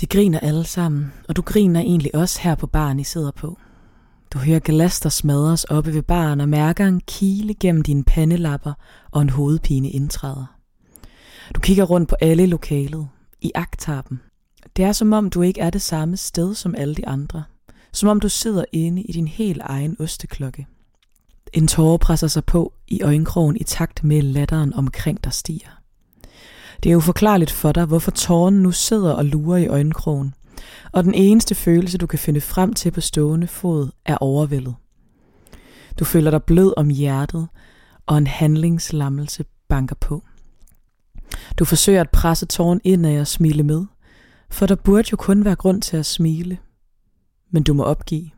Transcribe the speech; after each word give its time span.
De 0.00 0.06
griner 0.06 0.40
alle 0.40 0.64
sammen, 0.64 1.12
og 1.28 1.36
du 1.36 1.42
griner 1.42 1.80
egentlig 1.80 2.14
også 2.14 2.40
her 2.40 2.54
på 2.54 2.66
baren, 2.66 3.00
I 3.00 3.04
sidder 3.04 3.30
på. 3.30 3.58
Du 4.32 4.38
hører 4.38 4.58
glas, 4.58 5.00
der 5.00 5.08
smadres 5.08 5.64
oppe 5.64 5.94
ved 5.94 6.02
baren 6.02 6.40
og 6.40 6.48
mærker 6.48 6.86
en 6.86 7.00
kile 7.00 7.54
gennem 7.54 7.82
dine 7.82 8.04
pandelapper 8.04 8.72
og 9.10 9.22
en 9.22 9.30
hovedpine 9.30 9.90
indtræder. 9.90 10.56
Du 11.54 11.60
kigger 11.60 11.84
rundt 11.84 12.08
på 12.08 12.16
alle 12.20 12.42
i 12.42 12.46
lokalet, 12.46 13.08
i 13.40 13.52
agtarpen. 13.54 14.20
Det 14.76 14.84
er 14.84 14.92
som 14.92 15.12
om, 15.12 15.30
du 15.30 15.42
ikke 15.42 15.60
er 15.60 15.70
det 15.70 15.82
samme 15.82 16.16
sted 16.16 16.54
som 16.54 16.74
alle 16.74 16.94
de 16.94 17.08
andre. 17.08 17.44
Som 17.92 18.08
om 18.08 18.20
du 18.20 18.28
sidder 18.28 18.64
inde 18.72 19.02
i 19.02 19.12
din 19.12 19.28
helt 19.28 19.62
egen 19.64 19.96
osteklokke. 19.98 20.66
En 21.52 21.68
tårer 21.68 21.96
presser 21.96 22.28
sig 22.28 22.44
på 22.44 22.72
i 22.88 23.02
øjenkrogen 23.02 23.56
i 23.56 23.64
takt 23.64 24.04
med 24.04 24.22
latteren 24.22 24.74
omkring 24.74 25.24
dig 25.24 25.32
stiger. 25.32 25.79
Det 26.82 26.92
er 26.92 26.96
uforklarligt 26.96 27.50
for 27.50 27.72
dig, 27.72 27.84
hvorfor 27.84 28.10
tåren 28.10 28.62
nu 28.62 28.72
sidder 28.72 29.12
og 29.12 29.24
lurer 29.24 29.58
i 29.58 29.66
øjenkrogen, 29.66 30.34
og 30.92 31.04
den 31.04 31.14
eneste 31.14 31.54
følelse, 31.54 31.98
du 31.98 32.06
kan 32.06 32.18
finde 32.18 32.40
frem 32.40 32.74
til 32.74 32.90
på 32.90 33.00
stående 33.00 33.46
fod, 33.46 33.90
er 34.04 34.16
overvældet. 34.16 34.74
Du 35.98 36.04
føler 36.04 36.30
dig 36.30 36.42
blød 36.42 36.74
om 36.76 36.88
hjertet, 36.88 37.48
og 38.06 38.18
en 38.18 38.26
handlingslammelse 38.26 39.44
banker 39.68 39.96
på. 40.00 40.22
Du 41.58 41.64
forsøger 41.64 42.00
at 42.00 42.10
presse 42.10 42.46
tåren 42.46 42.80
ind 42.84 43.06
af 43.06 43.20
og 43.20 43.26
smile 43.26 43.62
med, 43.62 43.84
for 44.50 44.66
der 44.66 44.74
burde 44.74 45.08
jo 45.12 45.16
kun 45.16 45.44
være 45.44 45.56
grund 45.56 45.82
til 45.82 45.96
at 45.96 46.06
smile. 46.06 46.58
Men 47.50 47.62
du 47.62 47.74
må 47.74 47.82
opgive 47.84 48.30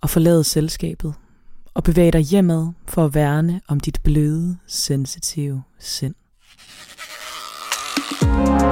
og 0.00 0.10
forlade 0.10 0.44
selskabet 0.44 1.14
og 1.74 1.84
bevæge 1.84 2.12
dig 2.12 2.20
hjemad 2.20 2.72
for 2.88 3.04
at 3.04 3.14
værne 3.14 3.60
om 3.68 3.80
dit 3.80 3.98
bløde, 4.04 4.56
sensitive 4.66 5.62
sind. 5.78 6.14
Bye. 8.10 8.63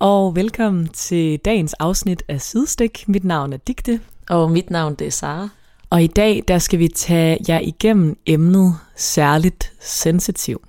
Og 0.00 0.36
velkommen 0.36 0.88
til 0.88 1.38
dagens 1.38 1.74
afsnit 1.74 2.22
af 2.28 2.40
Sidestik. 2.40 3.04
Mit 3.08 3.24
navn 3.24 3.52
er 3.52 3.56
Digte. 3.56 4.00
Og 4.28 4.50
mit 4.50 4.70
navn 4.70 4.94
det 4.94 5.06
er 5.06 5.10
Sara. 5.10 5.48
Og 5.90 6.02
i 6.02 6.06
dag 6.06 6.42
der 6.48 6.58
skal 6.58 6.78
vi 6.78 6.88
tage 6.88 7.38
jer 7.48 7.58
igennem 7.58 8.18
emnet 8.26 8.74
særligt 8.96 9.72
sensitiv. 9.80 10.62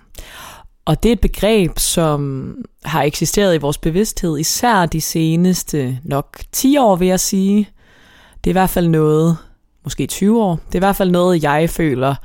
Og 0.86 1.04
det 1.04 1.10
er 1.10 1.14
et 1.14 1.22
begreb, 1.22 1.80
som 1.80 2.54
har 2.84 3.04
eksisteret 3.04 3.56
i 3.56 3.58
vores 3.58 3.78
bevidsthed, 3.78 4.38
især 4.38 4.86
de 4.86 5.02
seneste 5.02 6.00
nok 6.04 6.40
10 6.52 6.78
år, 6.78 6.96
vil 6.96 7.08
jeg 7.08 7.20
sige. 7.20 7.70
Det 8.44 8.50
er 8.50 8.52
i 8.52 8.60
hvert 8.60 8.70
fald 8.70 8.88
noget, 8.88 9.38
måske 9.84 10.08
20 10.08 10.44
år, 10.44 10.56
det 10.56 10.76
er 10.76 10.80
i 10.80 10.86
hvert 10.86 10.96
fald 10.96 11.12
noget, 11.12 11.44
jeg 11.44 11.70
føler, 11.70 12.16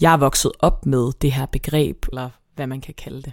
jeg 0.00 0.12
er 0.12 0.16
vokset 0.16 0.52
op 0.58 0.86
med 0.86 1.12
det 1.22 1.32
her 1.32 1.46
begreb, 1.46 2.04
eller 2.12 2.30
hvad 2.54 2.66
man 2.66 2.80
kan 2.80 2.94
kalde 2.94 3.22
det. 3.22 3.32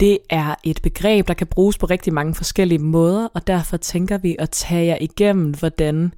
Det 0.00 0.18
er 0.30 0.54
et 0.64 0.80
begreb, 0.82 1.28
der 1.28 1.34
kan 1.34 1.46
bruges 1.46 1.78
på 1.78 1.86
rigtig 1.86 2.12
mange 2.12 2.34
forskellige 2.34 2.78
måder, 2.78 3.28
og 3.34 3.46
derfor 3.46 3.76
tænker 3.76 4.18
vi 4.18 4.36
at 4.38 4.50
tage 4.50 4.86
jer 4.86 4.98
igennem, 5.00 5.50
hvordan 5.54 6.14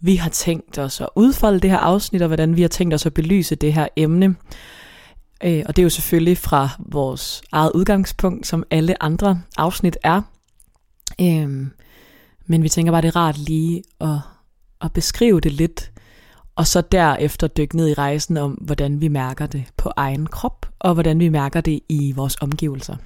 vi 0.00 0.16
har 0.16 0.30
tænkt 0.30 0.78
os 0.78 1.00
at 1.00 1.08
udfolde 1.16 1.60
det 1.60 1.70
her 1.70 1.78
afsnit, 1.78 2.22
og 2.22 2.26
hvordan 2.28 2.56
vi 2.56 2.60
har 2.62 2.68
tænkt 2.68 2.94
os 2.94 3.06
at 3.06 3.14
belyse 3.14 3.54
det 3.54 3.72
her 3.72 3.88
emne. 3.96 4.36
Øh, 5.44 5.62
og 5.66 5.76
det 5.76 5.82
er 5.82 5.84
jo 5.84 5.90
selvfølgelig 5.90 6.38
fra 6.38 6.68
vores 6.78 7.42
eget 7.52 7.72
udgangspunkt, 7.74 8.46
som 8.46 8.64
alle 8.70 9.02
andre 9.02 9.42
afsnit 9.56 9.96
er. 10.02 10.22
Øhm, 11.20 11.70
men 12.46 12.62
vi 12.62 12.68
tænker 12.68 12.92
bare, 12.92 13.02
det 13.02 13.08
er 13.08 13.16
rart 13.16 13.38
lige 13.38 13.82
at, 14.00 14.18
at 14.80 14.92
beskrive 14.92 15.40
det 15.40 15.52
lidt, 15.52 15.92
og 16.56 16.66
så 16.66 16.80
derefter 16.80 17.46
dykke 17.46 17.76
ned 17.76 17.88
i 17.88 17.94
rejsen 17.94 18.36
om, 18.36 18.52
hvordan 18.52 19.00
vi 19.00 19.08
mærker 19.08 19.46
det 19.46 19.64
på 19.76 19.90
egen 19.96 20.26
krop, 20.26 20.66
og 20.78 20.94
hvordan 20.94 21.18
vi 21.18 21.28
mærker 21.28 21.60
det 21.60 21.80
i 21.88 22.12
vores 22.16 22.36
omgivelser. 22.40 22.96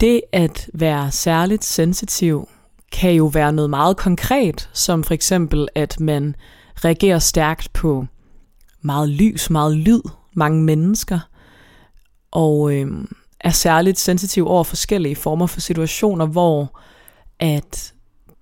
Det 0.00 0.22
at 0.32 0.70
være 0.74 1.10
særligt 1.10 1.64
sensitiv 1.64 2.48
kan 2.92 3.12
jo 3.12 3.26
være 3.26 3.52
noget 3.52 3.70
meget 3.70 3.96
konkret, 3.96 4.70
som 4.72 5.04
for 5.04 5.14
eksempel 5.14 5.68
at 5.74 6.00
man 6.00 6.34
reagerer 6.84 7.18
stærkt 7.18 7.72
på 7.72 8.06
meget 8.82 9.08
lys, 9.08 9.50
meget 9.50 9.76
lyd, 9.76 10.02
mange 10.34 10.62
mennesker, 10.62 11.20
og 12.30 12.74
øh, 12.74 13.04
er 13.40 13.50
særligt 13.50 13.98
sensitiv 13.98 14.46
over 14.46 14.64
forskellige 14.64 15.16
former 15.16 15.46
for 15.46 15.60
situationer, 15.60 16.26
hvor 16.26 16.80
at 17.40 17.94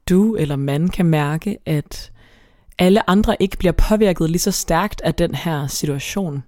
du 0.08 0.36
eller 0.36 0.56
man 0.56 0.88
kan 0.88 1.06
mærke, 1.06 1.58
at 1.66 2.12
alle 2.78 3.10
andre 3.10 3.36
ikke 3.42 3.56
bliver 3.56 3.72
påvirket 3.72 4.30
lige 4.30 4.38
så 4.38 4.50
stærkt 4.50 5.00
af 5.04 5.14
den 5.14 5.34
her 5.34 5.66
situation. 5.66 6.42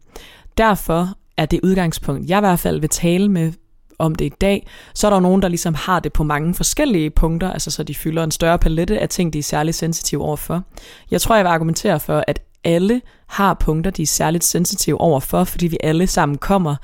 Derfor 0.58 1.08
er 1.36 1.46
det 1.46 1.60
udgangspunkt, 1.62 2.28
jeg 2.28 2.38
i 2.38 2.40
hvert 2.40 2.58
fald 2.58 2.80
vil 2.80 2.88
tale 2.88 3.28
med 3.28 3.52
om 3.98 4.14
det 4.14 4.24
i 4.24 4.32
dag, 4.40 4.66
så 4.94 5.06
er 5.06 5.10
der 5.10 5.20
nogen, 5.20 5.42
der 5.42 5.48
ligesom 5.48 5.74
har 5.74 6.00
det 6.00 6.12
på 6.12 6.24
mange 6.24 6.54
forskellige 6.54 7.10
punkter, 7.10 7.52
altså 7.52 7.70
så 7.70 7.82
de 7.82 7.94
fylder 7.94 8.24
en 8.24 8.30
større 8.30 8.58
palette 8.58 8.98
af 8.98 9.08
ting, 9.08 9.32
de 9.32 9.38
er 9.38 9.42
særligt 9.42 9.76
sensitive 9.76 10.22
overfor. 10.22 10.62
Jeg 11.10 11.20
tror, 11.20 11.36
jeg 11.36 11.44
vil 11.44 11.50
argumentere 11.50 12.00
for, 12.00 12.24
at 12.26 12.42
alle 12.64 13.00
har 13.26 13.54
punkter, 13.54 13.90
de 13.90 14.02
er 14.02 14.06
særligt 14.06 14.44
sensitive 14.44 15.00
overfor, 15.00 15.44
fordi 15.44 15.66
vi 15.66 15.78
alle 15.82 16.06
sammen 16.06 16.38
kommer 16.38 16.76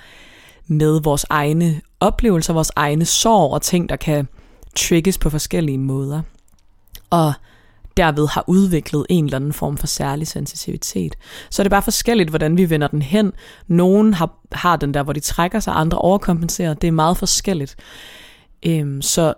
med 0.67 1.01
vores 1.03 1.27
egne 1.31 1.81
oplevelser, 2.01 2.53
vores 2.53 2.73
egne 2.77 3.05
sorg 3.05 3.53
og 3.53 3.63
ting, 3.63 3.89
der 3.89 3.97
kan 3.97 4.29
trigges 4.77 5.19
på 5.19 5.31
forskellige 5.31 5.79
måder 5.79 6.23
og 7.11 7.33
derved 7.97 8.29
har 8.29 8.45
udviklet 8.47 9.07
en 9.09 9.25
eller 9.25 9.37
anden 9.37 9.53
form 9.53 9.77
for 9.77 9.87
særlig 9.87 10.27
sensitivitet. 10.27 11.17
Så 11.51 11.63
er 11.63 11.65
det 11.65 11.71
bare 11.71 11.83
forskelligt, 11.83 12.31
hvordan 12.31 12.57
vi 12.57 12.71
vender 12.71 12.89
den 12.89 13.03
hen. 13.03 13.33
Nogen 13.67 14.15
har, 14.15 14.39
har 14.53 14.77
den 14.77 14.95
der, 14.95 15.03
hvor 15.03 15.13
de 15.13 15.21
trækker 15.21 15.61
sig, 15.61 15.73
andre 15.77 15.99
overkompenserer. 15.99 16.75
Det 16.75 16.89
er 16.89 16.93
meget 16.93 17.17
forskelligt. 17.17 17.77
Øhm, 18.67 19.03
så, 19.03 19.35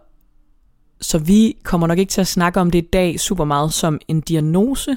så 1.00 1.18
vi 1.18 1.56
kommer 1.62 1.86
nok 1.86 1.98
ikke 1.98 2.10
til 2.10 2.20
at 2.20 2.26
snakke 2.26 2.60
om 2.60 2.70
det 2.70 2.78
i 2.78 2.88
dag 2.92 3.20
super 3.20 3.44
meget 3.44 3.72
som 3.72 3.98
en 4.08 4.20
diagnose. 4.20 4.96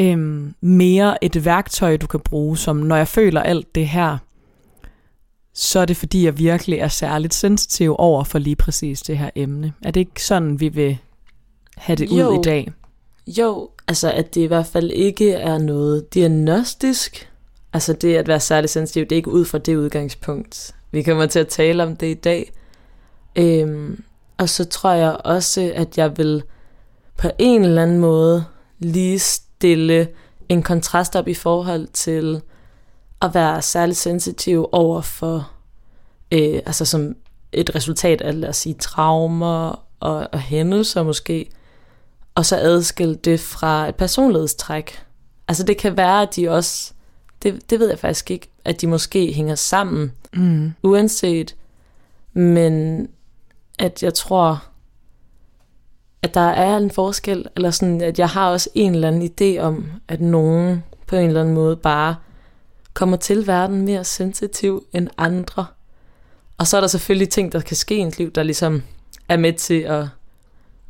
Øhm, 0.00 0.54
mere 0.60 1.24
et 1.24 1.44
værktøj, 1.44 1.96
du 1.96 2.06
kan 2.06 2.20
bruge, 2.20 2.58
som 2.58 2.76
når 2.76 2.96
jeg 2.96 3.08
føler 3.08 3.42
alt 3.42 3.74
det 3.74 3.88
her, 3.88 4.18
så 5.54 5.78
er 5.78 5.84
det 5.84 5.96
fordi, 5.96 6.24
jeg 6.24 6.38
virkelig 6.38 6.78
er 6.78 6.88
særligt 6.88 7.34
sensitiv 7.34 7.96
over 7.98 8.24
for 8.24 8.38
lige 8.38 8.56
præcis 8.56 9.02
det 9.02 9.18
her 9.18 9.30
emne. 9.34 9.72
Er 9.82 9.90
det 9.90 10.00
ikke 10.00 10.24
sådan, 10.24 10.60
vi 10.60 10.68
vil 10.68 10.98
have 11.76 11.96
det 11.96 12.10
jo, 12.10 12.28
ud 12.28 12.38
i 12.38 12.42
dag? 12.42 12.72
Jo, 13.26 13.70
altså 13.88 14.12
at 14.12 14.34
det 14.34 14.40
i 14.40 14.46
hvert 14.46 14.66
fald 14.66 14.90
ikke 14.90 15.32
er 15.32 15.58
noget 15.58 16.14
diagnostisk. 16.14 17.28
Altså 17.72 17.92
det 17.92 18.16
at 18.16 18.28
være 18.28 18.40
særlig 18.40 18.70
sensitiv, 18.70 19.02
det 19.02 19.12
er 19.12 19.16
ikke 19.16 19.30
ud 19.30 19.44
fra 19.44 19.58
det 19.58 19.76
udgangspunkt. 19.76 20.74
Vi 20.90 21.02
kommer 21.02 21.26
til 21.26 21.38
at 21.38 21.48
tale 21.48 21.82
om 21.82 21.96
det 21.96 22.06
i 22.06 22.14
dag. 22.14 22.52
Øhm, 23.36 24.04
og 24.38 24.48
så 24.48 24.64
tror 24.64 24.92
jeg 24.92 25.16
også, 25.24 25.72
at 25.74 25.98
jeg 25.98 26.18
vil 26.18 26.42
på 27.16 27.28
en 27.38 27.64
eller 27.64 27.82
anden 27.82 27.98
måde 27.98 28.44
lige 28.78 29.18
stille 29.18 30.08
en 30.48 30.62
kontrast 30.62 31.16
op 31.16 31.28
i 31.28 31.34
forhold 31.34 31.86
til 31.92 32.42
at 33.22 33.34
være 33.34 33.62
særlig 33.62 33.96
sensitiv 33.96 34.68
over 34.72 35.00
for, 35.00 35.50
øh, 36.32 36.60
altså 36.66 36.84
som 36.84 37.16
et 37.52 37.74
resultat 37.74 38.20
af, 38.20 38.40
lad 38.40 38.48
os 38.48 38.56
sige, 38.56 38.74
traumer 38.74 39.84
og, 40.00 40.28
og 40.32 40.40
hændelser 40.40 41.02
måske, 41.02 41.50
og 42.34 42.46
så 42.46 42.56
adskille 42.56 43.14
det 43.14 43.40
fra 43.40 43.88
et 43.88 43.94
personlighedstræk. 43.94 45.04
Altså 45.48 45.62
det 45.64 45.76
kan 45.76 45.96
være, 45.96 46.22
at 46.22 46.36
de 46.36 46.48
også, 46.48 46.92
det, 47.42 47.70
det 47.70 47.80
ved 47.80 47.88
jeg 47.88 47.98
faktisk 47.98 48.30
ikke, 48.30 48.48
at 48.64 48.80
de 48.80 48.86
måske 48.86 49.32
hænger 49.32 49.54
sammen, 49.54 50.12
mm. 50.32 50.72
uanset, 50.82 51.56
men 52.32 53.08
at 53.78 54.02
jeg 54.02 54.14
tror, 54.14 54.64
at 56.22 56.34
der 56.34 56.40
er 56.40 56.76
en 56.76 56.90
forskel, 56.90 57.46
eller 57.56 57.70
sådan, 57.70 58.00
at 58.00 58.18
jeg 58.18 58.28
har 58.28 58.50
også 58.50 58.70
en 58.74 58.94
eller 58.94 59.08
anden 59.08 59.30
idé 59.30 59.60
om, 59.60 59.86
at 60.08 60.20
nogen 60.20 60.84
på 61.06 61.16
en 61.16 61.26
eller 61.26 61.40
anden 61.40 61.54
måde 61.54 61.76
bare 61.76 62.16
kommer 62.94 63.16
til 63.16 63.46
verden 63.46 63.82
mere 63.82 64.04
sensitiv 64.04 64.86
end 64.92 65.08
andre. 65.18 65.66
Og 66.58 66.66
så 66.66 66.76
er 66.76 66.80
der 66.80 66.88
selvfølgelig 66.88 67.28
ting, 67.28 67.52
der 67.52 67.60
kan 67.60 67.76
ske 67.76 67.96
i 67.96 67.98
ens 67.98 68.18
liv, 68.18 68.30
der 68.30 68.42
ligesom 68.42 68.82
er 69.28 69.36
med 69.36 69.52
til 69.52 69.80
at 69.80 70.06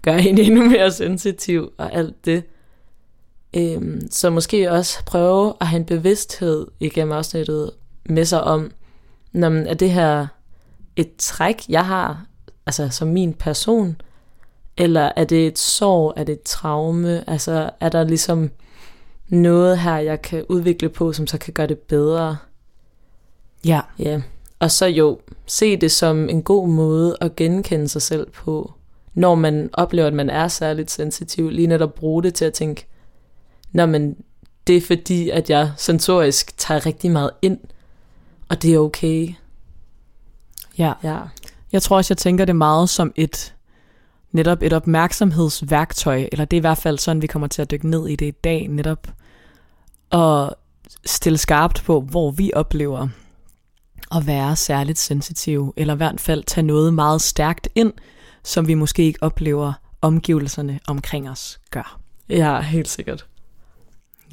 gøre 0.02 0.22
en 0.22 0.38
endnu 0.46 0.68
mere 0.68 0.92
sensitiv 0.92 1.72
og 1.78 1.92
alt 1.92 2.24
det. 2.24 2.44
Øhm, 3.56 4.00
så 4.10 4.30
måske 4.30 4.70
også 4.70 5.04
prøve 5.04 5.54
at 5.60 5.66
have 5.66 5.80
en 5.80 5.86
bevidsthed 5.86 6.66
igennem 6.80 7.12
afsnittet 7.12 7.70
med 8.08 8.24
sig 8.24 8.44
om, 8.44 8.72
når 9.32 9.48
man, 9.48 9.66
er 9.66 9.74
det 9.74 9.90
her 9.90 10.26
et 10.96 11.16
træk, 11.18 11.62
jeg 11.68 11.86
har, 11.86 12.26
altså 12.66 12.88
som 12.88 13.08
min 13.08 13.34
person, 13.34 13.96
eller 14.76 15.12
er 15.16 15.24
det 15.24 15.46
et 15.46 15.58
sorg, 15.58 16.14
er 16.16 16.24
det 16.24 16.32
et 16.32 16.42
traume, 16.42 17.30
altså 17.30 17.70
er 17.80 17.88
der 17.88 18.04
ligesom 18.04 18.50
noget 19.32 19.78
her, 19.78 19.96
jeg 19.96 20.22
kan 20.22 20.44
udvikle 20.48 20.88
på, 20.88 21.12
som 21.12 21.26
så 21.26 21.38
kan 21.38 21.54
gøre 21.54 21.66
det 21.66 21.78
bedre. 21.78 22.36
Ja. 23.64 23.80
Ja, 23.98 24.22
og 24.58 24.70
så 24.70 24.86
jo, 24.86 25.20
se 25.46 25.76
det 25.76 25.92
som 25.92 26.28
en 26.28 26.42
god 26.42 26.68
måde 26.68 27.16
at 27.20 27.36
genkende 27.36 27.88
sig 27.88 28.02
selv 28.02 28.30
på, 28.30 28.72
når 29.14 29.34
man 29.34 29.70
oplever, 29.72 30.06
at 30.06 30.12
man 30.12 30.30
er 30.30 30.48
særligt 30.48 30.90
sensitiv, 30.90 31.50
lige 31.50 31.66
netop 31.66 31.94
bruge 31.94 32.22
det 32.22 32.34
til 32.34 32.44
at 32.44 32.52
tænke, 32.52 32.86
når 33.72 33.86
man, 33.86 34.16
det 34.66 34.76
er 34.76 34.80
fordi, 34.80 35.30
at 35.30 35.50
jeg 35.50 35.72
sensorisk 35.76 36.58
tager 36.58 36.86
rigtig 36.86 37.10
meget 37.10 37.30
ind, 37.42 37.58
og 38.48 38.62
det 38.62 38.74
er 38.74 38.78
okay. 38.78 39.28
Ja. 40.78 40.92
Ja. 41.02 41.18
Jeg 41.72 41.82
tror 41.82 41.96
også, 41.96 42.12
jeg 42.12 42.18
tænker 42.18 42.44
det 42.44 42.56
meget 42.56 42.88
som 42.88 43.12
et 43.16 43.54
netop 44.32 44.62
et 44.62 44.72
opmærksomhedsværktøj, 44.72 46.28
eller 46.32 46.44
det 46.44 46.56
er 46.56 46.60
i 46.60 46.60
hvert 46.60 46.78
fald 46.78 46.98
sådan, 46.98 47.22
vi 47.22 47.26
kommer 47.26 47.48
til 47.48 47.62
at 47.62 47.70
dykke 47.70 47.88
ned 47.88 48.08
i 48.08 48.16
det 48.16 48.26
i 48.26 48.30
dag, 48.30 48.68
netop 48.68 49.08
at 50.12 50.54
stille 51.06 51.38
skarpt 51.38 51.82
på, 51.84 52.00
hvor 52.00 52.30
vi 52.30 52.50
oplever 52.54 53.08
at 54.14 54.26
være 54.26 54.56
særligt 54.56 54.98
sensitive, 54.98 55.72
eller 55.76 55.94
i 55.94 55.96
hvert 55.96 56.20
fald 56.20 56.44
tage 56.44 56.66
noget 56.66 56.94
meget 56.94 57.22
stærkt 57.22 57.68
ind, 57.74 57.92
som 58.44 58.68
vi 58.68 58.74
måske 58.74 59.02
ikke 59.02 59.22
oplever 59.22 59.72
omgivelserne 60.00 60.80
omkring 60.86 61.30
os 61.30 61.60
gør. 61.70 62.00
Ja, 62.28 62.60
helt 62.60 62.88
sikkert. 62.88 63.26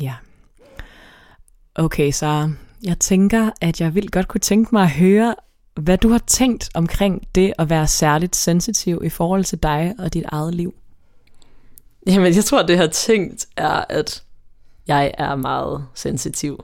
Ja. 0.02 0.14
Okay, 1.76 2.12
så 2.12 2.52
jeg 2.84 3.00
tænker, 3.00 3.50
at 3.62 3.82
jeg 3.82 3.96
vil 3.96 4.12
godt 4.12 4.28
kunne 4.28 4.42
tænke 4.42 4.70
mig 4.76 4.84
at 4.84 4.92
høre, 4.92 5.36
hvad 5.76 5.98
du 5.98 6.10
har 6.10 6.22
tænkt 6.28 6.70
omkring 6.74 7.28
det 7.36 7.54
at 7.60 7.70
være 7.70 7.88
særligt 7.88 8.36
sensitiv 8.36 9.02
i 9.04 9.10
forhold 9.10 9.44
til 9.44 9.64
dig 9.64 9.96
og 10.00 10.14
dit 10.14 10.26
eget 10.28 10.56
liv. 10.56 10.74
Jamen, 12.08 12.36
jeg 12.36 12.46
tror, 12.46 12.62
det 12.62 12.70
jeg 12.70 12.80
har 12.80 12.88
tænkt 12.88 13.46
er, 13.58 13.86
at 13.90 14.24
jeg 14.90 15.12
er 15.18 15.36
meget 15.36 15.86
sensitiv. 15.96 16.64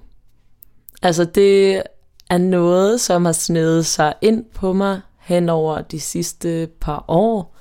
Altså, 1.01 1.25
det 1.25 1.81
er 2.29 2.37
noget, 2.37 3.01
som 3.01 3.25
har 3.25 3.31
snedet 3.31 3.85
sig 3.85 4.13
ind 4.21 4.45
på 4.53 4.73
mig 4.73 5.01
hen 5.19 5.49
over 5.49 5.81
de 5.81 5.99
sidste 5.99 6.69
par 6.81 7.05
år, 7.07 7.55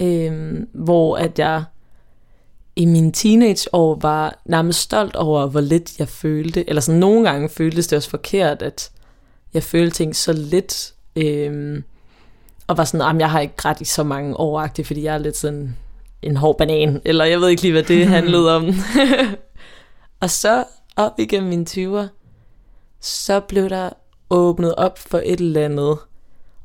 øhm, 0.00 0.68
hvor 0.72 1.16
at 1.16 1.38
jeg 1.38 1.64
i 2.76 2.84
mine 2.84 3.12
teenageår 3.12 3.98
var 4.00 4.42
nærmest 4.44 4.80
stolt 4.80 5.16
over, 5.16 5.46
hvor 5.46 5.60
lidt 5.60 5.98
jeg 5.98 6.08
følte. 6.08 6.68
Eller 6.68 6.82
sådan 6.82 7.00
nogle 7.00 7.30
gange 7.30 7.48
føltes 7.48 7.86
det 7.86 7.96
også 7.96 8.10
forkert, 8.10 8.62
at 8.62 8.90
jeg 9.54 9.62
følte 9.62 9.96
ting 9.96 10.16
så 10.16 10.32
lidt. 10.32 10.94
Øhm, 11.16 11.84
og 12.66 12.76
var 12.76 12.84
sådan, 12.84 13.16
at 13.16 13.20
jeg 13.20 13.30
har 13.30 13.40
ikke 13.40 13.54
ret 13.64 13.80
i 13.80 13.84
så 13.84 14.02
mange 14.02 14.36
år, 14.36 14.68
fordi 14.84 15.02
jeg 15.02 15.14
er 15.14 15.18
lidt 15.18 15.36
sådan 15.36 15.76
en 16.22 16.36
hård 16.36 16.58
banan. 16.58 17.00
Eller 17.04 17.24
jeg 17.24 17.40
ved 17.40 17.48
ikke 17.48 17.62
lige, 17.62 17.72
hvad 17.72 17.82
det 17.82 18.06
handlede 18.16 18.56
om. 18.56 18.64
og 20.24 20.30
så 20.30 20.64
op 20.96 21.18
igennem 21.18 21.48
mine 21.48 21.66
20'er, 21.70 22.08
så 23.00 23.40
blev 23.40 23.68
der 23.68 23.90
åbnet 24.30 24.74
op 24.74 24.98
for 24.98 25.20
et 25.24 25.40
eller 25.40 25.64
andet. 25.64 25.98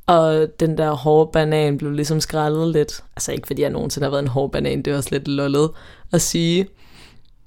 Og 0.05 0.47
den 0.59 0.77
der 0.77 0.91
hårde 0.91 1.31
banan 1.31 1.77
blev 1.77 1.91
ligesom 1.91 2.21
skrællet 2.21 2.67
lidt. 2.67 3.03
Altså 3.15 3.31
ikke 3.31 3.47
fordi 3.47 3.61
jeg 3.61 3.69
nogensinde 3.69 4.05
har 4.05 4.11
været 4.11 4.21
en 4.21 4.27
hård 4.27 4.51
banan, 4.51 4.81
det 4.81 4.93
var 4.93 4.97
også 4.97 5.09
lidt 5.11 5.27
lollet 5.27 5.71
at 6.11 6.21
sige. 6.21 6.67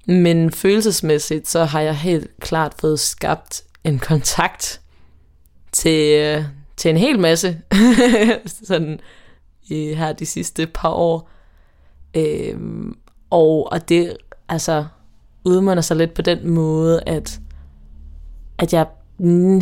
Men 0.06 0.50
følelsesmæssigt, 0.50 1.48
så 1.48 1.64
har 1.64 1.80
jeg 1.80 1.96
helt 1.96 2.30
klart 2.40 2.74
fået 2.80 3.00
skabt 3.00 3.64
en 3.84 3.98
kontakt 3.98 4.80
til, 5.72 6.44
til 6.76 6.88
en 6.88 6.96
hel 6.96 7.18
masse. 7.18 7.60
sådan 8.68 9.00
i 9.62 9.94
her 9.94 10.12
de 10.12 10.26
sidste 10.26 10.66
par 10.66 10.90
år. 10.90 11.30
Øhm, 12.16 12.96
og, 13.30 13.72
og 13.72 13.88
det 13.88 14.16
altså 14.48 14.84
udmunder 15.44 15.82
sig 15.82 15.96
lidt 15.96 16.14
på 16.14 16.22
den 16.22 16.50
måde, 16.50 17.02
at, 17.06 17.40
at 18.58 18.72
jeg 18.72 18.86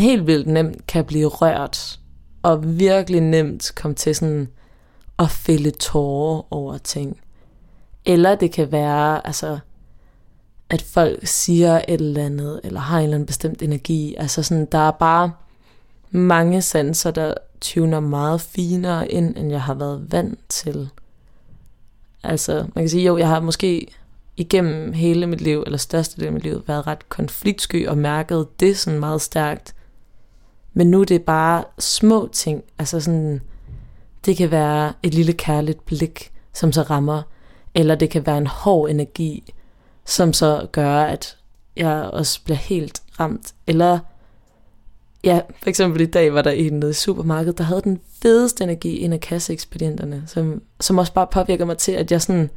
helt 0.01 0.27
vildt 0.27 0.47
nemt 0.47 0.87
kan 0.87 1.05
blive 1.05 1.27
rørt 1.27 1.99
og 2.43 2.79
virkelig 2.79 3.21
nemt 3.21 3.73
komme 3.77 3.95
til 3.95 4.15
sådan 4.15 4.49
at 5.19 5.31
fælde 5.31 5.71
tårer 5.71 6.55
over 6.55 6.79
ting. 6.79 7.21
Eller 8.05 8.35
det 8.35 8.53
kan 8.53 8.73
være, 8.73 9.27
altså, 9.27 9.59
at 10.71 10.83
folk 10.83 11.27
siger 11.27 11.77
et 11.89 12.01
eller 12.01 12.25
andet, 12.25 12.61
eller 12.65 12.81
har 12.81 12.99
en 12.99 13.05
eller 13.05 13.15
anden 13.15 13.27
bestemt 13.27 13.63
energi. 13.63 14.15
Altså 14.19 14.43
sådan, 14.43 14.69
der 14.73 14.79
er 14.79 14.91
bare 14.91 15.33
mange 16.11 16.63
sanser, 16.63 17.11
der 17.11 17.35
tuner 17.61 18.01
meget 18.01 18.41
finere 18.41 19.13
ind, 19.13 19.37
end 19.37 19.51
jeg 19.51 19.63
har 19.63 19.75
været 19.75 20.13
vant 20.13 20.39
til. 20.49 20.91
Altså, 22.23 22.55
man 22.75 22.85
kan 22.85 22.89
sige, 22.89 23.07
jo, 23.07 23.17
jeg 23.17 23.29
har 23.29 23.41
måske 23.41 23.87
igennem 24.37 24.93
hele 24.93 25.27
mit 25.27 25.41
liv, 25.41 25.63
eller 25.67 25.79
største 25.79 26.21
del 26.21 26.27
af 26.27 26.33
mit 26.33 26.43
liv, 26.43 26.63
været 26.67 26.87
ret 26.87 27.09
konfliktsky 27.09 27.89
og 27.89 27.99
mærket 27.99 28.61
det 28.61 28.79
sådan 28.79 29.01
meget 29.01 29.21
stærkt. 29.21 29.75
Men 30.73 30.91
nu 30.91 31.01
er 31.01 31.05
det 31.05 31.23
bare 31.23 31.65
små 31.79 32.29
ting. 32.33 32.65
Altså 32.79 33.01
sådan, 33.01 33.41
det 34.25 34.37
kan 34.37 34.51
være 34.51 34.93
et 35.03 35.15
lille 35.15 35.33
kærligt 35.33 35.87
blik, 35.87 36.33
som 36.53 36.73
så 36.73 36.83
rammer. 36.83 37.23
Eller 37.75 37.95
det 37.95 38.11
kan 38.11 38.27
være 38.27 38.39
en 38.39 38.47
hård 38.47 38.91
energi, 38.91 39.55
som 40.05 40.33
så 40.33 40.67
gør, 40.73 41.03
at 41.03 41.37
jeg 41.77 42.11
også 42.13 42.41
bliver 42.45 42.59
helt 42.59 43.03
ramt. 43.21 43.55
Eller 43.67 43.99
ja, 45.25 45.41
for 45.63 45.69
eksempel 45.69 46.01
i 46.01 46.07
dag 46.07 46.35
var 46.35 46.43
der 46.43 46.51
en 46.51 46.73
nede 46.73 46.91
i 46.91 46.95
supermarkedet, 46.95 47.59
der 47.59 47.65
havde 47.65 47.83
den 47.83 48.01
fedeste 48.23 48.65
energi, 48.65 49.01
en 49.01 49.13
af 49.13 49.21
kasseekspedienterne, 49.21 50.23
som, 50.27 50.63
som 50.81 50.99
også 50.99 51.13
bare 51.13 51.27
påvirker 51.27 51.65
mig 51.65 51.79
til, 51.79 51.93
at 51.93 52.13
jeg 52.13 52.23
sådan 52.23 52.51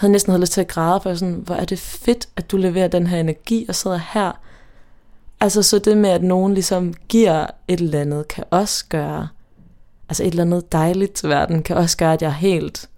havde 0.00 0.12
næsten 0.12 0.30
havde 0.30 0.40
lyst 0.40 0.52
til 0.52 0.60
at 0.60 0.68
græde, 0.68 1.00
for 1.00 1.14
sådan, 1.14 1.42
hvor 1.44 1.54
er 1.54 1.64
det 1.64 1.78
fedt, 1.78 2.28
at 2.36 2.50
du 2.50 2.56
leverer 2.56 2.88
den 2.88 3.06
her 3.06 3.20
energi 3.20 3.66
og 3.68 3.74
sidder 3.74 4.00
her 4.12 4.32
Altså 5.40 5.62
så 5.62 5.78
det 5.78 5.96
med, 5.96 6.10
at 6.10 6.22
nogen 6.22 6.54
ligesom 6.54 6.94
giver 7.08 7.46
et 7.68 7.80
eller 7.80 8.00
andet, 8.00 8.28
kan 8.28 8.44
også 8.50 8.84
gøre, 8.88 9.28
altså 10.08 10.22
et 10.22 10.30
eller 10.30 10.42
andet 10.42 10.72
dejligt 10.72 11.12
til 11.12 11.28
verden, 11.28 11.62
kan 11.62 11.76
også 11.76 11.96
gøre, 11.96 12.12
at 12.12 12.22
jeg 12.22 12.34
helt 12.34 12.88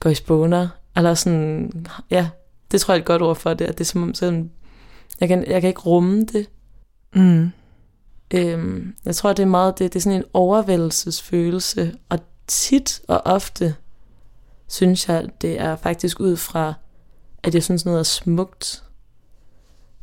går 0.00 0.10
i 0.10 0.14
spåner. 0.14 0.68
Eller 0.96 1.14
sådan, 1.14 1.72
ja, 2.10 2.28
det 2.70 2.80
tror 2.80 2.94
jeg 2.94 2.98
er 2.98 3.02
et 3.02 3.06
godt 3.06 3.22
ord 3.22 3.36
for 3.36 3.54
det, 3.54 3.64
at 3.64 3.78
det 3.78 3.84
er 3.84 3.88
som 3.88 4.02
om 4.02 4.14
sådan, 4.14 4.50
jeg 5.20 5.28
kan, 5.28 5.46
jeg 5.46 5.60
kan 5.60 5.68
ikke 5.68 5.80
rumme 5.80 6.24
det. 6.24 6.48
Mm. 7.14 7.50
Øhm, 8.34 8.94
jeg 9.04 9.14
tror, 9.14 9.32
det 9.32 9.42
er 9.42 9.46
meget 9.46 9.78
det, 9.78 9.92
det 9.92 9.98
er 9.98 10.02
sådan 10.02 10.18
en 10.18 10.24
overvældelsesfølelse, 10.32 11.94
og 12.08 12.18
tit 12.46 13.00
og 13.08 13.22
ofte 13.24 13.74
synes 14.68 15.08
jeg, 15.08 15.26
det 15.40 15.60
er 15.60 15.76
faktisk 15.76 16.20
ud 16.20 16.36
fra, 16.36 16.74
at 17.42 17.54
jeg 17.54 17.62
synes 17.62 17.84
noget 17.84 17.98
er 17.98 18.02
smukt, 18.02 18.84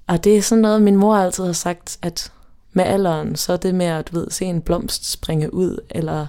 og 0.08 0.24
det 0.24 0.38
er 0.38 0.42
sådan 0.42 0.62
noget, 0.62 0.82
min 0.82 0.96
mor 0.96 1.16
altid 1.16 1.46
har 1.46 1.54
sagt, 1.54 1.98
at 2.02 2.32
med 2.74 2.84
alderen, 2.84 3.36
så 3.36 3.54
er 3.54 3.58
det 3.58 3.76
med 3.76 3.86
at 3.86 4.08
du 4.08 4.20
ved, 4.20 4.30
se 4.30 4.46
en 4.46 4.62
blomst 4.62 5.12
springe 5.12 5.54
ud, 5.54 5.78
eller 5.90 6.28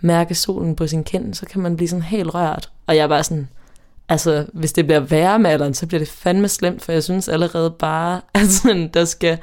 mærke 0.00 0.34
solen 0.34 0.76
på 0.76 0.86
sin 0.86 1.04
kind, 1.04 1.34
så 1.34 1.46
kan 1.46 1.60
man 1.60 1.76
blive 1.76 1.88
sådan 1.88 2.02
helt 2.02 2.34
rørt. 2.34 2.70
Og 2.86 2.96
jeg 2.96 3.02
er 3.02 3.08
bare 3.08 3.24
sådan, 3.24 3.48
altså 4.08 4.46
hvis 4.52 4.72
det 4.72 4.84
bliver 4.84 5.00
værre 5.00 5.38
med 5.38 5.50
alderen, 5.50 5.74
så 5.74 5.86
bliver 5.86 5.98
det 5.98 6.08
fandme 6.08 6.48
slemt, 6.48 6.82
for 6.82 6.92
jeg 6.92 7.02
synes 7.02 7.28
allerede 7.28 7.70
bare, 7.70 8.20
at 8.34 8.48
sådan, 8.48 8.88
der 8.88 9.04
skal 9.04 9.38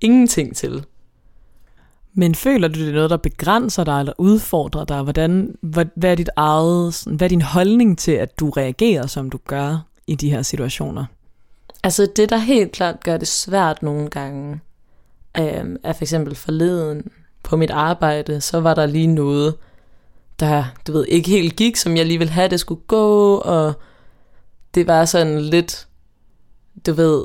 ingenting 0.00 0.56
til. 0.56 0.84
Men 2.18 2.34
føler 2.34 2.68
du, 2.68 2.80
det 2.80 2.88
er 2.88 2.92
noget, 2.92 3.10
der 3.10 3.16
begrænser 3.16 3.84
dig 3.84 3.98
eller 4.00 4.12
udfordrer 4.18 4.84
dig? 4.84 5.02
Hvordan, 5.02 5.54
hvad, 5.60 5.86
hvad, 5.94 6.10
er 6.10 6.14
dit 6.14 6.30
eget, 6.36 7.04
hvad 7.06 7.26
er 7.26 7.28
din 7.28 7.42
holdning 7.42 7.98
til, 7.98 8.12
at 8.12 8.40
du 8.40 8.50
reagerer, 8.50 9.06
som 9.06 9.30
du 9.30 9.38
gør 9.46 9.86
i 10.06 10.14
de 10.14 10.30
her 10.30 10.42
situationer? 10.42 11.04
Altså 11.82 12.08
det, 12.16 12.30
der 12.30 12.36
helt 12.36 12.72
klart 12.72 13.04
gør 13.04 13.16
det 13.16 13.28
svært 13.28 13.82
nogle 13.82 14.08
gange, 14.08 14.60
øh, 15.38 15.64
er 15.84 15.92
for 15.92 16.02
eksempel 16.02 16.34
forleden 16.34 17.10
på 17.42 17.56
mit 17.56 17.70
arbejde, 17.70 18.40
så 18.40 18.60
var 18.60 18.74
der 18.74 18.86
lige 18.86 19.06
noget, 19.06 19.54
der, 20.40 20.64
du 20.86 20.92
ved, 20.92 21.06
ikke 21.08 21.30
helt 21.30 21.56
gik, 21.56 21.76
som 21.76 21.96
jeg 21.96 22.06
lige 22.06 22.18
ville 22.18 22.32
have, 22.32 22.48
det 22.48 22.60
skulle 22.60 22.82
gå, 22.86 23.36
og 23.36 23.72
det 24.74 24.86
var 24.86 25.04
sådan 25.04 25.40
lidt, 25.40 25.86
du 26.86 26.92
ved, 26.92 27.24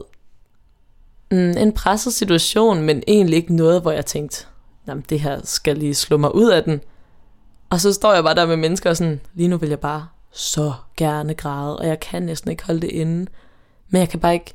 mm, 1.31 1.57
en 1.57 1.71
presset 1.71 2.13
situation, 2.13 2.81
men 2.81 3.03
egentlig 3.07 3.37
ikke 3.37 3.55
noget, 3.55 3.81
hvor 3.81 3.91
jeg 3.91 4.05
tænkte, 4.05 4.45
jamen 4.87 5.03
det 5.09 5.19
her 5.19 5.41
skal 5.43 5.77
lige 5.77 5.95
slå 5.95 6.17
mig 6.17 6.35
ud 6.35 6.49
af 6.49 6.63
den. 6.63 6.81
Og 7.69 7.79
så 7.79 7.93
står 7.93 8.13
jeg 8.13 8.23
bare 8.23 8.35
der 8.35 8.45
med 8.45 8.57
mennesker 8.57 8.89
og 8.89 8.97
sådan, 8.97 9.21
lige 9.33 9.47
nu 9.47 9.57
vil 9.57 9.69
jeg 9.69 9.79
bare 9.79 10.07
så 10.31 10.73
gerne 10.97 11.33
græde, 11.33 11.79
og 11.79 11.87
jeg 11.87 11.99
kan 11.99 12.23
næsten 12.23 12.51
ikke 12.51 12.63
holde 12.63 12.81
det 12.81 12.89
inde. 12.89 13.25
Men 13.89 13.99
jeg 13.99 14.09
kan 14.09 14.19
bare 14.19 14.33
ikke, 14.33 14.53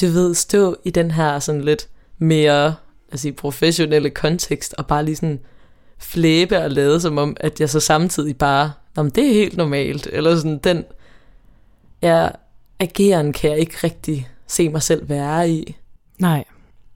du 0.00 0.06
ved, 0.06 0.34
stå 0.34 0.76
i 0.84 0.90
den 0.90 1.10
her 1.10 1.38
sådan 1.38 1.60
lidt 1.60 1.88
mere 2.18 2.74
altså, 3.12 3.32
professionelle 3.36 4.10
kontekst, 4.10 4.74
og 4.78 4.86
bare 4.86 5.04
lige 5.04 5.16
sådan 5.16 5.40
flæbe 5.98 6.58
og 6.58 6.70
lade 6.70 7.00
som 7.00 7.18
om, 7.18 7.36
at 7.40 7.60
jeg 7.60 7.70
så 7.70 7.80
samtidig 7.80 8.38
bare, 8.38 8.72
om 8.96 9.10
det 9.10 9.28
er 9.28 9.32
helt 9.32 9.56
normalt, 9.56 10.08
eller 10.12 10.36
sådan 10.36 10.58
den, 10.58 10.84
jeg 12.02 12.32
ageren 12.80 13.32
kan 13.32 13.50
jeg 13.50 13.58
ikke 13.58 13.76
rigtig 13.84 14.28
se 14.46 14.68
mig 14.68 14.82
selv 14.82 15.08
være 15.08 15.50
i. 15.50 15.76
Nej. 16.18 16.44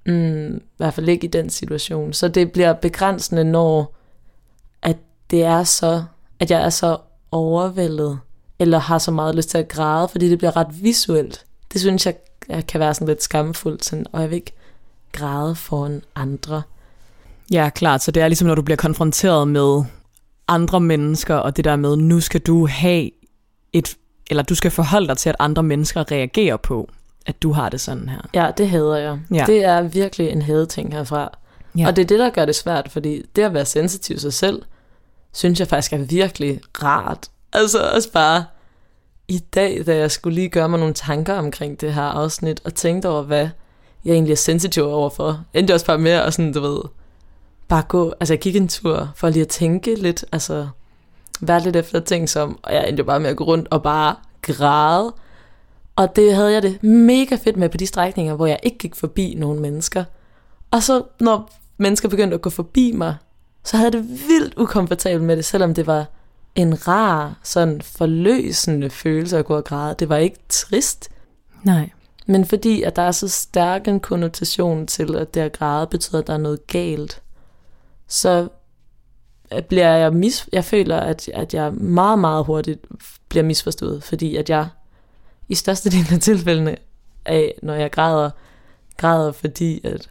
Mm, 0.06 0.56
I 0.56 0.76
hvert 0.76 0.94
fald 0.94 1.08
ikke 1.08 1.25
i 1.25 1.30
den 1.30 1.50
situation. 1.50 2.12
Så 2.12 2.28
det 2.28 2.52
bliver 2.52 2.72
begrænsende, 2.72 3.44
når 3.44 3.94
at 4.82 4.96
det 5.30 5.44
er 5.44 5.64
så, 5.64 6.04
at 6.40 6.50
jeg 6.50 6.62
er 6.62 6.70
så 6.70 6.98
overvældet, 7.30 8.18
eller 8.58 8.78
har 8.78 8.98
så 8.98 9.10
meget 9.10 9.34
lyst 9.34 9.50
til 9.50 9.58
at 9.58 9.68
græde, 9.68 10.08
fordi 10.08 10.30
det 10.30 10.38
bliver 10.38 10.56
ret 10.56 10.82
visuelt. 10.82 11.44
Det 11.72 11.80
synes 11.80 12.06
jeg, 12.06 12.14
jeg 12.48 12.66
kan 12.66 12.80
være 12.80 12.94
sådan 12.94 13.08
lidt 13.08 13.22
skamfuldt, 13.22 13.84
sådan, 13.84 14.06
og 14.12 14.20
jeg 14.20 14.30
vil 14.30 14.36
ikke 14.36 14.52
græde 15.12 15.54
foran 15.54 16.02
andre. 16.14 16.62
Ja, 17.50 17.70
klart. 17.75 18.02
Så 18.02 18.10
det 18.10 18.22
er 18.22 18.28
ligesom, 18.28 18.48
når 18.48 18.54
du 18.54 18.62
bliver 18.62 18.76
konfronteret 18.76 19.48
med 19.48 19.84
andre 20.48 20.80
mennesker, 20.80 21.34
og 21.34 21.56
det 21.56 21.64
der 21.64 21.76
med, 21.76 21.96
nu 21.96 22.20
skal 22.20 22.40
du 22.40 22.66
have 22.66 23.10
et, 23.72 23.96
eller 24.30 24.42
du 24.42 24.54
skal 24.54 24.70
forholde 24.70 25.08
dig 25.08 25.16
til, 25.16 25.28
at 25.28 25.36
andre 25.38 25.62
mennesker 25.62 26.12
reagerer 26.12 26.56
på, 26.56 26.90
at 27.26 27.42
du 27.42 27.52
har 27.52 27.68
det 27.68 27.80
sådan 27.80 28.09
her. 28.09 28.21
Ja, 28.35 28.50
det 28.59 28.68
hader 28.68 28.97
jeg. 28.97 29.18
Ja. 29.35 29.45
Det 29.47 29.64
er 29.64 29.83
virkelig 29.83 30.28
en 30.28 30.42
hadeting 30.42 30.92
herfra. 30.92 31.38
Ja. 31.78 31.87
Og 31.87 31.97
det 31.97 32.02
er 32.02 32.06
det, 32.06 32.18
der 32.18 32.30
gør 32.30 32.45
det 32.45 32.54
svært, 32.54 32.90
fordi 32.92 33.23
det 33.37 33.42
at 33.42 33.54
være 33.54 33.64
sensitiv 33.64 34.18
sig 34.18 34.33
selv, 34.33 34.62
synes 35.33 35.61
jeg 35.61 35.68
faktisk 35.68 35.92
er 35.92 35.99
virkelig 35.99 36.61
rart. 36.83 37.28
Altså 37.52 37.78
også 37.95 38.12
bare 38.12 38.45
i 39.28 39.38
dag, 39.38 39.83
da 39.87 39.97
jeg 39.97 40.11
skulle 40.11 40.35
lige 40.35 40.49
gøre 40.49 40.68
mig 40.68 40.78
nogle 40.78 40.95
tanker 40.95 41.35
omkring 41.35 41.80
det 41.80 41.95
her 41.95 42.02
afsnit, 42.02 42.61
og 42.64 42.75
tænkte 42.75 43.09
over, 43.09 43.23
hvad 43.23 43.49
jeg 44.04 44.12
egentlig 44.12 44.33
er 44.33 44.37
sensitiv 44.37 44.85
overfor, 44.85 45.45
endte 45.54 45.75
også 45.75 45.87
bare 45.87 45.99
med 45.99 46.11
at 46.11 46.35
sådan, 46.35 46.52
du 46.52 46.61
ved, 46.61 46.80
bare 47.68 47.83
gå, 47.88 48.14
altså 48.21 48.35
jeg 48.35 48.40
gik 48.40 48.56
en 48.56 48.68
tur 48.68 49.12
for 49.16 49.28
lige 49.28 49.42
at 49.42 49.49
tænke 49.49 49.95
lidt, 49.95 50.25
altså 50.33 50.68
være 51.40 51.61
lidt 51.61 51.76
efter 51.76 52.00
ting 52.00 52.28
som, 52.28 52.59
og 52.62 52.75
jeg 52.75 52.88
endte 52.88 53.00
jo 53.00 53.04
bare 53.04 53.21
med 53.21 53.30
at 53.30 53.37
gå 53.37 53.45
rundt 53.45 53.68
og 53.71 53.83
bare 53.83 54.14
græde. 54.42 55.14
Og 55.97 56.17
det 56.17 56.35
havde 56.35 56.53
jeg 56.53 56.62
det 56.62 56.83
mega 56.83 57.35
fedt 57.35 57.57
med 57.57 57.69
på 57.69 57.76
de 57.76 57.87
strækninger, 57.87 58.35
hvor 58.35 58.47
jeg 58.47 58.59
ikke 58.62 58.79
gik 58.79 58.95
forbi 58.95 59.35
nogle 59.38 59.61
mennesker. 59.61 60.05
Og 60.71 60.83
så 60.83 61.03
når 61.21 61.50
mennesker 61.76 62.09
begyndte 62.09 62.35
at 62.35 62.43
gå 62.43 62.50
forbi 62.50 62.93
mig, 62.93 63.17
så 63.65 63.76
havde 63.76 63.87
jeg 63.87 63.93
det 63.93 64.09
vildt 64.29 64.55
ukomfortabelt 64.59 65.25
med 65.25 65.37
det, 65.37 65.45
selvom 65.45 65.75
det 65.75 65.87
var 65.87 66.07
en 66.55 66.88
rar, 66.88 67.38
sådan 67.43 67.83
forløsende 67.83 68.91
følelse 68.91 69.38
at 69.38 69.45
gå 69.45 69.57
og 69.57 69.65
græde. 69.65 69.95
Det 69.99 70.09
var 70.09 70.17
ikke 70.17 70.38
trist, 70.49 71.09
Nej. 71.62 71.91
men 72.26 72.45
fordi 72.45 72.83
at 72.83 72.97
der 72.97 73.03
er 73.03 73.12
så 73.12 73.29
stærk 73.29 73.88
en 73.88 74.00
konnotation 74.00 74.87
til, 74.87 75.17
at 75.17 75.35
det 75.35 75.41
at 75.41 75.53
græde 75.53 75.87
betyder, 75.87 76.19
at 76.19 76.26
der 76.26 76.33
er 76.33 76.38
noget 76.38 76.67
galt, 76.67 77.23
så 78.09 78.49
bliver 79.69 79.97
jeg 79.97 80.12
mis... 80.12 80.49
Jeg 80.53 80.65
føler, 80.65 80.97
at, 80.97 81.29
at 81.35 81.55
jeg 81.55 81.73
meget, 81.75 82.19
meget 82.19 82.45
hurtigt 82.45 82.87
bliver 83.29 83.45
misforstået, 83.45 84.03
fordi 84.03 84.37
at 84.37 84.50
jeg 84.50 84.69
i 85.49 85.55
størstedelen 85.55 86.15
af 86.15 86.21
tilfældene 86.21 86.76
af, 87.25 87.55
når 87.62 87.75
jeg 87.75 87.93
græder, 87.93 88.31
græder 88.97 89.33
fordi, 89.33 89.81
at 89.87 90.11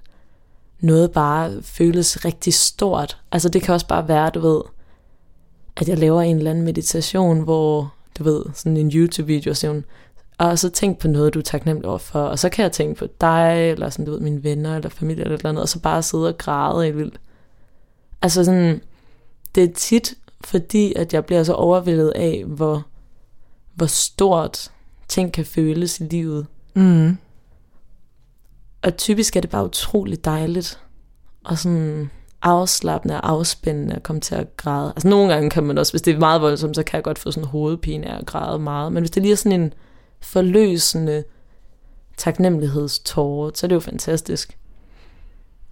noget 0.80 1.12
bare 1.12 1.62
føles 1.62 2.26
rigtig 2.26 2.54
stort. 2.54 3.18
Altså 3.32 3.50
det 3.50 3.62
kan 3.62 3.74
også 3.74 3.88
bare 3.88 4.08
være, 4.08 4.30
du 4.30 4.40
ved, 4.40 4.62
at 5.78 5.90
jeg 5.90 5.98
laver 5.98 6.22
en 6.22 6.38
eller 6.38 6.52
anden 6.52 6.66
meditation, 6.66 7.40
hvor, 7.40 7.94
du 8.18 8.24
ved, 8.24 8.44
sådan 8.54 8.78
en 8.78 8.92
YouTube-video, 8.92 9.50
og 9.50 9.58
sådan, 9.58 9.86
og 10.38 10.60
så 10.60 10.70
tænk 10.70 11.00
på 11.00 11.08
noget, 11.08 11.34
du 11.34 11.40
er 11.40 11.44
taknemmelig 11.44 11.90
over 11.90 11.98
for, 11.98 12.22
og 12.22 12.40
så 12.40 12.50
kan 12.50 12.64
jeg 12.64 12.72
tænke 12.72 12.96
på 12.96 13.08
dig, 13.22 13.72
eller 13.72 13.90
sådan, 13.90 14.06
du 14.06 14.12
ved, 14.12 14.20
mine 14.20 14.44
venner, 14.44 14.76
eller 14.76 14.90
familie, 14.90 15.24
eller 15.24 15.36
et 15.36 15.40
eller 15.40 15.50
andet, 15.50 15.62
og 15.62 15.70
så 15.70 15.80
bare 15.80 16.04
sidde 16.04 16.28
og 16.28 16.38
græde 16.38 16.84
helt 16.84 16.98
vildt. 16.98 17.20
Altså 18.22 18.46
sådan, 18.46 18.82
det 19.56 19.64
er 19.64 19.74
tit, 19.74 20.14
fordi 20.44 20.94
at 20.94 21.14
jeg 21.14 21.26
bliver 21.26 21.44
så 21.44 21.54
overvældet 21.54 22.10
af, 22.16 22.44
hvor, 22.48 22.86
hvor 23.74 23.86
stort 23.86 24.72
ting 25.08 25.34
kan 25.34 25.46
føles 25.46 26.00
i 26.00 26.04
livet. 26.04 26.48
Mm. 26.74 27.18
Og 28.84 28.98
typisk 28.98 29.36
er 29.36 29.42
det 29.42 29.50
bare 29.50 29.66
utrolig 29.66 30.26
dejligt, 30.26 30.80
og 31.44 31.58
sådan 31.58 32.10
afslappende 32.42 33.22
og 33.22 33.30
afspændende 33.30 33.96
at 33.96 34.04
komme 34.04 34.20
til 34.22 34.36
at 34.36 34.58
græde. 34.58 34.94
Altså 34.96 35.08
nogle 35.08 35.34
gange 35.34 35.50
kan 35.50 35.64
man 35.64 35.78
også, 35.78 35.94
hvis 35.94 36.02
det 36.02 36.16
er 36.16 36.20
meget 36.20 36.42
voldsomt, 36.42 36.76
så 36.76 36.84
kan 36.84 36.98
jeg 36.98 37.04
godt 37.04 37.20
få 37.20 37.32
sådan 37.32 37.48
hovedpine 37.50 38.08
af 38.08 38.18
at 38.20 38.26
græde 38.26 38.60
meget. 38.60 38.92
Men 38.94 39.02
hvis 39.02 39.12
det 39.12 39.22
lige 39.24 39.32
er 39.32 39.36
sådan 39.36 39.62
en 39.62 39.74
forløsende 40.22 41.24
taknemmelighedstårer, 42.18 43.52
så 43.54 43.66
er 43.66 43.68
det 43.68 43.76
jo 43.76 43.80
fantastisk. 43.80 44.58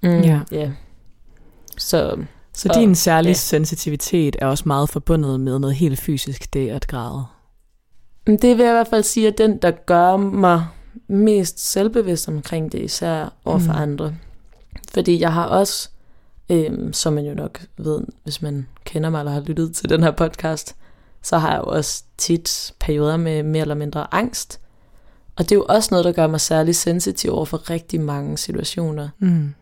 Mm, 0.04 0.10
Ja. 0.22 0.42
ja. 0.52 0.72
Så 1.78 2.18
Så 2.54 2.70
Og- 2.70 2.76
din 2.76 2.96
særlige 2.96 3.30
ja. 3.30 3.34
sensitivitet 3.34 4.36
er 4.40 4.46
også 4.48 4.64
meget 4.68 4.90
forbundet 4.90 5.40
med 5.40 5.60
noget 5.60 5.76
helt 5.76 6.00
fysisk, 6.00 6.54
det 6.54 6.70
at 6.70 6.88
græde. 6.88 7.26
Det 8.28 8.58
vil 8.58 8.64
jeg 8.64 8.72
i 8.72 8.78
hvert 8.78 8.88
fald 8.88 9.04
sige, 9.04 9.28
at 9.28 9.38
den, 9.38 9.58
der 9.58 9.72
gør 9.72 10.18
mig 10.18 10.66
mest 11.08 11.72
selvbevidst 11.72 12.28
omkring 12.28 12.72
det, 12.72 12.80
især 12.82 13.34
over 13.46 13.60
for 13.60 13.74
Mm. 13.74 13.80
andre. 13.80 14.16
Fordi 14.94 15.20
jeg 15.20 15.34
har 15.34 15.46
også, 15.46 15.90
øhm, 16.50 16.94
som 16.94 17.14
man 17.14 17.26
jo 17.26 17.34
nok 17.34 17.62
ved, 17.78 18.02
hvis 18.24 18.42
man 18.42 18.68
kender 18.86 19.10
mig 19.10 19.20
eller 19.20 19.32
har 19.32 19.42
lyttet 19.42 19.76
til 19.76 19.90
den 19.90 20.04
her 20.04 20.12
podcast, 20.12 20.76
så 21.22 21.38
har 21.38 21.52
jeg 21.52 21.58
jo 21.60 21.64
også 21.72 22.04
tit 22.18 22.74
perioder 22.80 23.18
med 23.18 23.44
mere 23.44 23.62
eller 23.62 23.76
mindre 23.76 24.14
angst. 24.14 24.60
Og 25.36 25.44
det 25.44 25.52
er 25.52 25.56
jo 25.56 25.66
også 25.70 25.88
noget, 25.92 26.06
der 26.06 26.12
gør 26.12 26.28
mig 26.28 26.42
særlig 26.42 26.76
sensitiv 26.76 27.32
over 27.34 27.46
for 27.46 27.70
rigtig 27.70 28.02
mange 28.02 28.38
situationer. 28.38 29.10
Mm. 29.20 29.54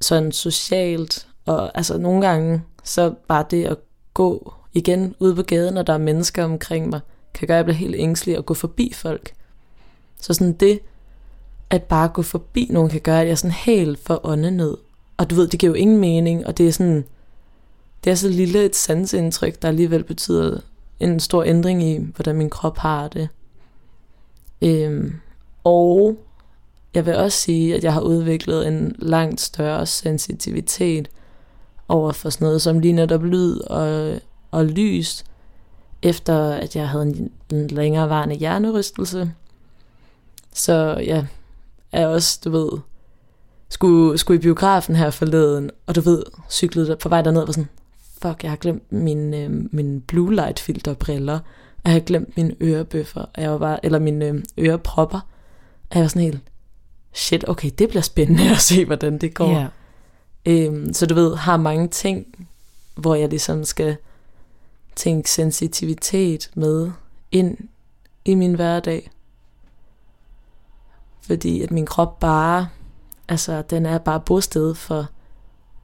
Sådan 0.00 0.32
socialt, 0.32 1.26
og 1.46 1.70
altså 1.74 1.98
nogle 1.98 2.26
gange, 2.26 2.62
så 2.84 3.14
bare 3.28 3.44
det 3.50 3.64
at 3.64 3.76
gå 4.14 4.54
igen 4.72 5.14
ude 5.18 5.34
på 5.34 5.42
gaden, 5.42 5.76
og 5.76 5.86
der 5.86 5.92
er 5.92 5.98
mennesker 5.98 6.44
omkring 6.44 6.88
mig, 6.88 7.00
kan 7.34 7.48
gøre, 7.48 7.56
at 7.56 7.58
jeg 7.58 7.64
bliver 7.64 7.78
helt 7.78 7.96
ængstelig 7.98 8.38
og 8.38 8.46
gå 8.46 8.54
forbi 8.54 8.92
folk. 8.94 9.32
Så 10.20 10.34
sådan 10.34 10.52
det, 10.52 10.80
at 11.70 11.82
bare 11.82 12.08
gå 12.08 12.22
forbi 12.22 12.68
nogen, 12.70 12.90
kan 12.90 13.00
gøre, 13.00 13.20
at 13.20 13.28
jeg 13.28 13.38
sådan 13.38 13.54
helt 13.54 13.98
for 13.98 14.20
åndenød. 14.26 14.76
Og 15.16 15.30
du 15.30 15.34
ved, 15.34 15.48
det 15.48 15.60
giver 15.60 15.70
jo 15.70 15.74
ingen 15.74 15.98
mening, 15.98 16.46
og 16.46 16.58
det 16.58 16.68
er 16.68 16.72
sådan, 16.72 17.04
det 18.04 18.10
er 18.10 18.14
så 18.14 18.28
lille 18.28 18.64
et 18.64 18.76
sansindtryk, 18.76 19.62
der 19.62 19.68
alligevel 19.68 20.04
betyder 20.04 20.60
en 21.00 21.20
stor 21.20 21.44
ændring 21.44 21.82
i, 21.82 21.98
hvordan 22.14 22.36
min 22.36 22.50
krop 22.50 22.78
har 22.78 23.08
det. 23.08 23.28
Øhm, 24.62 25.12
og 25.64 26.16
jeg 26.94 27.06
vil 27.06 27.16
også 27.16 27.38
sige, 27.38 27.74
at 27.74 27.84
jeg 27.84 27.92
har 27.92 28.00
udviklet 28.00 28.68
en 28.68 28.96
langt 28.98 29.40
større 29.40 29.86
sensitivitet 29.86 31.10
over 31.88 32.12
for 32.12 32.30
sådan 32.30 32.44
noget 32.44 32.62
som 32.62 32.78
lige 32.78 32.92
netop 32.92 33.22
lyd 33.22 33.58
og, 33.60 34.20
og 34.50 34.66
lys, 34.66 35.24
efter 36.02 36.52
at 36.52 36.76
jeg 36.76 36.88
havde 36.88 37.02
en, 37.02 37.30
en 37.52 37.66
længerevarende 37.66 38.34
hjernerystelse. 38.34 39.32
Så 40.52 40.96
ja, 41.04 41.24
er 41.92 42.06
også, 42.06 42.40
du 42.44 42.50
ved, 42.50 42.70
skulle, 43.68 44.18
skulle 44.18 44.38
i 44.38 44.42
biografen 44.42 44.96
her 44.96 45.10
forleden, 45.10 45.70
og 45.86 45.94
du 45.94 46.00
ved, 46.00 46.22
cyklede 46.50 46.86
der 46.86 46.96
på 46.96 47.08
vej 47.08 47.22
derned 47.22 47.40
og 47.40 47.46
var 47.46 47.52
sådan, 47.52 47.68
fuck, 48.22 48.42
jeg 48.42 48.50
har 48.50 48.56
glemt 48.56 48.92
min, 48.92 49.34
øh, 49.34 49.50
min 49.72 50.00
blue 50.00 50.34
light 50.34 50.60
filter 50.60 50.94
briller, 50.94 51.38
og 51.76 51.84
jeg 51.84 51.92
har 51.92 52.00
glemt 52.00 52.36
mine 52.36 52.54
ørebøffer, 52.60 53.20
og 53.20 53.42
jeg 53.42 53.50
var 53.50 53.58
bare, 53.58 53.84
eller 53.84 53.98
mine 53.98 54.24
øh, 54.24 54.42
ørepropper, 54.58 55.20
og 55.90 55.94
jeg 55.94 56.02
var 56.02 56.08
sådan 56.08 56.22
helt, 56.22 56.40
shit, 57.12 57.48
okay, 57.48 57.70
det 57.78 57.88
bliver 57.88 58.02
spændende 58.02 58.50
at 58.50 58.60
se, 58.60 58.84
hvordan 58.84 59.18
det 59.18 59.34
går. 59.34 59.50
Ja. 59.50 59.66
Øhm, 60.46 60.92
så 60.92 61.06
du 61.06 61.14
ved, 61.14 61.36
har 61.36 61.56
mange 61.56 61.88
ting, 61.88 62.48
hvor 62.94 63.14
jeg 63.14 63.28
ligesom 63.28 63.64
skal 63.64 63.96
tænke 64.96 65.30
sensitivitet 65.30 66.50
med 66.54 66.90
ind 67.32 67.58
i 68.24 68.34
min 68.34 68.54
hverdag. 68.54 69.10
Fordi 71.20 71.62
at 71.62 71.70
min 71.70 71.86
krop 71.86 72.20
bare, 72.20 72.68
altså 73.28 73.62
den 73.62 73.86
er 73.86 73.98
bare 73.98 74.20
bosted 74.20 74.74
for 74.74 75.06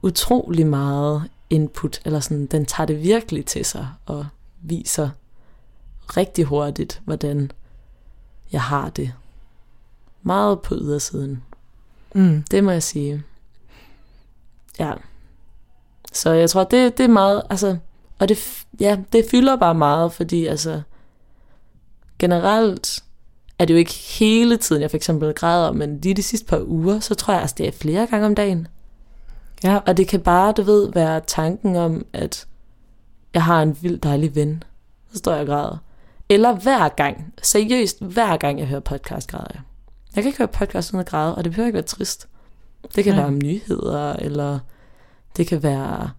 utrolig 0.01 0.67
meget 0.67 1.29
input, 1.49 2.01
eller 2.05 2.19
sådan, 2.19 2.45
den 2.45 2.65
tager 2.65 2.85
det 2.85 3.03
virkelig 3.03 3.45
til 3.45 3.65
sig 3.65 3.87
og 4.05 4.25
viser 4.61 5.09
rigtig 6.17 6.45
hurtigt, 6.45 7.01
hvordan 7.05 7.51
jeg 8.51 8.61
har 8.61 8.89
det. 8.89 9.13
Meget 10.21 10.61
på 10.61 10.75
ydersiden. 10.75 11.43
Mm. 12.15 12.43
Det 12.51 12.63
må 12.63 12.71
jeg 12.71 12.83
sige. 12.83 13.23
Ja. 14.79 14.93
Så 16.13 16.31
jeg 16.31 16.49
tror, 16.49 16.63
det, 16.63 16.97
det 16.97 17.03
er 17.03 17.07
meget, 17.07 17.41
altså, 17.49 17.77
og 18.19 18.29
det, 18.29 18.65
ja, 18.79 18.97
det 19.13 19.25
fylder 19.31 19.55
bare 19.55 19.75
meget, 19.75 20.13
fordi 20.13 20.45
altså, 20.45 20.81
generelt 22.19 23.03
er 23.59 23.65
det 23.65 23.73
jo 23.73 23.77
ikke 23.77 23.93
hele 23.93 24.57
tiden, 24.57 24.81
jeg 24.81 24.89
for 24.89 24.97
eksempel 24.97 25.33
græder, 25.33 25.71
men 25.71 25.99
lige 26.01 26.13
de 26.13 26.23
sidste 26.23 26.47
par 26.47 26.61
uger, 26.65 26.99
så 26.99 27.15
tror 27.15 27.33
jeg, 27.33 27.41
altså, 27.41 27.55
det 27.57 27.67
er 27.67 27.71
flere 27.71 28.07
gange 28.07 28.25
om 28.25 28.35
dagen. 28.35 28.67
Ja. 29.63 29.79
Og 29.87 29.97
det 29.97 30.07
kan 30.07 30.21
bare, 30.21 30.51
du 30.51 30.61
ved, 30.61 30.91
være 30.93 31.21
tanken 31.27 31.75
om, 31.75 32.05
at 32.13 32.47
jeg 33.33 33.43
har 33.43 33.61
en 33.61 33.77
vild 33.81 33.99
dejlig 33.99 34.35
ven. 34.35 34.63
Så 35.11 35.17
står 35.17 35.31
jeg 35.31 35.41
og 35.41 35.47
græder. 35.47 35.77
Eller 36.29 36.55
hver 36.55 36.89
gang, 36.89 37.33
seriøst, 37.41 38.01
hver 38.01 38.37
gang 38.37 38.59
jeg 38.59 38.67
hører 38.67 38.79
podcast, 38.79 39.29
græder 39.31 39.47
jeg. 39.53 39.61
Jeg 40.15 40.23
kan 40.23 40.29
ikke 40.29 40.37
høre 40.37 40.47
podcast 40.47 40.93
uden 40.93 40.99
at 40.99 41.05
græde, 41.05 41.35
og 41.35 41.43
det 41.43 41.51
behøver 41.51 41.67
ikke 41.67 41.75
være 41.77 41.83
trist. 41.83 42.27
Det 42.95 43.03
kan 43.03 43.13
Nej. 43.13 43.19
være 43.21 43.27
om 43.27 43.39
nyheder, 43.43 44.13
eller 44.13 44.59
det 45.37 45.47
kan 45.47 45.63
være 45.63 46.09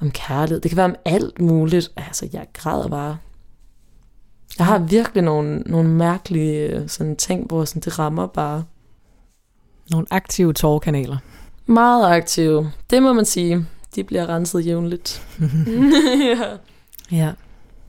om 0.00 0.10
kærlighed. 0.10 0.60
Det 0.60 0.70
kan 0.70 0.76
være 0.76 0.84
om 0.84 0.94
alt 1.04 1.40
muligt. 1.40 1.92
Altså, 1.96 2.28
jeg 2.32 2.46
græder 2.52 2.88
bare. 2.88 3.18
Jeg 4.58 4.66
har 4.66 4.78
virkelig 4.78 5.22
nogle, 5.22 5.58
nogle 5.58 5.88
mærkelige 5.88 6.68
øh, 6.68 6.88
sådan 6.88 7.16
ting, 7.16 7.46
hvor 7.46 7.64
sådan, 7.64 7.82
det 7.82 7.98
rammer 7.98 8.26
bare. 8.26 8.64
Nogle 9.90 10.06
aktive 10.10 10.52
tårkanaler. 10.52 11.16
Meget 11.66 12.16
aktive. 12.16 12.72
Det 12.90 13.02
må 13.02 13.12
man 13.12 13.24
sige. 13.24 13.66
De 13.94 14.04
bliver 14.04 14.26
renset 14.28 14.66
jævnligt. 14.66 15.26
ja. 16.20 16.38
Ja. 17.12 17.32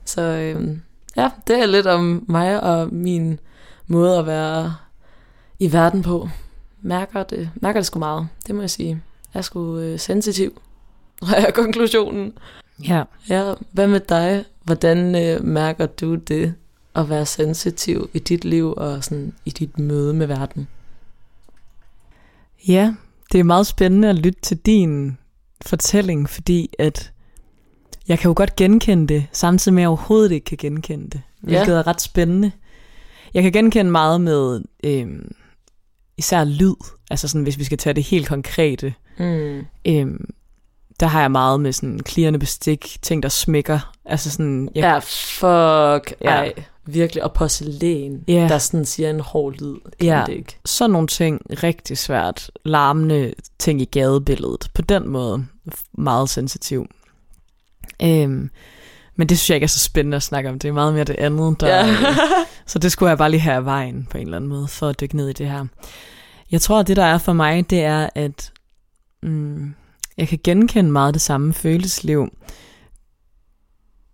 Så 0.04 0.20
øhm, 0.22 0.82
ja, 1.16 1.30
det 1.46 1.62
er 1.62 1.66
lidt 1.66 1.86
om 1.86 2.24
mig 2.28 2.62
og 2.62 2.94
min 2.94 3.40
måde 3.86 4.18
at 4.18 4.26
være 4.26 4.74
i 5.58 5.72
verden 5.72 6.02
på. 6.02 6.28
Mærker 6.80 7.22
det, 7.22 7.50
mærker 7.54 7.80
det 7.80 7.86
sgu 7.86 7.98
meget, 7.98 8.28
det 8.46 8.54
må 8.54 8.60
jeg 8.60 8.70
sige. 8.70 9.02
Jeg 9.34 9.38
er 9.38 9.42
sgu 9.42 9.78
øh, 9.78 9.98
sensitiv, 9.98 10.60
er 11.36 11.50
konklusionen. 11.50 12.32
Ja. 12.88 13.02
Ja, 13.28 13.54
hvad 13.72 13.86
med 13.88 14.00
dig? 14.00 14.44
Hvordan 14.64 15.14
øh, 15.24 15.44
mærker 15.44 15.86
du 15.86 16.14
det 16.14 16.54
at 16.94 17.08
være 17.10 17.26
sensitiv 17.26 18.10
i 18.14 18.18
dit 18.18 18.44
liv 18.44 18.74
og 18.76 19.04
sådan 19.04 19.32
i 19.44 19.50
dit 19.50 19.78
møde 19.78 20.14
med 20.14 20.26
verden? 20.26 20.68
Ja, 22.68 22.94
det 23.32 23.40
er 23.40 23.44
meget 23.44 23.66
spændende 23.66 24.08
at 24.08 24.14
lytte 24.16 24.40
til 24.40 24.56
din 24.56 25.18
fortælling, 25.62 26.30
fordi 26.30 26.70
at 26.78 27.12
jeg 28.08 28.18
kan 28.18 28.28
jo 28.28 28.34
godt 28.36 28.56
genkende 28.56 29.14
det, 29.14 29.26
samtidig 29.32 29.74
med 29.74 29.82
at 29.82 29.84
jeg 29.84 29.88
overhovedet 29.88 30.32
ikke 30.32 30.44
kan 30.44 30.58
genkende 30.58 31.10
det, 31.10 31.20
hvilket 31.40 31.72
Ja. 31.72 31.78
er 31.78 31.86
ret 31.86 32.00
spændende. 32.00 32.52
Jeg 33.34 33.42
kan 33.42 33.52
genkende 33.52 33.90
meget 33.90 34.20
med 34.20 34.60
øhm, 34.84 35.32
især 36.16 36.44
lyd, 36.44 36.74
altså 37.10 37.28
sådan, 37.28 37.42
hvis 37.42 37.58
vi 37.58 37.64
skal 37.64 37.78
tage 37.78 37.94
det 37.94 38.02
helt 38.02 38.28
konkrete. 38.28 38.94
Mm. 39.18 39.66
Øhm, 39.88 40.30
der 41.00 41.06
har 41.06 41.20
jeg 41.20 41.30
meget 41.30 41.60
med 41.60 41.72
sådan 41.72 42.00
klirrende 42.00 42.38
bestik, 42.38 42.96
ting 43.02 43.22
der 43.22 43.28
smækker. 43.28 43.92
Altså 44.04 44.30
sådan, 44.30 44.68
jeg, 44.74 44.82
Ja, 44.82 44.98
fuck. 44.98 46.14
Ja. 46.20 46.30
Ej, 46.30 46.52
virkelig. 46.86 47.24
Og 47.24 47.32
porcelæn, 47.32 48.24
Ja. 48.28 48.46
der 48.48 48.58
sådan 48.58 48.84
siger 48.84 49.10
en 49.10 49.20
hård 49.20 49.52
lyd. 49.60 49.76
Ja. 50.02 50.22
det 50.26 50.32
ikke? 50.32 50.58
sådan 50.64 50.90
nogle 50.90 51.06
ting 51.06 51.40
rigtig 51.62 51.98
svært. 51.98 52.50
Larmende 52.64 53.32
ting 53.58 53.80
i 53.80 53.84
gadebilledet. 53.84 54.68
På 54.74 54.82
den 54.82 55.08
måde 55.08 55.46
meget 55.98 56.30
sensitiv. 56.30 56.86
Øhm, 58.02 58.50
men 59.16 59.28
det 59.28 59.38
synes 59.38 59.50
jeg 59.50 59.56
ikke 59.56 59.64
er 59.64 59.68
så 59.68 59.78
spændende 59.78 60.16
at 60.16 60.22
snakke 60.22 60.50
om. 60.50 60.58
Det 60.58 60.68
er 60.68 60.72
meget 60.72 60.94
mere 60.94 61.04
det 61.04 61.16
andet, 61.18 61.60
der... 61.60 61.66
Ja. 61.86 61.96
så 62.66 62.78
det 62.78 62.92
skulle 62.92 63.10
jeg 63.10 63.18
bare 63.18 63.30
lige 63.30 63.40
have 63.40 63.56
af 63.56 63.64
vejen 63.64 64.06
på 64.10 64.18
en 64.18 64.24
eller 64.24 64.36
anden 64.36 64.50
måde, 64.50 64.68
for 64.68 64.88
at 64.88 65.00
dykke 65.00 65.16
ned 65.16 65.28
i 65.28 65.32
det 65.32 65.50
her. 65.50 65.66
Jeg 66.50 66.60
tror, 66.60 66.80
at 66.80 66.86
det 66.86 66.96
der 66.96 67.04
er 67.04 67.18
for 67.18 67.32
mig, 67.32 67.70
det 67.70 67.82
er, 67.82 68.08
at 68.14 68.52
mm, 69.22 69.74
jeg 70.16 70.28
kan 70.28 70.38
genkende 70.44 70.90
meget 70.90 71.14
det 71.14 71.22
samme 71.22 71.52
følelsesliv. 71.52 72.28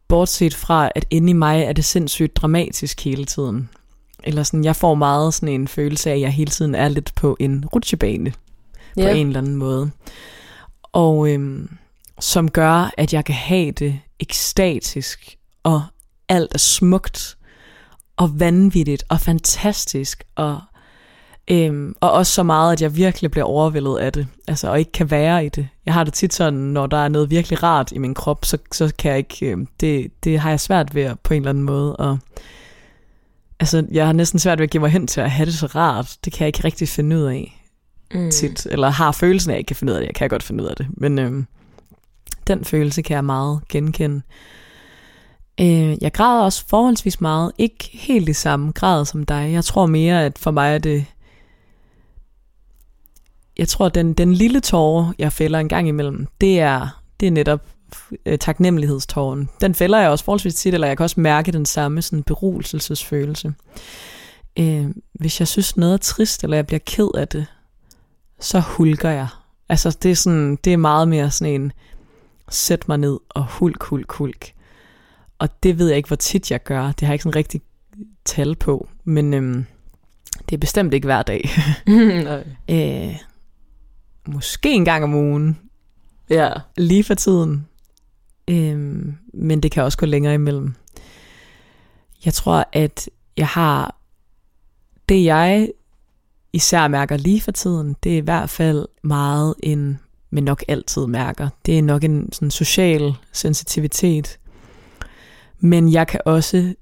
Bortset 0.09 0.55
fra, 0.55 0.90
at 0.95 1.07
inde 1.11 1.31
i 1.31 1.33
mig 1.33 1.62
er 1.62 1.73
det 1.73 1.85
sindssygt 1.85 2.37
dramatisk 2.37 3.05
hele 3.05 3.25
tiden. 3.25 3.69
Eller 4.25 4.43
sådan, 4.43 4.64
jeg 4.64 4.76
får 4.76 4.95
meget 4.95 5.35
sådan 5.35 5.49
en 5.49 5.69
følelse 5.69 6.11
af, 6.11 6.14
at 6.14 6.21
jeg 6.21 6.33
hele 6.33 6.50
tiden 6.50 6.75
er 6.75 6.88
lidt 6.88 7.14
på 7.14 7.37
en 7.40 7.64
rutsjebane 7.67 8.31
på 8.95 9.00
Ja. 9.00 9.14
en 9.14 9.26
eller 9.26 9.38
anden 9.40 9.57
måde. 9.57 9.90
Og 10.83 11.28
øhm, 11.33 11.69
som 12.21 12.50
gør, 12.50 12.90
at 12.99 13.12
jeg 13.12 13.25
kan 13.25 13.35
have 13.35 13.71
det 13.71 14.00
ekstatisk, 14.21 15.37
og 15.62 15.83
alt 16.28 16.55
er 16.55 16.59
smukt, 16.59 17.38
og 18.17 18.40
vanvittigt, 18.40 19.05
og 19.09 19.21
fantastisk, 19.21 20.25
og, 20.37 20.61
øhm, 21.50 21.95
og 22.00 22.12
også 22.12 22.33
så 22.33 22.43
meget, 22.43 22.73
at 22.73 22.83
jeg 22.83 22.97
virkelig 22.97 23.31
bliver 23.31 23.45
overvældet 23.45 23.99
af 23.99 24.12
det, 24.12 24.26
altså, 24.49 24.71
og 24.71 24.78
ikke 24.78 24.93
kan 24.93 25.11
være 25.11 25.47
i 25.47 25.49
det. 25.49 25.69
Jeg 25.87 25.95
har 25.95 26.05
det 26.05 26.14
tit 26.14 26.35
sådan, 26.35 26.59
når 26.59 26.87
der 26.87 26.97
er 26.97 27.09
noget 27.09 27.31
virkelig 27.31 27.62
rart 27.62 27.93
i 27.93 27.99
min 27.99 28.14
krop, 28.14 28.45
så, 28.45 28.59
så 28.73 28.93
kan 28.99 29.11
jeg 29.11 29.19
ikke, 29.19 29.47
øhm, 29.47 29.67
det, 29.81 30.11
det 30.25 30.38
har 30.38 30.50
jeg 30.50 30.61
svært 30.61 30.95
ved 30.95 31.02
at- 31.02 31.21
på 31.21 31.35
en 31.35 31.43
eller 31.43 31.50
anden 31.50 31.64
måde, 31.64 31.97
og 31.97 32.19
altså, 33.61 33.87
jeg 33.93 34.07
har 34.07 34.12
næsten 34.12 34.38
svært 34.38 34.59
ved 34.59 34.64
at 34.64 34.71
give 34.71 34.81
mig 34.81 34.90
hen 34.90 35.07
til 35.07 35.21
at 35.21 35.31
have 35.31 35.47
det 35.47 35.55
så 35.55 35.67
rart. 35.67 36.17
Det 36.25 36.33
kan 36.33 36.40
jeg 36.40 36.47
ikke 36.49 36.64
rigtig 36.64 36.88
finde 36.88 37.17
ud 37.17 37.23
af 37.23 37.62
mm. 38.14 38.31
tit, 38.31 38.67
eller 38.71 38.88
har 38.90 39.13
følelsen 39.13 39.50
af, 39.50 39.54
at 39.54 39.56
jeg 39.56 39.61
ikke 39.61 39.69
kan 39.69 39.76
finde 39.76 39.93
ud 39.93 39.97
af 39.97 40.00
det. 40.00 40.06
Jeg 40.06 40.15
kan 40.15 40.28
godt 40.28 40.43
finde 40.43 40.65
ud 40.65 40.69
af 40.69 40.76
det, 40.76 40.87
men 40.91 41.19
øhm, 41.19 41.47
den 42.47 42.65
følelse 42.65 43.02
kan 43.02 43.15
jeg 43.15 43.25
meget 43.25 43.61
genkende. 43.69 44.23
Øh, 45.61 46.02
jeg 46.02 46.13
græder 46.13 46.45
også 46.45 46.65
forholdsvis 46.69 47.21
meget, 47.21 47.52
ikke 47.58 47.91
helt 47.93 48.28
i 48.28 48.32
samme 48.32 48.73
grad 48.73 49.04
som 49.04 49.26
dig. 49.26 49.50
Jeg 49.52 49.65
tror 49.65 49.87
mere, 49.87 50.25
at 50.25 50.39
for 50.39 50.50
mig 50.50 50.75
er 50.75 50.78
det... 50.78 51.04
Jeg 53.58 53.68
tror, 53.68 53.88
den, 53.88 54.14
den 54.14 54.34
lille 54.34 54.60
tårer, 54.60 55.12
jeg 55.18 55.32
fælder 55.32 55.58
en 55.58 55.68
gang 55.68 55.88
imellem, 55.88 56.26
det 56.40 56.60
er, 56.60 57.02
det 57.21 57.26
er 57.26 57.30
netop 57.30 57.60
øh, 58.26 58.38
taknemmelighedståren. 58.38 59.49
Den 59.60 59.75
fælder 59.75 59.99
jeg 59.99 60.10
også 60.10 60.25
forholdsvis 60.25 60.54
tit, 60.54 60.75
eller 60.75 60.86
jeg 60.86 60.97
kan 60.97 61.04
også 61.04 61.21
mærke 61.21 61.52
den 61.52 61.66
samme 61.66 62.02
sådan 62.02 62.23
beruselsesfølelse. 62.23 63.54
Øh, 64.58 64.86
hvis 65.12 65.40
jeg 65.40 65.49
synes 65.49 65.76
noget 65.76 65.92
er 65.92 65.99
trist, 65.99 66.44
eller 66.44 66.56
jeg 66.56 66.66
bliver 66.66 66.80
ked 66.86 67.08
af 67.14 67.28
det, 67.28 67.47
så 68.40 68.60
hulker 68.60 69.10
jeg. 69.10 69.28
Altså 69.68 69.99
det 70.02 70.10
er, 70.10 70.14
sådan, 70.14 70.56
det 70.64 70.73
er 70.73 70.76
meget 70.76 71.08
mere 71.08 71.30
sådan 71.30 71.54
en, 71.54 71.73
sæt 72.50 72.88
mig 72.88 72.99
ned 72.99 73.18
og 73.28 73.47
hulk, 73.47 73.82
hulk, 73.82 74.12
hulk. 74.12 74.52
Og 75.38 75.62
det 75.62 75.78
ved 75.78 75.88
jeg 75.88 75.97
ikke, 75.97 76.06
hvor 76.06 76.16
tit 76.16 76.50
jeg 76.50 76.62
gør. 76.62 76.86
Det 76.86 77.00
har 77.00 77.06
jeg 77.06 77.14
ikke 77.14 77.23
sådan 77.23 77.36
rigtig 77.36 77.60
tal 78.25 78.56
på. 78.56 78.88
Men 79.04 79.34
øhm, 79.34 79.64
det 80.49 80.54
er 80.54 80.58
bestemt 80.58 80.94
ikke 80.94 81.06
hver 81.06 81.23
dag. 81.23 81.50
Nej. 82.25 82.44
øh, 82.68 83.16
måske 84.32 84.73
en 84.73 84.84
gang 84.84 85.04
om 85.04 85.14
ugen, 85.14 85.58
Ja. 86.30 86.50
lige 86.76 87.04
for 87.04 87.14
tiden. 87.14 87.67
Øhm, 88.49 89.14
men 89.34 89.60
det 89.62 89.71
kan 89.73 89.82
også 89.82 89.99
gå 89.99 90.06
længere 90.06 90.34
imellem. 90.34 90.75
Jeg 92.25 92.32
tror, 92.34 92.69
at 92.73 93.08
jeg 93.36 93.47
har 93.47 93.97
det, 95.08 95.25
jeg 95.25 95.71
især 96.52 96.88
mærker 96.88 97.17
lige 97.17 97.41
for 97.41 97.50
tiden, 97.52 97.97
det 98.04 98.12
er 98.12 98.17
i 98.17 98.21
hvert 98.21 98.50
fald 98.50 98.86
meget 99.02 99.54
en, 99.62 99.99
men 100.30 100.45
nok 100.45 100.64
altid 100.69 101.06
mærker. 101.06 101.49
Det 101.67 101.78
er 101.78 101.82
nok 101.82 102.04
en 102.04 102.32
sådan 102.32 102.50
social 102.50 103.14
sensitivitet. 103.32 104.38
Men 105.60 105.93
jeg 105.93 106.06
kan 106.06 106.21
også 106.25 106.75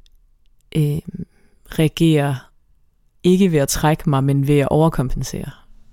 øh, 0.76 0.98
reagere 1.66 2.37
ikke 3.22 3.52
ved 3.52 3.59
at 3.59 3.68
trække 3.68 4.11
mig, 4.11 4.24
men 4.24 4.48
ved 4.48 4.59
at 4.59 4.68
overkompensere 4.68 5.50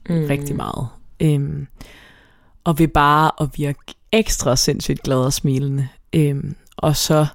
Mm. 0.10 0.26
rigtig 0.30 0.56
meget. 0.56 0.88
Øhm, 1.20 1.68
og 2.64 2.80
ved 2.80 2.88
bare 2.88 3.32
at 3.42 3.50
virke 3.56 3.80
ekstra 4.12 4.56
sindssygt 4.56 5.04
glad 5.04 5.18
og 5.18 5.34
smilende. 5.34 5.88
Øhm, 6.14 6.56
og 6.78 6.96
så 6.96 7.26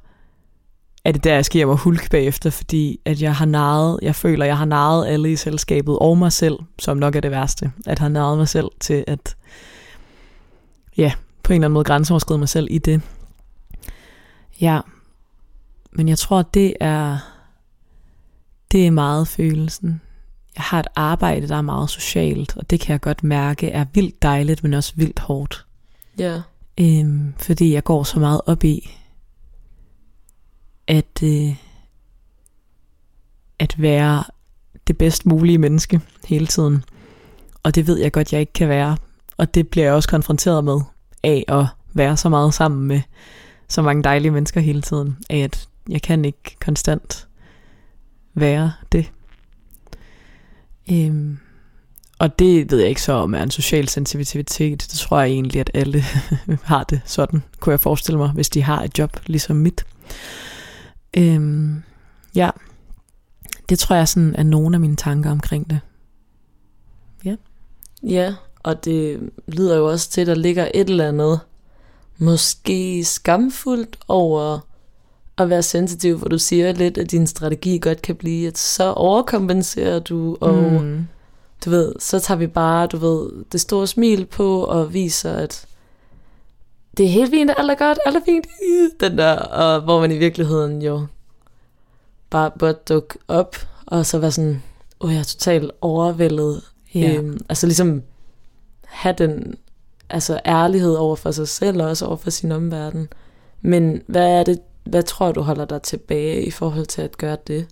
er 1.05 1.13
det 1.13 1.25
der, 1.25 1.35
jeg 1.35 1.45
sker 1.45 1.67
mig 1.67 1.77
hulk 1.77 2.11
bagefter, 2.11 2.51
fordi 2.51 3.01
at 3.05 3.23
jeg 3.23 3.37
har 3.37 3.47
naret, 3.47 3.99
jeg 4.03 4.15
føler, 4.15 4.45
jeg 4.45 4.59
har 4.59 4.65
naret 4.65 5.07
alle 5.07 5.33
i 5.33 5.37
selskabet, 5.37 5.99
og 5.99 6.19
mig 6.19 6.33
selv, 6.33 6.59
som 6.79 6.97
nok 6.97 7.17
er 7.17 7.21
det 7.21 7.31
værste, 7.31 7.73
at 7.87 7.99
have 7.99 8.11
naret 8.11 8.39
mig 8.39 8.49
selv 8.49 8.69
til 8.81 9.05
at, 9.07 9.37
ja, 10.97 11.13
på 11.43 11.53
en 11.53 11.55
eller 11.55 11.67
anden 11.67 11.75
måde 11.75 11.85
grænseoverskride 11.85 12.39
mig 12.39 12.49
selv 12.49 12.67
i 12.71 12.79
det. 12.79 13.03
Ja, 14.61 14.81
men 15.93 16.09
jeg 16.09 16.19
tror, 16.19 16.43
det 16.43 16.75
er, 16.81 17.19
det 18.73 18.87
er 18.87 18.91
meget 18.91 19.29
følelsen. 19.29 20.01
Jeg 20.59 20.65
har 20.65 20.81
et 20.81 20.87
arbejde, 20.97 21.49
der 21.49 21.57
er 21.57 21.63
meget 21.63 21.91
socialt, 21.91 22.57
og 22.57 22.71
det 22.71 22.81
kan 22.81 22.93
jeg 22.93 23.01
godt 23.01 23.25
mærke 23.25 23.71
er 23.71 23.85
vildt 23.95 24.23
dejligt, 24.23 24.63
men 24.63 24.75
også 24.75 24.93
vildt 24.97 25.19
hårdt. 25.19 25.67
Ja. 26.19 26.41
Øhm, 26.81 27.35
fordi 27.39 27.73
jeg 27.73 27.85
går 27.85 28.03
så 28.03 28.21
meget 28.21 28.41
op 28.47 28.65
i, 28.65 28.91
at, 30.87 31.23
øh, 31.23 31.57
at 33.59 33.75
være 33.79 34.25
det 34.87 34.99
bedst 34.99 35.27
mulige 35.27 35.59
menneske 35.59 36.01
hele 36.27 36.47
tiden. 36.47 36.85
Og 37.63 37.75
det 37.75 37.87
ved 37.87 37.99
jeg 37.99 38.13
godt, 38.13 38.33
jeg 38.33 38.41
ikke 38.41 38.53
kan 38.53 38.69
være. 38.69 38.97
Og 39.37 39.55
det 39.55 39.69
bliver 39.69 39.87
jeg 39.87 39.95
også 39.95 40.09
konfronteret 40.09 40.65
med 40.65 40.81
af 41.23 41.45
at 41.49 41.67
være 41.93 42.17
så 42.17 42.29
meget 42.29 42.55
sammen 42.55 42.87
med 42.89 43.01
så 43.69 43.83
mange 43.83 44.03
dejlige 44.03 44.31
mennesker 44.31 44.61
hele 44.61 44.83
tiden. 44.83 45.17
Af 45.31 45.39
at 45.39 45.69
jeg 45.89 46.03
kan 46.03 46.25
ikke 46.25 46.57
konstant 46.61 47.29
være 48.35 48.73
det. 48.93 49.13
Øhm, 50.93 51.39
og 52.19 52.39
det 52.39 52.71
ved 52.71 52.79
jeg 52.79 52.89
ikke 52.89 53.03
så 53.03 53.13
om 53.13 53.35
er 53.35 53.43
en 53.43 53.51
social 53.51 53.89
sensitivitet. 53.89 54.83
Det 54.83 54.99
tror 54.99 55.21
jeg 55.21 55.31
egentlig, 55.31 55.61
at 55.61 55.71
alle 55.75 56.05
har 56.63 56.85
det 56.85 57.01
sådan, 57.05 57.43
kunne 57.61 57.71
jeg 57.71 57.81
forestille 57.81 58.19
mig, 58.19 58.31
hvis 58.31 58.49
de 58.49 58.63
har 58.63 58.83
et 58.83 58.99
job 58.99 59.17
ligesom 59.27 59.57
mit. 59.57 59.87
Øhm, 61.17 61.83
ja, 62.35 62.51
det 63.69 63.79
tror 63.79 63.97
jeg 63.97 64.09
sådan 64.09 64.35
er 64.39 64.43
nogle 64.43 64.77
af 64.77 64.81
mine 64.81 64.97
tanker 64.97 65.31
omkring 65.31 65.71
det. 65.71 65.81
Ja, 67.25 67.37
Ja, 68.03 68.35
og 68.63 68.85
det 68.85 69.31
lyder 69.49 69.77
jo 69.77 69.89
også 69.89 70.11
til, 70.11 70.21
at 70.21 70.27
der 70.27 70.35
ligger 70.35 70.69
et 70.75 70.91
eller 70.91 71.09
andet 71.09 71.41
måske 72.19 73.05
skamfuldt 73.05 73.99
over 74.09 74.68
at 75.39 75.51
være 75.51 75.63
sensitiv, 75.63 76.19
hvor 76.19 76.29
du 76.29 76.39
siger 76.39 76.73
lidt, 76.73 76.99
at 76.99 77.11
din 77.11 77.27
strategi 77.27 77.79
godt 77.79 78.03
kan 78.03 78.17
blive, 78.17 78.49
at 78.49 78.59
så 78.59 78.93
overkompenserer 78.93 79.99
du, 79.99 80.37
og 80.41 80.55
mm. 80.55 81.07
du 81.65 81.71
ved, 81.71 81.95
så 81.99 82.19
tager 82.19 82.39
vi 82.39 82.47
bare, 82.47 82.87
du 82.87 82.97
ved, 82.97 83.45
det 83.53 83.61
store 83.61 83.87
smil 83.87 84.27
på 84.27 84.65
og 84.65 84.95
viser, 84.95 85.33
at 85.33 85.67
det 86.97 87.07
er 87.07 87.11
helt 87.11 87.31
fint, 87.31 87.51
alt 87.57 87.71
er 87.71 87.75
godt, 87.75 87.99
alt 88.07 88.17
er 88.17 88.21
fint, 88.25 88.47
den 89.01 89.19
der, 89.19 89.37
og 89.37 89.81
hvor 89.81 90.01
man 90.01 90.13
i 90.13 90.19
virkeligheden 90.19 90.83
jo 90.83 91.07
bare 92.31 92.51
burde 92.59 92.79
dukke 92.89 93.19
op, 93.29 93.57
og 93.87 94.07
så 94.07 94.19
være 94.19 94.33
sådan, 94.33 94.63
åh, 95.01 95.13
jeg 95.13 95.19
er 95.19 95.25
totalt 95.25 95.71
overvældet. 95.81 96.63
Ja. 96.95 97.15
Øhm, 97.15 97.41
altså 97.49 97.67
ligesom 97.67 98.03
have 98.85 99.15
den 99.19 99.55
altså 100.11 100.41
ærlighed 100.47 100.95
over 100.95 101.17
for 101.17 101.31
sig 101.31 101.49
selv, 101.49 101.83
og 101.83 101.89
også 101.89 102.07
over 102.07 102.17
for 102.17 102.31
sin 102.31 102.53
omverden. 102.53 103.09
Men 103.61 104.03
hvad 104.07 104.29
er 104.29 104.43
det, 104.45 104.61
hvad 104.89 105.03
tror 105.03 105.33
du 105.33 105.41
holder 105.41 105.65
dig 105.65 105.83
tilbage 105.83 106.45
i 106.45 106.51
forhold 106.51 106.87
til 106.87 107.03
at 107.03 107.19
gøre 107.19 107.37
det? 107.47 107.67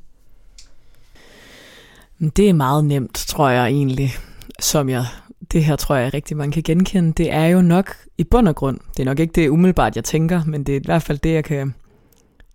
Det 2.36 2.48
er 2.48 2.52
meget 2.52 2.84
nemt, 2.84 3.14
tror 3.14 3.48
jeg 3.48 3.66
egentlig, 3.66 4.10
som 4.60 4.88
jeg, 4.88 5.04
det 5.52 5.64
her 5.64 5.76
tror 5.76 5.94
jeg 5.96 6.14
rigtig 6.14 6.36
man 6.36 6.50
kan 6.50 6.62
genkende. 6.62 7.12
Det 7.12 7.32
er 7.32 7.46
jo 7.46 7.62
nok 7.62 7.96
i 8.18 8.24
bund 8.24 8.48
og 8.48 8.56
grund, 8.56 8.80
det 8.96 9.00
er 9.00 9.04
nok 9.04 9.18
ikke 9.18 9.32
det 9.32 9.48
umiddelbart, 9.48 9.96
jeg 9.96 10.04
tænker, 10.04 10.44
men 10.44 10.64
det 10.64 10.76
er 10.76 10.80
i 10.80 10.84
hvert 10.84 11.02
fald 11.02 11.18
det, 11.18 11.32
jeg 11.32 11.44
kan 11.44 11.74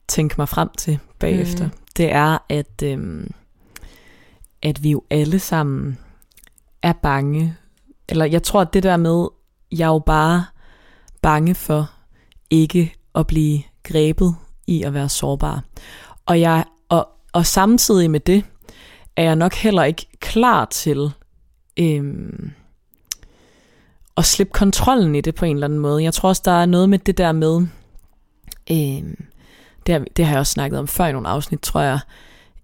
tænke 0.07 0.35
mig 0.37 0.49
frem 0.49 0.69
til 0.77 0.99
bagefter. 1.19 1.65
Mm. 1.65 1.71
Det 1.97 2.11
er, 2.11 2.37
at, 2.49 2.83
øhm, 2.83 3.31
at 4.61 4.83
vi 4.83 4.91
jo 4.91 5.03
alle 5.09 5.39
sammen 5.39 5.97
er 6.81 6.93
bange. 6.93 7.55
Eller 8.09 8.25
jeg 8.25 8.43
tror, 8.43 8.61
at 8.61 8.73
det 8.73 8.83
der 8.83 8.97
med, 8.97 9.27
jeg 9.71 9.85
er 9.85 9.93
jo 9.93 9.99
bare 9.99 10.45
bange 11.21 11.55
for 11.55 11.91
ikke 12.49 12.93
at 13.15 13.27
blive 13.27 13.61
grebet 13.83 14.35
i 14.71 14.83
at 14.83 14.93
være 14.93 15.09
sårbar. 15.09 15.63
Og, 16.25 16.41
jeg, 16.41 16.63
og, 16.89 17.07
og 17.33 17.45
samtidig 17.45 18.11
med 18.11 18.19
det, 18.19 18.43
er 19.15 19.23
jeg 19.23 19.35
nok 19.35 19.53
heller 19.53 19.83
ikke 19.83 20.07
klar 20.19 20.65
til 20.65 21.11
øhm, 21.79 22.51
at 24.17 24.25
slippe 24.25 24.53
kontrollen 24.53 25.15
i 25.15 25.21
det 25.21 25.35
på 25.35 25.45
en 25.45 25.55
eller 25.55 25.67
anden 25.67 25.79
måde. 25.79 26.03
Jeg 26.03 26.13
tror 26.13 26.29
også, 26.29 26.41
der 26.45 26.51
er 26.51 26.65
noget 26.65 26.89
med 26.89 26.99
det 26.99 27.17
der 27.17 27.31
med, 27.31 27.55
øhm, 28.71 29.25
det, 29.85 29.93
har, 29.93 30.05
det 30.17 30.25
har 30.25 30.31
jeg 30.31 30.39
også 30.39 30.51
snakket 30.51 30.79
om 30.79 30.87
før 30.87 31.05
i 31.05 31.11
nogle 31.11 31.27
afsnit, 31.27 31.59
tror 31.59 31.81
jeg, 31.81 31.99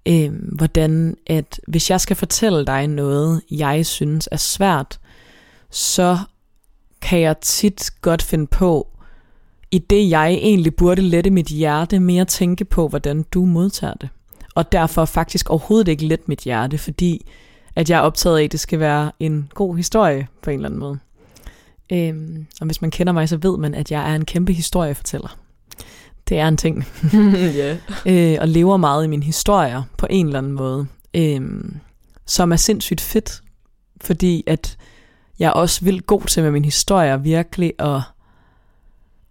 øhm, 0.05 0.49
hvordan 0.57 1.17
at 1.27 1.59
hvis 1.67 1.89
jeg 1.89 2.01
skal 2.01 2.15
fortælle 2.15 2.65
dig 2.65 2.87
noget, 2.87 3.41
jeg 3.51 3.85
synes 3.85 4.29
er 4.31 4.37
svært, 4.37 4.99
så 5.69 6.17
kan 7.01 7.19
jeg 7.19 7.37
tit 7.41 7.91
godt 8.01 8.21
finde 8.21 8.47
på, 8.47 8.87
i 9.71 9.77
det 9.77 10.09
jeg 10.09 10.33
egentlig 10.33 10.75
burde 10.75 11.01
lette 11.01 11.29
mit 11.29 11.47
hjerte, 11.47 11.99
mere 11.99 12.25
tænke 12.25 12.65
på, 12.65 12.87
hvordan 12.87 13.23
du 13.23 13.45
modtager 13.45 13.93
det 13.93 14.09
og 14.57 14.71
derfor 14.71 15.05
faktisk 15.05 15.49
overhovedet 15.49 15.87
ikke 15.87 16.05
let 16.05 16.27
mit 16.27 16.39
hjerte, 16.39 16.77
fordi 16.77 17.27
at 17.75 17.89
jeg 17.89 17.97
er 17.97 18.01
optaget 18.01 18.39
af, 18.39 18.43
at 18.43 18.51
det 18.51 18.59
skal 18.59 18.79
være 18.79 19.11
en 19.19 19.51
god 19.53 19.75
historie 19.75 20.27
på 20.41 20.49
en 20.49 20.55
eller 20.55 20.69
anden 20.69 20.79
måde. 20.79 20.99
Øhm, 21.91 22.45
og 22.59 22.65
hvis 22.65 22.81
man 22.81 22.91
kender 22.91 23.13
mig, 23.13 23.29
så 23.29 23.37
ved 23.37 23.57
man, 23.57 23.73
at 23.73 23.91
jeg 23.91 24.11
er 24.11 24.15
en 24.15 24.25
kæmpe 24.25 24.53
historiefortæller. 24.53 25.37
Det 26.29 26.39
er 26.39 26.47
en 26.47 26.57
ting. 26.57 26.85
yeah. 27.57 27.77
øh, 28.05 28.37
og 28.41 28.47
lever 28.47 28.77
meget 28.77 29.05
i 29.05 29.07
mine 29.07 29.23
historier 29.23 29.83
på 29.97 30.07
en 30.09 30.25
eller 30.25 30.39
anden 30.39 30.53
måde. 30.53 30.87
Øhm, 31.13 31.75
som 32.25 32.51
er 32.51 32.55
sindssygt 32.55 33.01
fedt, 33.01 33.41
fordi 34.01 34.43
at 34.47 34.77
jeg 35.39 35.47
er 35.47 35.51
også 35.51 35.85
vildt 35.85 36.05
god 36.07 36.21
til 36.21 36.43
med 36.43 36.51
mine 36.51 36.65
historier 36.65 37.17
virkelig 37.17 37.73
at, 37.79 38.01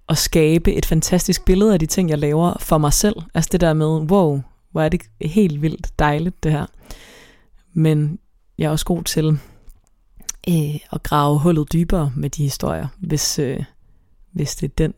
at 0.09 0.19
skabe 0.19 0.73
et 0.73 0.87
fantastisk 0.87 1.45
billede 1.45 1.73
af 1.73 1.79
de 1.79 1.87
ting, 1.87 2.11
jeg 2.11 2.19
laver 2.19 2.55
for 2.61 2.79
mig 2.79 2.93
selv. 2.93 3.17
Altså 3.35 3.49
det 3.53 3.61
der 3.61 3.75
med, 3.75 3.87
wow, 3.87 4.43
hvor 4.71 4.83
er 4.83 4.89
det 4.89 5.03
helt 5.21 5.63
vildt 5.63 5.99
dejligt 5.99 6.43
det 6.43 6.53
her. 6.53 6.67
Men 7.73 8.19
jeg 8.59 8.67
er 8.67 8.71
også 8.71 8.85
god 8.85 9.03
til 9.03 9.39
øh, 10.49 10.81
at 10.93 11.03
grave 11.03 11.39
hullet 11.39 11.73
dybere 11.73 12.13
med 12.17 12.31
de 12.31 12.43
historier, 12.43 12.89
hvis, 12.99 13.39
øh, 13.39 13.65
hvis 14.33 14.57
det 14.57 14.71
er 14.71 14.75
den. 14.79 14.95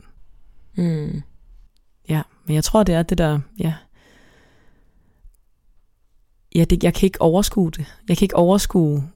Mm. 0.77 1.23
Ja, 2.09 2.23
men 2.47 2.55
jeg 2.55 2.65
tror, 2.65 2.83
det 2.83 2.95
er 2.95 3.03
det 3.03 3.19
der, 3.19 3.41
ja. 3.59 3.75
Ja, 6.55 6.65
det, 6.65 6.85
jeg 6.85 6.95
kan 6.95 7.07
ikke 7.07 7.23
overskue 7.23 7.71
det. 7.71 7.87
Jeg 8.09 8.17
kan 8.17 8.25
ikke 8.25 8.37
overskue, 8.37 9.09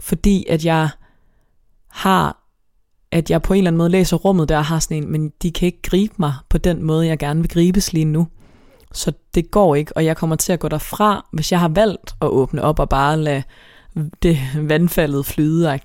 fordi 0.00 0.46
at 0.48 0.64
jeg 0.64 0.88
har, 1.88 2.43
at 3.14 3.30
jeg 3.30 3.42
på 3.42 3.52
en 3.52 3.58
eller 3.58 3.70
anden 3.70 3.78
måde 3.78 3.88
læser 3.88 4.16
rummet 4.16 4.48
der 4.48 4.58
og 4.58 4.64
har 4.64 4.78
sådan 4.78 4.96
en, 4.96 5.12
men 5.12 5.32
de 5.42 5.52
kan 5.52 5.66
ikke 5.66 5.82
gribe 5.82 6.14
mig 6.16 6.34
på 6.48 6.58
den 6.58 6.82
måde, 6.82 7.06
jeg 7.06 7.18
gerne 7.18 7.40
vil 7.40 7.50
gribes 7.50 7.92
lige 7.92 8.04
nu. 8.04 8.28
Så 8.92 9.12
det 9.34 9.50
går 9.50 9.74
ikke, 9.74 9.96
og 9.96 10.04
jeg 10.04 10.16
kommer 10.16 10.36
til 10.36 10.52
at 10.52 10.60
gå 10.60 10.68
derfra, 10.68 11.28
hvis 11.32 11.52
jeg 11.52 11.60
har 11.60 11.68
valgt 11.68 12.14
at 12.20 12.28
åbne 12.28 12.62
op 12.62 12.78
og 12.78 12.88
bare 12.88 13.16
lade 13.16 13.42
det 14.22 14.38
vandfaldet 14.70 15.26
flyde 15.26 15.78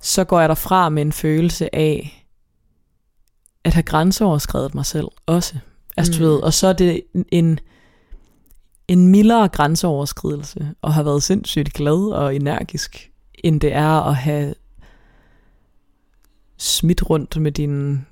så 0.00 0.24
går 0.24 0.40
jeg 0.40 0.48
derfra 0.48 0.88
med 0.88 1.02
en 1.02 1.12
følelse 1.12 1.74
af 1.74 2.24
at 3.64 3.74
have 3.74 3.82
grænseoverskrevet 3.82 4.74
mig 4.74 4.86
selv 4.86 5.08
også. 5.26 5.54
Altså, 5.96 6.12
mm. 6.12 6.18
du 6.18 6.24
ved, 6.24 6.42
og 6.42 6.52
så 6.52 6.66
er 6.66 6.72
det 6.72 7.02
en, 7.32 7.58
en 8.88 9.08
mildere 9.08 9.48
grænseoverskridelse, 9.48 10.68
og 10.82 10.94
have 10.94 11.06
været 11.06 11.22
sindssygt 11.22 11.72
glad 11.72 12.12
og 12.12 12.36
energisk, 12.36 13.10
end 13.44 13.60
det 13.60 13.72
er 13.72 14.00
at 14.08 14.16
have 14.16 14.54
smidt 16.64 17.10
rundt 17.10 17.36
med 17.40 17.52
din 17.52 18.06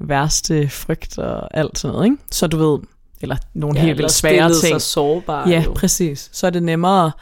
værste 0.00 0.68
frygt 0.68 1.18
og 1.18 1.56
alt 1.56 1.78
sådan 1.78 1.92
noget, 1.92 2.06
ikke? 2.06 2.16
Så 2.30 2.46
du 2.46 2.56
ved, 2.56 2.78
eller 3.20 3.36
nogle 3.54 3.78
ja, 3.78 3.84
helt 3.84 3.98
vildt 3.98 4.12
svære 4.12 4.48
ting. 4.48 4.60
Sig 4.60 4.82
sårbar, 4.82 5.48
ja, 5.48 5.62
jo. 5.66 5.72
præcis. 5.72 6.30
Så 6.32 6.46
er 6.46 6.50
det 6.50 6.62
nemmere 6.62 7.12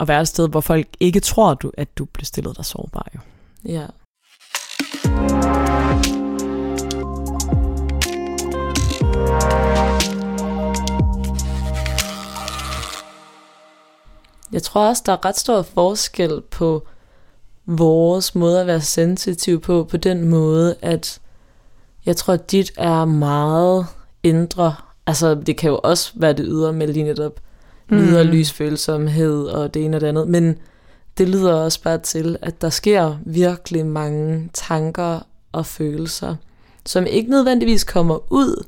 at 0.00 0.08
være 0.08 0.20
et 0.20 0.28
sted, 0.28 0.48
hvor 0.48 0.60
folk 0.60 0.86
ikke 1.00 1.20
tror, 1.20 1.54
du, 1.54 1.72
at 1.78 1.98
du 1.98 2.04
bliver 2.04 2.24
stillet 2.24 2.56
dig 2.56 2.64
sårbar. 2.64 3.06
Jo. 3.14 3.20
Ja. 3.68 3.86
Jeg 14.52 14.62
tror 14.62 14.88
også, 14.88 15.02
der 15.06 15.12
er 15.12 15.24
ret 15.24 15.38
stor 15.38 15.62
forskel 15.62 16.42
på 16.50 16.86
vores 17.66 18.34
måde 18.34 18.60
at 18.60 18.66
være 18.66 18.80
sensitiv 18.80 19.60
på, 19.60 19.84
på 19.90 19.96
den 19.96 20.28
måde, 20.28 20.76
at 20.82 21.20
jeg 22.06 22.16
tror, 22.16 22.34
at 22.34 22.50
dit 22.50 22.72
er 22.76 23.04
meget 23.04 23.86
indre 24.22 24.74
Altså, 25.06 25.34
det 25.34 25.56
kan 25.56 25.70
jo 25.70 25.80
også 25.82 26.12
være 26.14 26.32
det 26.32 26.44
ydre 26.48 26.72
med 26.72 26.86
lige 26.86 27.04
netop 27.04 27.40
mm. 27.90 27.98
ydre 27.98 28.24
lysfølsomhed 28.24 29.44
og 29.44 29.74
det 29.74 29.84
ene 29.84 29.96
og 29.96 30.00
det 30.00 30.06
andet, 30.06 30.28
men 30.28 30.58
det 31.18 31.28
lyder 31.28 31.54
også 31.54 31.82
bare 31.82 31.98
til, 31.98 32.36
at 32.42 32.60
der 32.60 32.70
sker 32.70 33.16
virkelig 33.26 33.86
mange 33.86 34.50
tanker 34.52 35.20
og 35.52 35.66
følelser, 35.66 36.36
som 36.86 37.06
ikke 37.06 37.30
nødvendigvis 37.30 37.84
kommer 37.84 38.32
ud, 38.32 38.64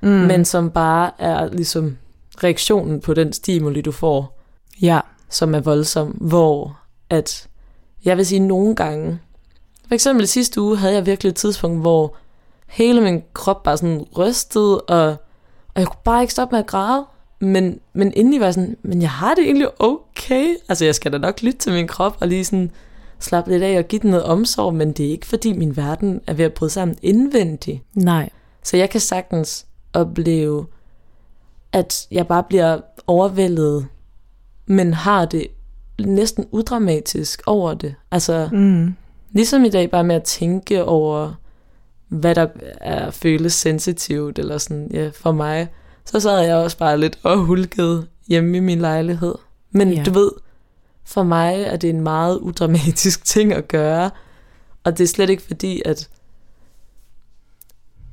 mm. 0.00 0.08
men 0.08 0.44
som 0.44 0.70
bare 0.70 1.10
er 1.18 1.48
ligesom 1.48 1.96
reaktionen 2.44 3.00
på 3.00 3.14
den 3.14 3.32
stimuli, 3.32 3.80
du 3.80 3.92
får, 3.92 4.40
ja. 4.82 5.00
som 5.30 5.54
er 5.54 5.60
voldsom, 5.60 6.08
hvor 6.08 6.78
at, 7.10 7.48
jeg 8.04 8.16
vil 8.16 8.26
sige 8.26 8.38
nogle 8.38 8.74
gange, 8.74 9.18
for 9.88 9.94
eksempel 9.94 10.28
sidste 10.28 10.60
uge 10.60 10.76
havde 10.76 10.94
jeg 10.94 11.06
virkelig 11.06 11.30
et 11.30 11.36
tidspunkt, 11.36 11.80
hvor 11.80 12.16
hele 12.66 13.00
min 13.00 13.22
krop 13.32 13.62
bare 13.62 13.76
sådan 13.76 14.06
rystede, 14.16 14.80
og 14.80 15.16
og 15.74 15.80
jeg 15.80 15.86
kunne 15.86 16.00
bare 16.04 16.22
ikke 16.22 16.32
stoppe 16.32 16.54
med 16.54 16.60
at 16.60 16.66
græde. 16.66 17.04
Men, 17.40 17.80
men 17.92 18.12
indeni 18.16 18.38
var 18.38 18.46
jeg 18.46 18.54
sådan, 18.54 18.76
men 18.82 19.02
jeg 19.02 19.10
har 19.10 19.34
det 19.34 19.44
egentlig 19.44 19.82
okay. 19.82 20.56
Altså 20.68 20.84
jeg 20.84 20.94
skal 20.94 21.12
da 21.12 21.18
nok 21.18 21.42
lytte 21.42 21.58
til 21.58 21.72
min 21.72 21.88
krop 21.88 22.16
og 22.20 22.28
lige 22.28 22.44
sådan 22.44 22.70
slappe 23.18 23.50
lidt 23.50 23.62
af 23.62 23.78
og 23.78 23.84
give 23.84 24.02
den 24.02 24.10
noget 24.10 24.24
omsorg, 24.24 24.74
men 24.74 24.92
det 24.92 25.06
er 25.06 25.10
ikke 25.10 25.26
fordi 25.26 25.52
min 25.52 25.76
verden 25.76 26.20
er 26.26 26.34
ved 26.34 26.44
at 26.44 26.54
bryde 26.54 26.70
sammen 26.70 26.96
indvendigt. 27.02 27.82
Nej. 27.94 28.30
Så 28.62 28.76
jeg 28.76 28.90
kan 28.90 29.00
sagtens 29.00 29.66
opleve, 29.92 30.66
at 31.72 32.06
jeg 32.10 32.26
bare 32.26 32.42
bliver 32.42 32.80
overvældet, 33.06 33.86
men 34.66 34.94
har 34.94 35.24
det 35.24 35.46
næsten 36.00 36.46
udramatisk 36.50 37.42
over 37.46 37.74
det. 37.74 37.94
Altså, 38.10 38.48
mm. 38.52 38.94
ligesom 39.32 39.64
i 39.64 39.70
dag 39.70 39.90
bare 39.90 40.04
med 40.04 40.16
at 40.16 40.22
tænke 40.22 40.84
over 40.84 41.34
hvad 42.08 42.34
der 42.34 42.46
er 42.80 43.10
føles 43.10 43.52
sensitivt, 43.52 44.38
eller 44.38 44.58
sådan, 44.58 44.90
ja, 44.92 45.10
for 45.14 45.32
mig, 45.32 45.68
så 46.04 46.20
sad 46.20 46.38
jeg 46.38 46.56
også 46.56 46.78
bare 46.78 47.00
lidt 47.00 47.18
og 47.22 47.38
hulket 47.38 48.08
hjemme 48.28 48.56
i 48.56 48.60
min 48.60 48.78
lejlighed. 48.78 49.34
Men 49.70 49.92
ja. 49.92 50.02
du 50.02 50.12
ved, 50.12 50.30
for 51.04 51.22
mig 51.22 51.62
er 51.62 51.76
det 51.76 51.90
en 51.90 52.00
meget 52.00 52.38
udramatisk 52.38 53.24
ting 53.34 53.52
at 53.52 53.68
gøre, 53.68 54.10
og 54.84 54.98
det 54.98 55.04
er 55.04 55.08
slet 55.08 55.30
ikke 55.30 55.42
fordi, 55.42 55.82
at, 55.84 56.08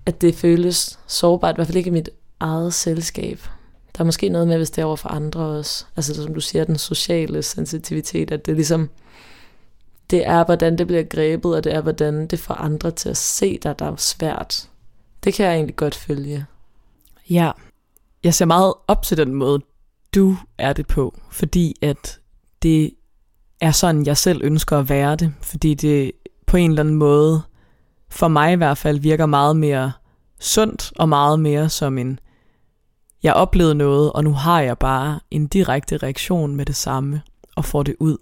at 0.06 0.22
det 0.22 0.36
føles 0.36 1.00
sårbart, 1.08 1.56
i 1.56 1.58
hvert 1.58 1.68
fald 1.68 1.78
ikke 1.78 1.90
i 1.90 1.94
mit 1.94 2.10
eget 2.40 2.74
selskab. 2.74 3.40
Der 3.98 4.02
er 4.02 4.06
måske 4.06 4.30
noget 4.30 4.48
med, 4.48 4.58
hvis 4.58 4.72
det 4.72 4.82
er 4.82 4.86
over 4.86 4.96
for 4.96 5.10
andre 5.10 5.40
også. 5.40 5.86
Altså 5.96 6.24
som 6.24 6.34
du 6.34 6.42
siger, 6.42 6.64
den 6.64 6.78
sociale 6.78 7.44
sensitivitet, 7.44 8.32
at 8.32 8.46
det 8.46 8.56
ligesom 8.56 8.90
det 10.10 10.28
er, 10.28 10.46
hvordan 10.46 10.78
det 10.78 10.88
bliver 10.88 11.04
grebet, 11.04 11.56
og 11.56 11.64
det 11.64 11.74
er, 11.74 11.82
hvordan 11.82 12.28
det 12.28 12.40
får 12.40 12.54
andre 12.54 12.92
til 12.92 13.10
at 13.10 13.18
se 13.18 13.60
dig, 13.64 13.80
der 13.80 13.92
er 13.92 13.96
svært. 13.96 14.70
Det 15.24 15.34
kan 15.34 15.46
jeg 15.46 15.56
egentlig 15.56 15.76
godt 15.76 15.96
følge. 15.96 16.46
Ja, 17.30 17.52
jeg 18.24 18.34
ser 18.34 18.46
meget 18.46 18.74
op 18.88 19.04
til 19.04 19.18
den 19.18 19.36
måde, 19.36 19.62
du 20.16 20.38
er 20.58 20.74
det 20.74 20.88
på, 20.88 21.20
fordi 21.32 21.76
at 21.82 22.20
det 22.64 22.94
er 23.62 23.72
sådan, 23.72 24.06
jeg 24.06 24.18
selv 24.18 24.42
ønsker 24.44 24.80
at 24.80 24.90
være 24.90 25.16
det, 25.16 25.34
fordi 25.42 25.74
det 25.74 26.12
på 26.48 26.58
en 26.58 26.70
eller 26.70 26.84
anden 26.84 26.96
måde, 26.96 27.42
for 28.10 28.28
mig 28.28 28.54
i 28.54 28.56
hvert 28.56 28.78
fald, 28.78 29.00
virker 29.00 29.26
meget 29.26 29.56
mere 29.56 29.92
sundt 30.40 30.92
og 30.96 31.10
meget 31.10 31.40
mere 31.40 31.70
som 31.70 31.98
en, 31.98 32.20
jeg 33.24 33.34
oplevede 33.34 33.76
noget, 33.76 34.12
og 34.12 34.24
nu 34.24 34.34
har 34.34 34.62
jeg 34.62 34.78
bare 34.78 35.20
en 35.32 35.48
direkte 35.48 35.98
reaktion 35.98 36.56
med 36.56 36.66
det 36.66 36.76
samme, 36.76 37.22
og 37.56 37.66
får 37.66 37.84
det 37.84 37.96
ud. 38.00 38.18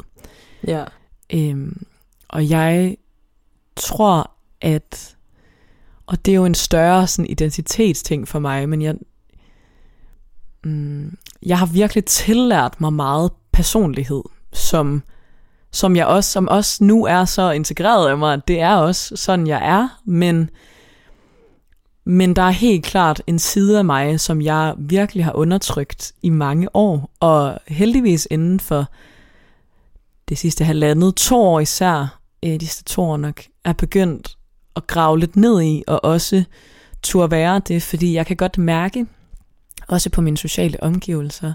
Ja. 0.67 0.83
Øhm, 1.33 1.85
og 2.27 2.49
jeg 2.49 2.97
tror, 3.75 4.31
at, 4.62 5.15
og 6.05 6.25
det 6.25 6.31
er 6.31 6.35
jo 6.35 6.45
en 6.45 6.55
større 6.55 7.07
sådan, 7.07 7.29
identitetsting 7.29 8.27
for 8.27 8.39
mig, 8.39 8.69
men 8.69 8.81
jeg, 8.81 8.95
mm, 10.63 11.17
jeg 11.45 11.59
har 11.59 11.65
virkelig 11.65 12.05
tillært 12.05 12.81
mig 12.81 12.93
meget 12.93 13.31
personlighed, 13.51 14.23
som, 14.53 15.03
som 15.71 15.95
jeg 15.95 16.05
også, 16.05 16.31
som 16.31 16.47
også 16.47 16.83
nu 16.83 17.05
er 17.05 17.25
så 17.25 17.51
integreret 17.51 18.09
af 18.09 18.17
mig, 18.17 18.47
det 18.47 18.62
er 18.62 18.75
også 18.75 19.15
sådan, 19.15 19.47
jeg 19.47 19.67
er, 19.69 20.01
men, 20.05 20.49
men 22.09 22.35
der 22.35 22.41
er 22.41 22.49
helt 22.49 22.85
klart 22.85 23.21
en 23.27 23.39
side 23.39 23.77
af 23.77 23.85
mig, 23.85 24.19
som 24.19 24.41
jeg 24.41 24.73
virkelig 24.77 25.25
har 25.25 25.33
undertrykt 25.33 26.13
i 26.21 26.29
mange 26.29 26.75
år, 26.75 27.11
og 27.19 27.59
heldigvis 27.67 28.27
inden 28.31 28.59
for 28.59 28.85
det 30.29 30.37
sidste 30.37 30.63
halvandet, 30.63 31.15
to 31.15 31.41
år 31.41 31.59
især, 31.59 32.19
øh, 32.43 32.59
de 32.59 32.59
sidste 32.59 32.83
to 32.83 33.01
år 33.01 33.17
nok, 33.17 33.43
er 33.63 33.73
begyndt 33.73 34.37
at 34.75 34.87
grave 34.87 35.19
lidt 35.19 35.35
ned 35.35 35.61
i, 35.61 35.83
og 35.87 36.03
også 36.03 36.43
turde 37.03 37.31
være 37.31 37.61
det, 37.67 37.83
fordi 37.83 38.13
jeg 38.13 38.25
kan 38.25 38.37
godt 38.37 38.57
mærke, 38.57 39.05
også 39.87 40.09
på 40.09 40.21
mine 40.21 40.37
sociale 40.37 40.83
omgivelser, 40.83 41.53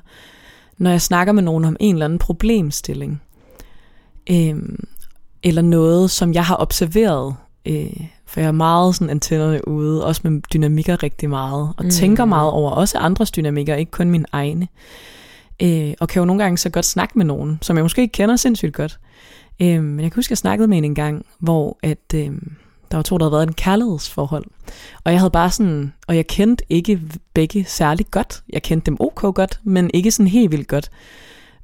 når 0.79 0.91
jeg 0.91 1.03
snakker 1.03 1.33
med 1.33 1.43
nogen 1.43 1.65
om 1.65 1.77
en 1.81 1.95
eller 1.95 2.05
anden 2.05 2.19
problemstilling, 2.19 3.23
øh, 4.31 4.57
eller 5.43 5.63
noget, 5.63 6.11
som 6.11 6.35
jeg 6.35 6.45
har 6.45 6.57
observeret, 6.57 7.35
øh, 7.67 8.07
for 8.27 8.41
jeg 8.41 8.47
er 8.47 8.53
meget 8.53 8.95
sådan 8.95 9.11
antennerne 9.11 9.69
ude, 9.69 10.05
også 10.07 10.21
med 10.25 10.41
dynamikker 10.41 11.03
rigtig 11.03 11.31
meget, 11.31 11.73
og 11.77 11.85
mm. 11.85 11.91
tænker 11.91 12.25
meget 12.25 12.51
over 12.51 12.71
også 12.71 12.99
andres 12.99 13.31
dynamikker, 13.31 13.75
ikke 13.75 13.91
kun 13.91 14.11
min 14.11 14.27
egne. 14.33 14.69
Øh, 15.63 15.95
og 16.01 16.09
kan 16.09 16.21
jo 16.21 16.27
nogle 16.27 16.43
gange 16.43 16.59
så 16.59 16.71
godt 16.71 16.85
snakke 16.85 17.19
med 17.19 17.25
nogen, 17.27 17.59
som 17.63 17.77
jeg 17.77 17.85
måske 17.85 18.03
ikke 18.03 18.13
kender 18.13 18.37
sindssygt 18.37 18.75
godt. 18.75 18.99
Øh, 19.63 19.83
men 19.83 20.01
jeg 20.01 20.11
kan 20.11 20.19
huske, 20.19 20.29
at 20.29 20.31
jeg 20.31 20.39
snakkede 20.39 20.69
med 20.69 20.79
en 20.79 20.85
en 20.85 20.95
gang, 20.95 21.27
hvor 21.39 21.79
at, 21.83 22.15
øh, 22.15 22.33
der 22.91 22.99
var 22.99 23.03
to, 23.03 23.19
der 23.19 23.25
havde 23.25 23.33
været 23.33 23.47
en 23.47 23.55
kærlighedsforhold. 23.55 24.45
Og 25.05 25.13
jeg 25.13 25.21
havde 25.21 25.31
bare 25.31 25.51
sådan, 25.51 25.93
og 26.07 26.17
jeg 26.17 26.27
kendte 26.27 26.65
ikke 26.69 27.01
begge 27.35 27.65
særlig 27.65 28.07
godt. 28.11 28.43
Jeg 28.53 28.63
kendte 28.63 28.87
dem 28.87 28.97
ok 29.01 29.35
godt, 29.35 29.61
men 29.65 29.91
ikke 29.95 30.11
sådan 30.11 30.29
helt 30.29 30.53
vildt 30.53 30.69
godt. 30.69 30.91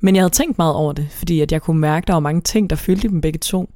Men 0.01 0.15
jeg 0.15 0.23
havde 0.23 0.33
tænkt 0.33 0.59
meget 0.59 0.75
over 0.75 0.93
det, 0.93 1.07
fordi 1.11 1.41
at 1.41 1.53
jeg 1.53 1.63
kunne 1.63 1.81
mærke, 1.81 2.05
at 2.05 2.09
der 2.09 2.13
var 2.13 2.21
mange 2.21 2.41
ting, 2.41 2.71
der 2.71 2.77
fyldte 2.77 3.09
dem 3.09 3.21
begge 3.21 3.39
to. 3.39 3.71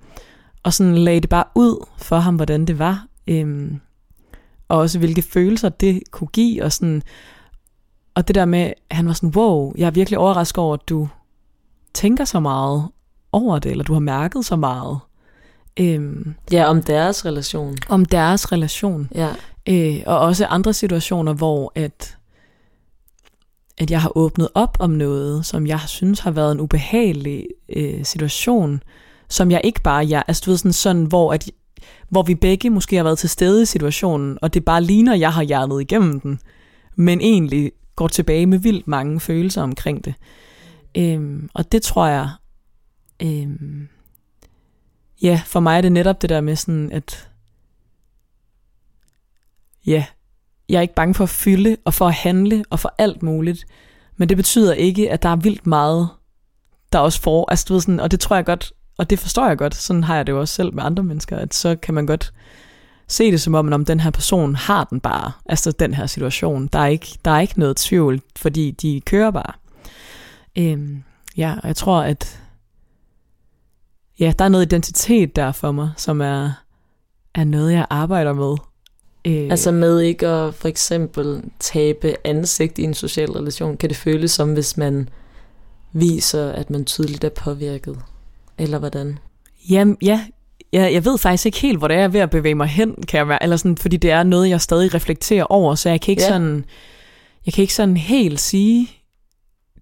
Og 0.65 0.73
sådan 0.73 0.99
lagde 0.99 1.21
det 1.21 1.31
bare 1.31 1.45
ud 1.55 1.87
for 1.99 2.17
ham, 2.17 2.37
hvordan 2.37 2.65
det 2.65 2.79
var. 2.79 3.07
Øhm, 3.27 3.81
og 4.69 4.79
også 4.79 4.99
hvilke 4.99 5.23
følelser 5.23 5.69
det 5.69 6.03
kunne 6.11 6.29
give. 6.29 6.65
Og, 6.65 6.73
sådan, 6.73 7.03
og 8.15 8.29
det 8.29 8.35
der 8.35 8.45
med, 8.45 8.73
at 8.91 8.97
han 8.97 9.07
var 9.07 9.13
sådan, 9.13 9.33
wow, 9.37 9.73
jeg 9.77 9.87
er 9.87 9.91
virkelig 9.91 10.19
overrasket 10.19 10.59
over, 10.59 10.75
at 10.75 10.89
du 10.89 11.09
tænker 11.95 12.25
så 12.25 12.41
meget 12.41 12.89
over 13.33 13.59
det, 13.59 13.71
eller 13.71 13.85
du 13.85 13.93
har 13.93 14.01
mærket 14.01 14.45
så 14.45 14.57
meget. 14.57 14.99
Øhm, 15.81 16.35
ja, 16.53 16.65
om 16.65 16.83
deres 16.83 17.27
relation. 17.27 17.77
Om 17.89 18.05
deres 18.05 18.53
relation. 18.53 19.09
Ja. 19.15 19.29
Øh, 19.69 20.03
og 20.07 20.19
også 20.19 20.47
andre 20.47 20.73
situationer, 20.73 21.33
hvor 21.33 21.73
at, 21.75 22.17
at 23.79 23.91
jeg 23.91 24.03
har 24.03 24.17
åbnet 24.17 24.49
op 24.55 24.77
om 24.81 24.91
noget, 24.91 25.47
som 25.47 25.67
jeg 25.67 25.81
synes 25.87 26.21
har 26.21 26.31
været 26.31 26.53
en 26.53 26.61
ubehagelig 26.61 27.47
øh, 27.69 28.05
situation, 28.05 28.83
som 29.29 29.51
jeg 29.51 29.61
ikke 29.65 29.81
bare, 29.83 30.09
jeg, 30.09 30.23
altså 30.29 30.43
du 30.47 30.51
ved 30.51 30.59
sådan, 30.59 30.73
sådan 30.73 31.05
hvor, 31.05 31.33
at, 31.33 31.51
hvor 32.09 32.23
vi 32.23 32.35
begge 32.35 32.71
måske 32.71 32.97
har 32.97 33.05
været 33.05 33.19
til 33.19 33.29
stede 33.29 33.63
i 33.63 33.67
situationen, 33.67 34.39
og 34.43 34.55
det 34.55 34.65
bare 34.65 34.83
ligner, 34.83 35.13
at 35.13 35.21
jeg 35.21 35.33
har 35.33 35.43
hjernet 35.43 35.81
igennem 35.81 36.21
den, 36.21 36.41
men 36.97 37.21
egentlig 37.21 37.73
går 37.97 38.09
tilbage 38.09 38.47
med 38.47 38.59
vildt 38.59 38.89
mange 38.89 39.21
følelser 39.21 39.63
omkring 39.63 40.05
det. 40.05 40.15
Øhm, 40.97 41.49
og 41.55 41.73
det 41.73 41.83
tror 41.83 42.07
jeg, 42.07 42.31
øhm, 43.23 43.89
ja, 45.23 45.43
for 45.47 45.61
mig 45.61 45.77
er 45.77 45.81
det 45.81 45.93
netop 45.93 46.23
det 46.23 46.31
der 46.31 46.41
med 46.41 46.57
sådan, 46.57 46.93
at 46.93 47.31
ja, 49.87 50.05
jeg 50.69 50.77
er 50.77 50.83
ikke 50.83 50.95
bange 50.95 51.15
for 51.15 51.25
at 51.25 51.31
fylde 51.31 51.77
og 51.85 51.95
for 51.95 52.07
at 52.07 52.15
handle 52.15 52.65
og 52.71 52.81
for 52.81 52.95
alt 52.99 53.23
muligt. 53.23 53.67
Men 54.17 54.29
det 54.29 54.37
betyder 54.37 54.73
ikke, 54.73 55.11
at 55.11 55.23
der 55.23 55.29
er 55.29 55.37
vildt 55.37 55.67
meget, 55.67 56.09
der 56.93 56.99
også 56.99 57.21
får. 57.21 57.51
Altså, 57.51 57.65
du 57.69 57.73
ved 57.73 57.81
sådan, 57.81 58.01
og 58.01 58.11
det 58.11 58.21
tror 58.21 58.37
jeg 58.37 58.45
godt, 58.45 58.73
og 58.99 59.11
det 59.11 59.19
forstår 59.19 59.49
jeg 59.49 59.59
godt. 59.59 59.75
Sådan 59.75 60.05
har 60.05 60.17
jeg 60.17 60.27
det 60.27 60.33
jo 60.33 60.41
også 60.41 60.55
selv 60.55 60.75
med 60.75 60.83
andre 60.83 61.03
mennesker, 61.03 61.37
at 61.37 61.55
så 61.55 61.77
kan 61.77 61.95
man 61.95 62.07
godt 62.07 62.33
se 63.09 63.31
det 63.31 63.41
som 63.41 63.55
om, 63.55 63.73
om 63.73 63.85
den 63.85 64.01
her 64.01 64.11
person 64.11 64.55
har 64.55 64.85
den 64.85 65.01
bare. 65.01 65.33
Altså 65.47 65.73
den 65.73 65.95
her 65.95 66.07
situation. 66.07 66.67
Der 66.67 66.79
er 66.79 66.87
ikke, 66.87 67.19
der 67.25 67.31
er 67.31 67.41
ikke 67.41 67.59
noget 67.59 67.77
tvivl, 67.77 68.21
fordi 68.37 68.71
de 68.71 69.01
kører 69.07 69.31
bare. 69.31 69.53
Øhm, 70.59 71.03
ja, 71.37 71.55
og 71.63 71.69
jeg 71.69 71.77
tror, 71.77 72.03
at 72.03 72.41
ja, 74.21 74.33
der 74.39 74.45
er 74.45 74.49
noget 74.49 74.67
identitet 74.67 75.37
der 75.37 75.53
for 75.53 75.73
mig, 75.73 75.91
som 75.97 76.21
er, 76.21 76.53
er 77.35 77.45
noget, 77.45 77.73
jeg 77.73 77.87
arbejder 77.91 78.33
med. 78.33 78.57
Øh. 79.25 79.51
Altså 79.51 79.73
med 79.73 80.01
ikke 80.01 80.27
at 80.27 80.55
for 80.55 80.69
eksempel 80.69 81.43
tabe 81.61 82.15
ansigt 82.25 82.79
i 82.79 82.83
en 82.83 82.95
social 82.95 83.31
relation, 83.31 83.77
kan 83.77 83.89
det 83.89 83.97
føles 83.97 84.31
som, 84.31 84.53
hvis 84.53 84.77
man 84.77 85.09
viser, 85.93 86.53
at 86.53 86.71
man 86.71 86.85
tydeligt 86.85 87.25
er 87.25 87.29
påvirket? 87.29 87.99
Eller 88.59 88.79
hvordan? 88.79 89.19
Jamen, 89.71 89.97
ja, 90.03 90.25
jeg, 90.73 90.93
jeg 90.93 91.05
ved 91.05 91.19
faktisk 91.19 91.47
ikke 91.47 91.59
helt, 91.59 91.79
hvor 91.79 91.89
det 91.89 91.97
er 91.97 92.09
ved 92.09 92.21
at 92.21 92.31
bevæge 92.31 92.55
mig 92.55 92.67
hen, 92.67 92.95
kan 93.09 93.19
jeg 93.19 93.29
være, 93.29 93.43
eller 93.43 93.57
sådan, 93.57 93.77
fordi 93.77 93.97
det 93.97 94.11
er 94.11 94.23
noget, 94.23 94.49
jeg 94.49 94.61
stadig 94.61 94.95
reflekterer 94.95 95.45
over, 95.45 95.75
så 95.75 95.91
jeg 95.91 96.01
kan 96.01 96.13
ikke 96.13 96.23
ja. 96.23 96.29
sådan, 96.29 96.65
jeg 97.47 97.55
kan 97.55 97.63
ikke 97.63 97.75
sådan 97.75 97.97
helt 97.97 98.41
sige, 98.41 98.91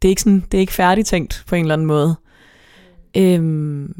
det 0.03 0.09
er 0.09 0.11
ikke 0.11 0.23
sådan, 0.23 0.41
det 0.41 0.59
er 0.59 0.61
ikke 0.61 0.73
færdigtænkt 0.73 1.45
på 1.47 1.55
en 1.55 1.65
eller 1.65 1.75
anden 1.75 1.87
måde. 1.87 2.17
Øhm, 3.17 3.95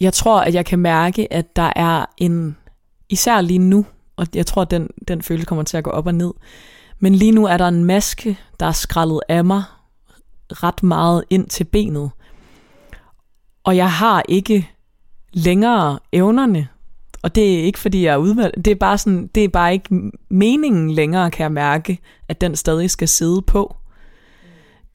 jeg 0.00 0.12
tror, 0.12 0.40
at 0.40 0.54
jeg 0.54 0.66
kan 0.66 0.78
mærke, 0.78 1.32
at 1.32 1.56
der 1.56 1.72
er 1.76 2.06
en, 2.16 2.56
især 3.08 3.40
lige 3.40 3.58
nu, 3.58 3.86
og 4.16 4.26
jeg 4.34 4.46
tror, 4.46 4.62
at 4.62 4.70
den, 4.70 4.88
den 5.08 5.22
følelse 5.22 5.46
kommer 5.46 5.64
til 5.64 5.76
at 5.76 5.84
gå 5.84 5.90
op 5.90 6.06
og 6.06 6.14
ned, 6.14 6.32
men 6.98 7.14
lige 7.14 7.32
nu 7.32 7.46
er 7.46 7.56
der 7.56 7.68
en 7.68 7.84
maske, 7.84 8.38
der 8.60 8.66
er 8.66 8.72
skrællet 8.72 9.20
af 9.28 9.44
mig 9.44 9.62
ret 10.50 10.82
meget 10.82 11.24
ind 11.30 11.46
til 11.46 11.64
benet. 11.64 12.10
Og 13.68 13.76
jeg 13.76 13.92
har 13.92 14.22
ikke 14.28 14.70
længere 15.32 15.98
evnerne, 16.12 16.68
og 17.22 17.34
det 17.34 17.54
er 17.54 17.62
ikke 17.62 17.78
fordi 17.78 18.04
jeg 18.04 18.12
er 18.12 18.16
udvalgt, 18.16 18.64
det 18.64 18.70
er 18.70 18.74
bare 18.74 18.98
sådan, 18.98 19.26
det 19.26 19.44
er 19.44 19.48
bare 19.48 19.72
ikke 19.72 20.10
meningen 20.28 20.90
længere, 20.90 21.30
kan 21.30 21.42
jeg 21.42 21.52
mærke, 21.52 21.98
at 22.28 22.40
den 22.40 22.56
stadig 22.56 22.90
skal 22.90 23.08
sidde 23.08 23.42
på. 23.42 23.76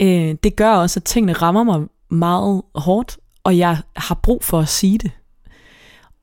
Øh, 0.01 0.35
det 0.43 0.55
gør 0.55 0.69
også, 0.71 0.99
at 0.99 1.03
tingene 1.03 1.33
rammer 1.33 1.63
mig 1.63 1.87
meget 2.09 2.61
hårdt, 2.75 3.17
og 3.43 3.57
jeg 3.57 3.77
har 3.95 4.15
brug 4.15 4.43
for 4.43 4.59
at 4.59 4.69
sige 4.69 4.97
det. 4.97 5.11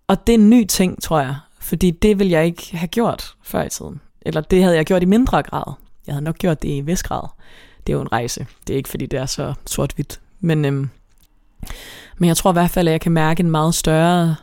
Og 0.06 0.26
det 0.26 0.34
er 0.34 0.38
en 0.38 0.50
ny 0.50 0.64
ting, 0.64 1.02
tror 1.02 1.20
jeg, 1.20 1.36
fordi 1.60 1.90
det 1.90 2.18
vil 2.18 2.28
jeg 2.28 2.44
ikke 2.44 2.76
have 2.76 2.88
gjort 2.88 3.34
før 3.42 3.64
i 3.64 3.68
tiden. 3.68 4.00
Eller 4.22 4.40
det 4.40 4.62
havde 4.62 4.76
jeg 4.76 4.84
gjort 4.84 5.02
i 5.02 5.06
mindre 5.06 5.42
grad. 5.42 5.72
Jeg 6.06 6.14
havde 6.14 6.24
nok 6.24 6.38
gjort 6.38 6.62
det 6.62 6.68
i 6.68 6.80
vis 6.80 7.02
grad. 7.02 7.28
Det 7.86 7.92
er 7.92 7.96
jo 7.96 8.02
en 8.02 8.12
rejse. 8.12 8.46
Det 8.66 8.72
er 8.72 8.76
ikke, 8.76 8.88
fordi 8.88 9.06
det 9.06 9.18
er 9.20 9.26
så 9.26 9.54
sort-hvidt. 9.66 10.20
Men, 10.40 10.64
øhm, 10.64 10.90
men 12.18 12.28
jeg 12.28 12.36
tror 12.36 12.50
i 12.50 12.52
hvert 12.52 12.70
fald, 12.70 12.88
at 12.88 12.92
jeg 12.92 13.00
kan 13.00 13.12
mærke 13.12 13.40
en 13.40 13.50
meget 13.50 13.74
større 13.74 14.36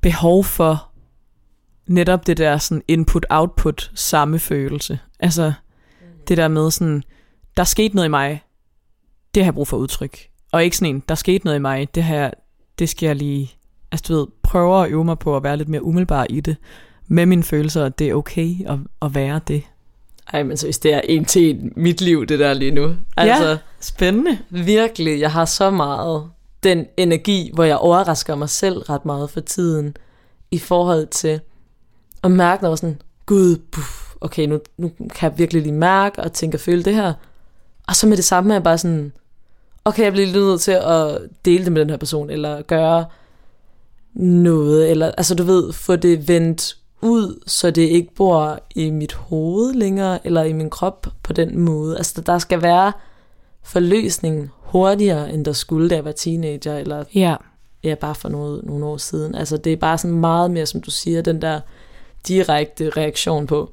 behov 0.00 0.44
for 0.44 0.88
netop 1.86 2.26
det 2.26 2.36
der 2.36 2.58
sådan 2.58 2.82
input-output 2.88 3.90
samme 3.94 4.38
følelse. 4.38 4.98
Altså 5.20 5.52
det 6.28 6.36
der 6.36 6.48
med 6.48 6.70
sådan, 6.70 7.02
der 7.56 7.64
skete 7.64 7.94
noget 7.96 8.08
i 8.08 8.10
mig, 8.10 8.42
det 9.34 9.42
har 9.42 9.46
jeg 9.46 9.54
brug 9.54 9.68
for 9.68 9.76
udtryk. 9.76 10.18
Og 10.52 10.64
ikke 10.64 10.76
sådan 10.76 10.94
en, 10.94 11.02
der 11.08 11.14
skete 11.14 11.44
noget 11.44 11.58
i 11.58 11.60
mig, 11.60 11.94
det 11.94 12.04
her, 12.04 12.30
det 12.78 12.88
skal 12.88 13.06
jeg 13.06 13.16
lige, 13.16 13.52
altså 13.92 14.04
du 14.08 14.18
ved, 14.18 14.26
prøve 14.42 14.84
at 14.84 14.90
øve 14.90 15.04
mig 15.04 15.18
på 15.18 15.36
at 15.36 15.42
være 15.42 15.56
lidt 15.56 15.68
mere 15.68 15.82
umiddelbar 15.82 16.26
i 16.30 16.40
det, 16.40 16.56
med 17.06 17.26
mine 17.26 17.42
følelser, 17.42 17.84
at 17.84 17.98
det 17.98 18.08
er 18.08 18.14
okay 18.14 18.66
at, 18.66 18.78
at 19.02 19.14
være 19.14 19.40
det. 19.48 19.62
Ej, 20.32 20.42
men 20.42 20.56
så 20.56 20.66
hvis 20.66 20.78
det 20.78 20.94
er 20.94 21.00
en 21.00 21.24
til 21.24 21.70
mit 21.76 22.00
liv, 22.00 22.26
det 22.26 22.38
der 22.38 22.54
lige 22.54 22.70
nu. 22.70 22.94
Altså, 23.16 23.48
ja, 23.48 23.58
spændende. 23.80 24.38
Virkelig, 24.50 25.20
jeg 25.20 25.32
har 25.32 25.44
så 25.44 25.70
meget 25.70 26.30
den 26.62 26.86
energi, 26.96 27.50
hvor 27.54 27.64
jeg 27.64 27.76
overrasker 27.76 28.34
mig 28.34 28.50
selv 28.50 28.78
ret 28.78 29.04
meget 29.04 29.30
for 29.30 29.40
tiden, 29.40 29.96
i 30.50 30.58
forhold 30.58 31.06
til 31.06 31.40
at 32.24 32.30
mærke 32.30 32.62
noget 32.62 32.78
sådan, 32.78 33.00
gud, 33.26 33.56
buff, 33.56 34.14
okay, 34.20 34.46
nu, 34.46 34.60
nu 34.78 34.90
kan 35.14 35.30
jeg 35.30 35.38
virkelig 35.38 35.62
lige 35.62 35.72
mærke 35.72 36.20
og 36.22 36.32
tænke 36.32 36.56
og 36.56 36.60
føle 36.60 36.82
det 36.82 36.94
her. 36.94 37.12
Og 37.88 37.96
så 37.96 38.06
med 38.06 38.16
det 38.16 38.24
samme 38.24 38.50
er 38.50 38.54
jeg 38.54 38.62
bare 38.62 38.78
sådan, 38.78 39.12
okay, 39.84 40.04
jeg 40.04 40.12
bliver 40.12 40.26
lige 40.26 40.44
nødt 40.44 40.60
til 40.60 40.72
at 40.72 41.18
dele 41.44 41.64
det 41.64 41.72
med 41.72 41.80
den 41.80 41.90
her 41.90 41.96
person, 41.96 42.30
eller 42.30 42.62
gøre 42.62 43.04
noget, 44.14 44.90
eller 44.90 45.10
altså 45.10 45.34
du 45.34 45.42
ved, 45.42 45.72
få 45.72 45.96
det 45.96 46.28
vendt 46.28 46.76
ud, 47.06 47.40
så 47.46 47.70
det 47.70 47.82
ikke 47.82 48.14
bor 48.14 48.60
i 48.74 48.90
mit 48.90 49.12
hoved 49.14 49.74
længere, 49.74 50.26
eller 50.26 50.42
i 50.42 50.52
min 50.52 50.70
krop 50.70 51.06
på 51.22 51.32
den 51.32 51.58
måde. 51.58 51.96
Altså 51.96 52.20
der 52.20 52.38
skal 52.38 52.62
være 52.62 52.92
forløsning 53.62 54.50
hurtigere, 54.56 55.32
end 55.32 55.44
der 55.44 55.52
skulle, 55.52 55.90
da 55.90 55.94
jeg 55.94 56.04
var 56.04 56.12
teenager, 56.12 56.76
eller 56.76 57.04
ja. 57.14 57.36
Ja, 57.84 57.94
bare 57.94 58.14
for 58.14 58.28
noget, 58.28 58.64
nogle 58.64 58.86
år 58.86 58.96
siden. 58.96 59.34
Altså 59.34 59.56
det 59.56 59.72
er 59.72 59.76
bare 59.76 59.98
sådan 59.98 60.16
meget 60.16 60.50
mere, 60.50 60.66
som 60.66 60.80
du 60.80 60.90
siger, 60.90 61.22
den 61.22 61.42
der 61.42 61.60
direkte 62.28 62.90
reaktion 62.90 63.46
på, 63.46 63.70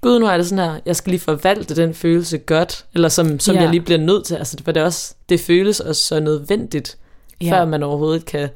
gud, 0.00 0.18
nu 0.18 0.26
er 0.26 0.36
det 0.36 0.46
sådan 0.46 0.64
her, 0.64 0.80
jeg 0.86 0.96
skal 0.96 1.10
lige 1.10 1.20
forvalte 1.20 1.76
den 1.76 1.94
følelse 1.94 2.38
godt, 2.38 2.84
eller 2.94 3.08
som, 3.08 3.40
som 3.40 3.54
Ja. 3.54 3.62
jeg 3.62 3.70
lige 3.70 3.80
bliver 3.80 3.98
nødt 3.98 4.24
til, 4.24 4.34
altså 4.34 4.56
det, 4.56 4.76
er 4.76 4.84
også, 4.84 5.14
det 5.28 5.40
føles 5.40 5.80
også 5.80 6.02
så 6.02 6.20
nødvendigt, 6.20 6.98
ja. 7.40 7.52
før 7.52 7.64
man 7.64 7.82
overhovedet 7.82 8.24
kan 8.24 8.48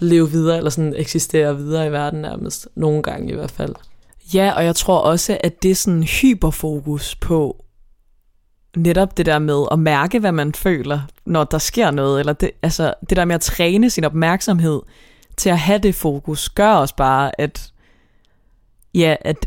leve 0.00 0.30
videre, 0.30 0.56
eller 0.56 0.70
sådan 0.70 0.94
eksistere 0.96 1.56
videre 1.56 1.86
i 1.86 1.92
verden 1.92 2.20
nærmest, 2.20 2.68
nogle 2.74 3.02
gange 3.02 3.32
i 3.32 3.34
hvert 3.34 3.50
fald. 3.50 3.74
Ja, 4.34 4.52
og 4.56 4.64
jeg 4.64 4.76
tror 4.76 4.98
også, 4.98 5.38
at 5.40 5.62
det 5.62 5.70
er 5.70 5.74
sådan 5.74 6.02
hyperfokus 6.02 7.14
på 7.14 7.64
netop 8.76 9.16
det 9.16 9.26
der 9.26 9.38
med 9.38 9.66
at 9.72 9.78
mærke, 9.78 10.18
hvad 10.18 10.32
man 10.32 10.54
føler, 10.54 11.00
når 11.26 11.44
der 11.44 11.58
sker 11.58 11.90
noget, 11.90 12.20
eller 12.20 12.32
det, 12.32 12.50
altså 12.62 12.94
det 13.08 13.16
der 13.16 13.24
med 13.24 13.34
at 13.34 13.40
træne 13.40 13.90
sin 13.90 14.04
opmærksomhed 14.04 14.80
til 15.36 15.50
at 15.50 15.58
have 15.58 15.78
det 15.78 15.94
fokus, 15.94 16.48
gør 16.48 16.72
også 16.72 16.96
bare, 16.96 17.40
at 17.40 17.72
ja, 18.94 19.16
at, 19.20 19.46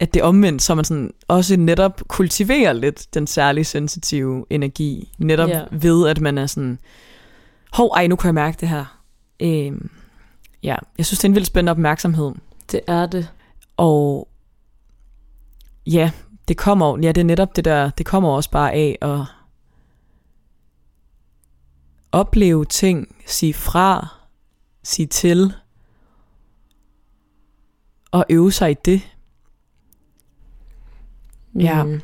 at 0.00 0.14
det 0.14 0.22
omvendt, 0.22 0.62
så 0.62 0.74
man 0.74 0.84
sådan 0.84 1.10
også 1.28 1.56
netop 1.56 2.02
kultiverer 2.08 2.72
lidt 2.72 3.14
den 3.14 3.26
særlige 3.26 3.64
sensitive 3.64 4.46
energi, 4.50 5.12
netop 5.18 5.48
Ja. 5.48 5.62
ved, 5.70 6.08
at 6.08 6.20
man 6.20 6.38
er 6.38 6.46
sådan, 6.46 6.78
hov, 7.72 7.92
ej, 7.96 8.06
nu 8.06 8.16
kan 8.16 8.26
jeg 8.26 8.34
mærke 8.34 8.56
det 8.60 8.68
her. 8.68 8.99
Øhm, 9.40 9.90
ja, 10.62 10.76
jeg 10.98 11.06
synes, 11.06 11.18
det 11.18 11.24
er 11.24 11.28
en 11.28 11.34
vildt 11.34 11.46
spændende 11.46 11.70
opmærksomhed. 11.70 12.32
Det 12.72 12.80
er 12.86 13.06
det. 13.06 13.28
Og 13.76 14.28
ja, 15.86 16.10
det 16.48 16.56
kommer 16.56 16.98
ja, 17.02 17.12
det 17.12 17.20
er 17.20 17.24
netop 17.24 17.56
det 17.56 17.64
der, 17.64 17.90
det 17.90 18.06
kommer 18.06 18.30
også 18.30 18.50
bare 18.50 18.72
af 18.72 18.98
at 19.00 19.20
opleve 22.12 22.64
ting, 22.64 23.16
sige 23.26 23.54
fra, 23.54 24.08
sige 24.82 25.06
til, 25.06 25.52
og 28.10 28.24
øve 28.28 28.52
sig 28.52 28.70
i 28.70 28.74
det. 28.84 29.02
Ja. 31.54 31.84
Mm. 31.84 32.00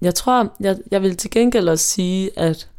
Jeg 0.00 0.14
tror, 0.14 0.56
jeg, 0.60 0.78
jeg 0.90 1.02
vil 1.02 1.16
til 1.16 1.30
gengæld 1.30 1.68
også 1.68 1.84
sige, 1.84 2.38
at 2.38 2.70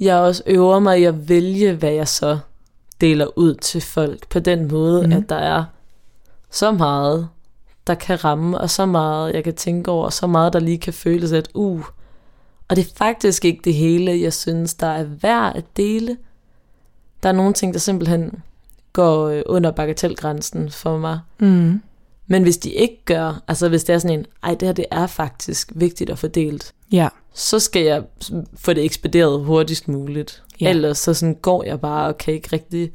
jeg 0.00 0.16
også 0.16 0.42
øver 0.46 0.78
mig 0.78 1.00
i 1.00 1.04
at 1.04 1.28
vælge, 1.28 1.74
hvad 1.74 1.92
jeg 1.92 2.08
så 2.08 2.38
deler 3.00 3.38
ud 3.38 3.54
til 3.54 3.80
folk. 3.80 4.28
På 4.28 4.38
den 4.38 4.68
måde, 4.68 5.06
mm. 5.06 5.12
at 5.12 5.28
der 5.28 5.36
er 5.36 5.64
så 6.50 6.72
meget, 6.72 7.28
der 7.86 7.94
kan 7.94 8.24
ramme, 8.24 8.58
og 8.58 8.70
så 8.70 8.86
meget, 8.86 9.34
jeg 9.34 9.44
kan 9.44 9.54
tænke 9.54 9.90
over, 9.90 10.04
og 10.04 10.12
så 10.12 10.26
meget, 10.26 10.52
der 10.52 10.60
lige 10.60 10.78
kan 10.78 10.92
føles, 10.92 11.32
at 11.32 11.48
uh, 11.54 11.84
og 12.68 12.76
det 12.76 12.86
er 12.86 12.94
faktisk 12.96 13.44
ikke 13.44 13.60
det 13.64 13.74
hele, 13.74 14.20
jeg 14.20 14.32
synes, 14.32 14.74
der 14.74 14.86
er 14.86 15.04
værd 15.04 15.56
at 15.56 15.64
dele. 15.76 16.16
Der 17.22 17.28
er 17.28 17.32
nogle 17.32 17.52
ting, 17.52 17.74
der 17.74 17.80
simpelthen 17.80 18.42
går 18.92 19.28
øh, 19.28 19.42
under 19.46 19.70
bagatelgrænsen 19.70 20.70
for 20.70 20.98
mig. 20.98 21.20
Mm. 21.38 21.82
Men 22.26 22.42
hvis 22.42 22.58
de 22.58 22.70
ikke 22.70 23.04
gør, 23.04 23.42
altså 23.48 23.68
hvis 23.68 23.84
det 23.84 23.94
er 23.94 23.98
sådan 23.98 24.18
en, 24.18 24.26
ej 24.42 24.54
det 24.54 24.68
her 24.68 24.72
det 24.72 24.86
er 24.90 25.06
faktisk 25.06 25.72
vigtigt 25.74 26.10
at 26.10 26.18
få 26.18 26.26
delt, 26.26 26.74
Ja, 26.92 27.08
så 27.34 27.58
skal 27.58 27.82
jeg 27.82 28.02
få 28.54 28.72
det 28.72 28.84
ekspederet 28.84 29.44
hurtigst 29.44 29.88
muligt. 29.88 30.42
Ja. 30.62 30.70
Ellers 30.70 30.98
så 30.98 31.14
sådan 31.14 31.34
går 31.34 31.64
jeg 31.64 31.80
bare 31.80 32.08
og 32.08 32.18
kan 32.18 32.34
ikke 32.34 32.48
rigtig 32.52 32.92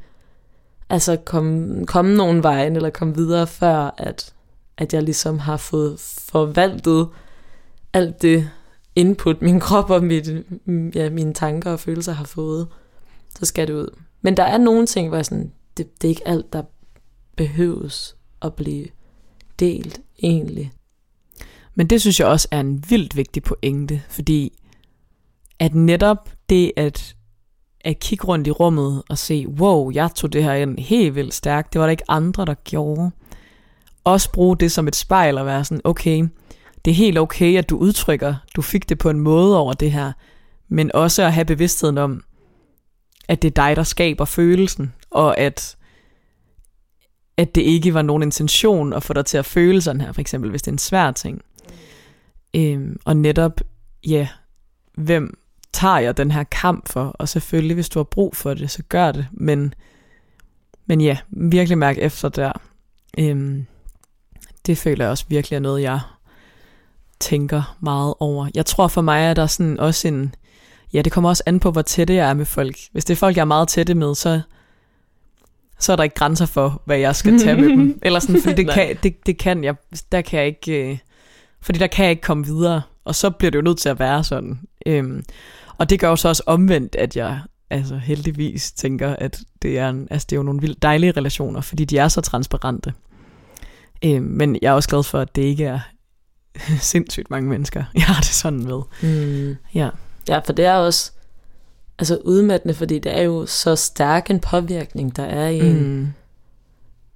altså 0.90 1.16
komme, 1.16 1.86
komme 1.86 2.16
nogen 2.16 2.42
vejen 2.42 2.76
eller 2.76 2.90
komme 2.90 3.14
videre, 3.14 3.46
før 3.46 3.94
at, 3.98 4.34
at 4.78 4.94
jeg 4.94 5.02
ligesom 5.02 5.38
har 5.38 5.56
fået 5.56 6.00
forvaltet 6.00 7.08
alt 7.92 8.22
det 8.22 8.50
input, 8.96 9.42
min 9.42 9.60
krop 9.60 9.90
og 9.90 10.04
mit, 10.04 10.28
ja, 10.94 11.10
mine 11.10 11.34
tanker 11.34 11.72
og 11.72 11.80
følelser 11.80 12.12
har 12.12 12.24
fået. 12.24 12.68
Så 13.38 13.46
skal 13.46 13.68
det 13.68 13.74
ud. 13.74 13.96
Men 14.22 14.36
der 14.36 14.42
er 14.42 14.58
nogle 14.58 14.86
ting, 14.86 15.08
hvor 15.08 15.16
jeg 15.16 15.26
sådan, 15.26 15.52
det, 15.76 16.02
det 16.02 16.08
er 16.08 16.10
ikke 16.10 16.28
alt, 16.28 16.52
der 16.52 16.62
behøves 17.36 18.16
at 18.42 18.54
blive 18.54 18.86
delt 19.58 20.00
egentlig. 20.22 20.72
men 21.74 21.86
det 21.86 22.00
synes 22.00 22.20
jeg 22.20 22.28
også 22.28 22.48
er 22.50 22.60
en 22.60 22.84
vildt 22.88 23.16
vigtig 23.16 23.42
pointe, 23.42 24.02
fordi 24.08 24.58
at 25.58 25.74
netop 25.74 26.30
det 26.48 26.72
at, 26.76 27.16
at 27.80 27.98
kigge 27.98 28.26
rundt 28.26 28.46
i 28.46 28.50
rummet 28.50 29.02
og 29.08 29.18
se, 29.18 29.46
wow, 29.48 29.90
jeg 29.90 30.10
tog 30.14 30.32
det 30.32 30.44
her 30.44 30.54
ind 30.54 30.78
helt 30.78 31.14
vildt 31.14 31.34
stærkt, 31.34 31.72
det 31.72 31.78
var 31.78 31.86
der 31.86 31.90
ikke 31.90 32.10
andre, 32.10 32.44
der 32.44 32.54
gjorde. 32.54 33.10
Også 34.04 34.32
bruge 34.32 34.56
det 34.56 34.72
som 34.72 34.88
et 34.88 34.96
spejl 34.96 35.38
og 35.38 35.46
være 35.46 35.64
sådan, 35.64 35.80
okay, 35.84 36.28
det 36.84 36.90
er 36.90 36.94
helt 36.94 37.18
okay, 37.18 37.58
at 37.58 37.70
du 37.70 37.76
udtrykker, 37.76 38.34
du 38.56 38.62
fik 38.62 38.88
det 38.88 38.98
på 38.98 39.10
en 39.10 39.20
måde 39.20 39.58
over 39.58 39.72
det 39.72 39.92
her, 39.92 40.12
men 40.68 40.90
også 40.94 41.22
at 41.22 41.32
have 41.32 41.44
bevidstheden 41.44 41.98
om, 41.98 42.24
at 43.28 43.42
det 43.42 43.48
er 43.48 43.66
dig, 43.66 43.76
der 43.76 43.82
skaber 43.82 44.24
følelsen, 44.24 44.94
og 45.10 45.38
at, 45.38 45.76
at 47.36 47.54
det 47.54 47.62
ikke 47.62 47.94
var 47.94 48.02
nogen 48.02 48.22
intention 48.22 48.92
at 48.92 49.02
få 49.02 49.12
dig 49.12 49.26
til 49.26 49.38
at 49.38 49.46
føle 49.46 49.80
sådan 49.80 50.00
her, 50.00 50.12
for 50.12 50.20
eksempel 50.20 50.50
hvis 50.50 50.62
det 50.62 50.70
er 50.70 50.74
en 50.74 50.78
svær 50.78 51.10
ting. 51.10 51.42
Øhm, 52.56 53.00
og 53.04 53.16
netop, 53.16 53.60
ja, 54.06 54.28
hvem 54.94 55.38
tager 55.72 55.98
jeg 55.98 56.16
den 56.16 56.30
her 56.30 56.44
kamp 56.44 56.88
for? 56.88 57.04
Og 57.04 57.28
selvfølgelig, 57.28 57.74
hvis 57.74 57.88
du 57.88 57.98
har 57.98 58.04
brug 58.04 58.36
for 58.36 58.54
det, 58.54 58.70
så 58.70 58.82
gør 58.88 59.12
det. 59.12 59.26
Men, 59.32 59.74
men 60.86 61.00
ja, 61.00 61.18
virkelig 61.30 61.78
mærke 61.78 62.00
efter 62.00 62.28
der. 62.28 62.52
Øhm, 63.18 63.66
det 64.66 64.78
føler 64.78 65.04
jeg 65.04 65.10
også 65.10 65.24
virkelig 65.28 65.56
er 65.56 65.60
noget, 65.60 65.82
jeg 65.82 66.00
tænker 67.20 67.76
meget 67.80 68.14
over. 68.20 68.48
Jeg 68.54 68.66
tror 68.66 68.88
for 68.88 69.00
mig, 69.00 69.20
at 69.20 69.36
der 69.36 69.42
er 69.42 69.46
sådan 69.46 69.80
også 69.80 70.08
en... 70.08 70.34
Ja, 70.92 71.02
det 71.02 71.12
kommer 71.12 71.30
også 71.30 71.42
an 71.46 71.60
på, 71.60 71.70
hvor 71.70 71.82
tætte 71.82 72.14
jeg 72.14 72.30
er 72.30 72.34
med 72.34 72.44
folk. 72.44 72.76
Hvis 72.92 73.04
det 73.04 73.14
er 73.14 73.18
folk, 73.18 73.36
jeg 73.36 73.40
er 73.40 73.46
meget 73.46 73.68
tætte 73.68 73.94
med, 73.94 74.14
så, 74.14 74.40
så 75.78 75.92
er 75.92 75.96
der 75.96 76.02
ikke 76.02 76.14
grænser 76.14 76.46
for, 76.46 76.82
hvad 76.84 76.98
jeg 76.98 77.16
skal 77.16 77.38
tage 77.38 77.56
med 77.56 77.68
dem. 77.68 77.98
Eller 78.02 78.20
sådan, 78.20 78.42
fordi 78.42 78.54
det 78.54 78.70
kan, 78.70 78.96
det, 79.02 79.26
det 79.26 79.38
kan 79.38 79.64
jeg, 79.64 79.74
der 80.12 80.20
kan 80.20 80.38
jeg 80.38 80.46
ikke, 80.46 80.90
øh, 80.90 80.98
fordi 81.60 81.78
der 81.78 81.86
kan 81.86 82.04
jeg 82.04 82.10
ikke 82.10 82.22
komme 82.22 82.44
videre, 82.46 82.82
og 83.08 83.14
så 83.14 83.30
bliver 83.30 83.50
det 83.50 83.58
jo 83.58 83.62
nødt 83.62 83.78
til 83.78 83.88
at 83.88 83.98
være 83.98 84.24
sådan. 84.24 84.60
Øhm, 84.86 85.24
og 85.78 85.90
det 85.90 86.00
gør 86.00 86.08
jo 86.08 86.16
så 86.16 86.28
også 86.28 86.42
omvendt, 86.46 86.96
at 86.96 87.16
jeg 87.16 87.40
altså 87.70 87.96
heldigvis 87.96 88.72
tænker, 88.72 89.16
at 89.16 89.40
det 89.62 89.78
er, 89.78 89.88
en, 89.88 90.08
altså, 90.10 90.26
det 90.30 90.36
er 90.36 90.38
jo 90.38 90.42
nogle 90.42 90.60
vildt 90.60 90.82
dejlige 90.82 91.12
relationer, 91.12 91.60
fordi 91.60 91.84
de 91.84 91.98
er 91.98 92.08
så 92.08 92.20
transparente. 92.20 92.94
Øhm, 94.04 94.22
men 94.24 94.58
jeg 94.62 94.68
er 94.68 94.72
også 94.72 94.88
glad 94.88 95.02
for, 95.02 95.18
at 95.18 95.36
det 95.36 95.42
ikke 95.42 95.64
er 95.64 95.80
sindssygt 96.92 97.30
mange 97.30 97.48
mennesker, 97.48 97.84
jeg 97.94 98.02
har 98.02 98.20
det 98.20 98.30
sådan 98.30 98.64
med. 98.64 98.80
Mm. 99.02 99.56
Ja. 99.74 99.90
Ja, 100.28 100.38
for 100.38 100.52
det 100.52 100.64
er 100.64 100.74
også 100.74 101.12
altså 101.98 102.18
udmattende, 102.24 102.74
fordi 102.74 102.98
det 102.98 103.18
er 103.18 103.22
jo 103.22 103.46
så 103.46 103.76
stærk 103.76 104.30
en 104.30 104.40
påvirkning, 104.40 105.16
der 105.16 105.24
er 105.24 105.48
i 105.48 105.58
en. 105.58 105.98
Mm. 105.98 106.08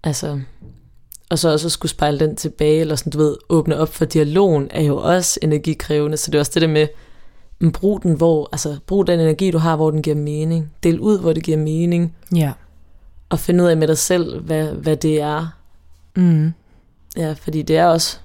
Altså, 0.05 0.41
og 1.33 1.39
så 1.39 1.53
også 1.53 1.69
at 1.69 1.73
skulle 1.73 1.91
spejle 1.91 2.21
den 2.21 2.37
tilbage, 2.37 2.81
eller 2.81 2.97
sådan, 2.97 3.13
du 3.13 3.19
ved, 3.19 3.37
åbne 3.49 3.79
op 3.79 3.89
for 3.89 4.05
dialogen, 4.05 4.69
er 4.71 4.83
jo 4.83 4.97
også 4.97 5.39
energikrævende. 5.43 6.17
Så 6.17 6.31
det 6.31 6.35
er 6.35 6.41
også 6.41 6.53
det 6.55 6.63
der 6.63 6.69
med, 6.69 6.87
brug 7.73 8.03
den, 8.03 8.15
hvor, 8.15 8.49
altså, 8.53 8.79
brug 8.87 9.07
den 9.07 9.21
energi, 9.21 9.51
du 9.51 9.59
har, 9.59 9.77
hvor 9.77 9.91
den 9.91 10.03
giver 10.03 10.17
mening. 10.17 10.73
Del 10.83 11.01
ud, 11.01 11.21
hvor 11.21 11.33
det 11.33 11.43
giver 11.43 11.59
mening. 11.59 12.17
Ja. 12.35 12.53
Og 13.29 13.39
finde 13.39 13.65
ud 13.65 13.69
af 13.69 13.77
med 13.77 13.89
dig 13.89 13.99
selv, 13.99 14.41
hvad, 14.41 14.67
hvad 14.67 14.97
det 14.97 15.21
er. 15.21 15.47
Mm. 16.17 16.53
Ja, 17.17 17.33
fordi 17.33 17.63
det 17.63 17.77
er 17.77 17.87
også 17.87 18.19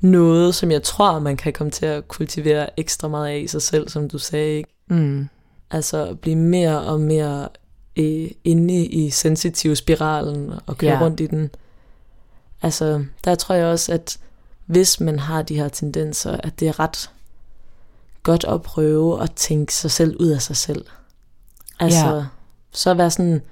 noget, 0.00 0.54
som 0.54 0.70
jeg 0.70 0.82
tror, 0.82 1.18
man 1.18 1.36
kan 1.36 1.52
komme 1.52 1.70
til 1.70 1.86
at 1.86 2.08
kultivere 2.08 2.80
ekstra 2.80 3.08
meget 3.08 3.28
af 3.28 3.38
i 3.38 3.46
sig 3.46 3.62
selv, 3.62 3.88
som 3.88 4.08
du 4.08 4.18
sagde, 4.18 4.56
ikke? 4.56 4.70
Mm. 4.88 5.28
Altså 5.70 6.06
at 6.06 6.20
blive 6.20 6.36
mere 6.36 6.80
og 6.80 7.00
mere 7.00 7.48
øh, 7.96 8.30
inde 8.44 8.86
i 8.86 9.10
sensitiv 9.10 9.76
spiralen 9.76 10.52
og 10.66 10.78
køre 10.78 10.92
ja. 10.92 11.00
rundt 11.00 11.20
i 11.20 11.26
den. 11.26 11.50
Altså, 12.62 13.04
der 13.24 13.34
tror 13.34 13.54
jeg 13.54 13.66
også, 13.66 13.92
at 13.92 14.18
hvis 14.66 15.00
man 15.00 15.18
har 15.18 15.42
de 15.42 15.54
her 15.56 15.68
tendenser, 15.68 16.36
at 16.36 16.60
det 16.60 16.68
er 16.68 16.80
ret 16.80 17.10
godt 18.22 18.44
at 18.44 18.62
prøve 18.62 19.22
at 19.22 19.32
tænke 19.36 19.74
sig 19.74 19.90
selv 19.90 20.16
ud 20.20 20.26
af 20.28 20.42
sig 20.42 20.56
selv. 20.56 20.84
Altså, 21.80 22.14
Ja. 22.14 22.24
så 22.72 22.94
være 22.94 23.10
sådan, 23.10 23.42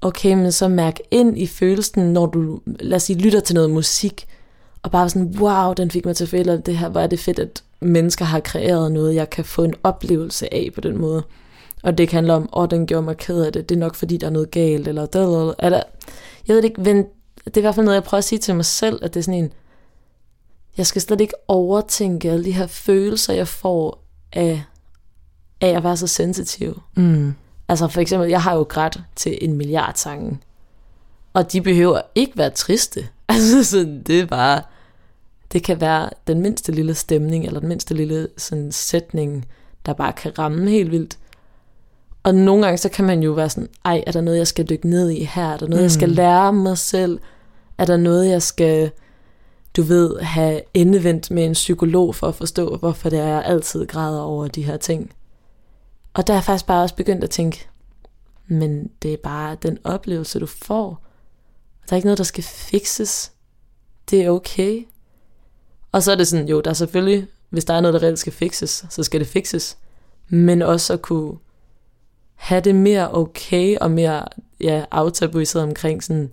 okay, 0.00 0.34
men 0.34 0.52
så 0.52 0.68
mærk 0.68 0.98
ind 1.10 1.38
i 1.38 1.46
følelsen, 1.46 2.12
når 2.12 2.26
du, 2.26 2.60
lad 2.66 2.96
os 2.96 3.02
sige, 3.02 3.18
lytter 3.18 3.40
til 3.40 3.54
noget 3.54 3.70
musik, 3.70 4.26
og 4.82 4.90
bare 4.90 5.08
sådan, 5.08 5.34
wow, 5.38 5.72
den 5.72 5.90
fik 5.90 6.04
mig 6.04 6.16
til 6.16 6.24
at 6.24 6.28
føle, 6.28 6.58
det 6.66 6.78
her, 6.78 6.88
hvor 6.88 7.00
er 7.00 7.06
det 7.06 7.20
fedt, 7.20 7.38
at 7.38 7.62
mennesker 7.80 8.24
har 8.24 8.40
kreeret 8.40 8.92
noget, 8.92 9.14
jeg 9.14 9.30
kan 9.30 9.44
få 9.44 9.64
en 9.64 9.74
oplevelse 9.82 10.54
af 10.54 10.70
på 10.74 10.80
den 10.80 10.98
måde. 10.98 11.22
Og 11.82 11.98
det 11.98 12.08
kan 12.08 12.16
handle 12.16 12.32
om, 12.34 12.42
åh, 12.52 12.62
oh, 12.62 12.68
den 12.70 12.86
gjorde 12.86 13.04
mig 13.04 13.16
ked 13.16 13.42
af 13.44 13.52
det, 13.52 13.68
det 13.68 13.74
er 13.74 13.78
nok 13.78 13.94
fordi, 13.94 14.16
der 14.16 14.26
er 14.26 14.30
noget 14.30 14.50
galt, 14.50 14.88
eller 14.88 15.06
der, 15.06 15.54
eller, 15.58 15.82
jeg 16.48 16.56
ved 16.56 16.64
ikke, 16.64 16.80
men 16.80 17.06
det 17.44 17.56
er 17.56 17.60
i 17.60 17.62
hvert 17.62 17.74
fald 17.74 17.84
noget, 17.84 17.94
jeg 17.94 18.04
prøver 18.04 18.18
at 18.18 18.24
sige 18.24 18.38
til 18.38 18.54
mig 18.54 18.64
selv, 18.64 18.98
at 19.04 19.14
det 19.14 19.20
er 19.20 19.24
sådan 19.24 19.44
en, 19.44 19.52
jeg 20.76 20.86
skal 20.86 21.02
slet 21.02 21.20
ikke 21.20 21.34
overtænke 21.48 22.30
alle 22.30 22.44
de 22.44 22.52
her 22.52 22.66
følelser, 22.66 23.32
jeg 23.32 23.48
får 23.48 24.04
af, 24.32 24.62
af 25.60 25.68
at 25.68 25.84
være 25.84 25.96
så 25.96 26.06
sensitiv. 26.06 26.82
Mm. 26.96 27.34
Altså 27.68 27.88
for 27.88 28.00
eksempel, 28.00 28.28
jeg 28.28 28.42
har 28.42 28.54
jo 28.56 28.62
grædt 28.62 29.00
til 29.16 29.38
en 29.40 29.52
milliard 29.52 29.94
sange, 29.94 30.38
og 31.32 31.52
de 31.52 31.60
behøver 31.62 32.00
ikke 32.14 32.32
være 32.38 32.50
triste. 32.50 33.08
Altså 33.28 33.64
sådan, 33.64 34.02
det 34.02 34.20
er 34.20 34.26
bare, 34.26 34.62
det 35.52 35.62
kan 35.62 35.80
være 35.80 36.10
den 36.26 36.40
mindste 36.40 36.72
lille 36.72 36.94
stemning, 36.94 37.44
eller 37.44 37.60
den 37.60 37.68
mindste 37.68 37.94
lille 37.94 38.28
sådan, 38.36 38.72
sætning, 38.72 39.46
der 39.86 39.92
bare 39.92 40.12
kan 40.12 40.38
ramme 40.38 40.70
helt 40.70 40.90
vildt. 40.90 41.18
Og 42.22 42.34
nogle 42.34 42.64
gange, 42.64 42.78
så 42.78 42.88
kan 42.88 43.04
man 43.04 43.22
jo 43.22 43.32
være 43.32 43.50
sådan, 43.50 43.68
ej, 43.84 44.04
er 44.06 44.12
der 44.12 44.20
noget, 44.20 44.38
jeg 44.38 44.46
skal 44.46 44.68
dykke 44.68 44.88
ned 44.88 45.10
i 45.10 45.24
her? 45.24 45.52
Er 45.52 45.56
der 45.56 45.66
noget, 45.66 45.80
mm. 45.80 45.82
jeg 45.82 45.90
skal 45.90 46.08
Mm. 46.08 46.14
lære 46.14 46.52
mig 46.52 46.78
selv? 46.78 47.18
Er 47.78 47.84
der 47.84 47.96
noget, 47.96 48.28
jeg 48.28 48.42
skal 48.42 48.90
du 49.76 49.82
ved, 49.82 50.20
have 50.20 50.60
endevendt 50.74 51.30
med 51.30 51.44
en 51.44 51.52
psykolog 51.52 52.14
for 52.14 52.26
at 52.26 52.34
forstå, 52.34 52.76
hvorfor 52.76 53.10
det 53.10 53.18
er, 53.18 53.26
jeg 53.26 53.44
altid 53.44 53.86
græder 53.86 54.20
over 54.20 54.48
de 54.48 54.62
her 54.62 54.76
ting. 54.76 55.12
Og 56.14 56.26
der 56.26 56.32
er 56.32 56.36
jeg 56.36 56.44
faktisk 56.44 56.66
bare 56.66 56.82
også 56.82 56.94
begyndt 56.94 57.24
at 57.24 57.30
tænke, 57.30 57.68
men 58.46 58.90
det 59.02 59.12
er 59.12 59.16
bare 59.22 59.56
den 59.62 59.78
oplevelse, 59.84 60.38
du 60.38 60.46
får. 60.46 61.06
Der 61.86 61.92
er 61.92 61.96
ikke 61.96 62.06
noget, 62.06 62.18
der 62.18 62.24
skal 62.24 62.44
fikses. 62.44 63.32
Det 64.10 64.24
er 64.24 64.30
okay. 64.30 64.86
Og 65.92 66.02
så 66.02 66.12
er 66.12 66.16
det 66.16 66.28
sådan, 66.28 66.48
jo, 66.48 66.60
der 66.60 66.70
er 66.70 66.74
selvfølgelig, 66.74 67.26
hvis 67.50 67.64
der 67.64 67.74
er 67.74 67.80
noget, 67.80 67.94
der 67.94 68.02
reelt 68.02 68.18
skal 68.18 68.32
fikses, 68.32 68.84
så 68.90 69.02
skal 69.02 69.20
det 69.20 69.28
fikses. 69.28 69.78
Men 70.28 70.62
også 70.62 70.92
at 70.92 71.02
kunne 71.02 71.38
have 72.34 72.60
det 72.60 72.74
mere 72.74 73.14
okay 73.14 73.76
og 73.76 73.90
mere 73.90 74.24
ja, 74.60 74.84
aftabuiseret 74.90 75.64
omkring 75.64 76.02
sådan 76.02 76.30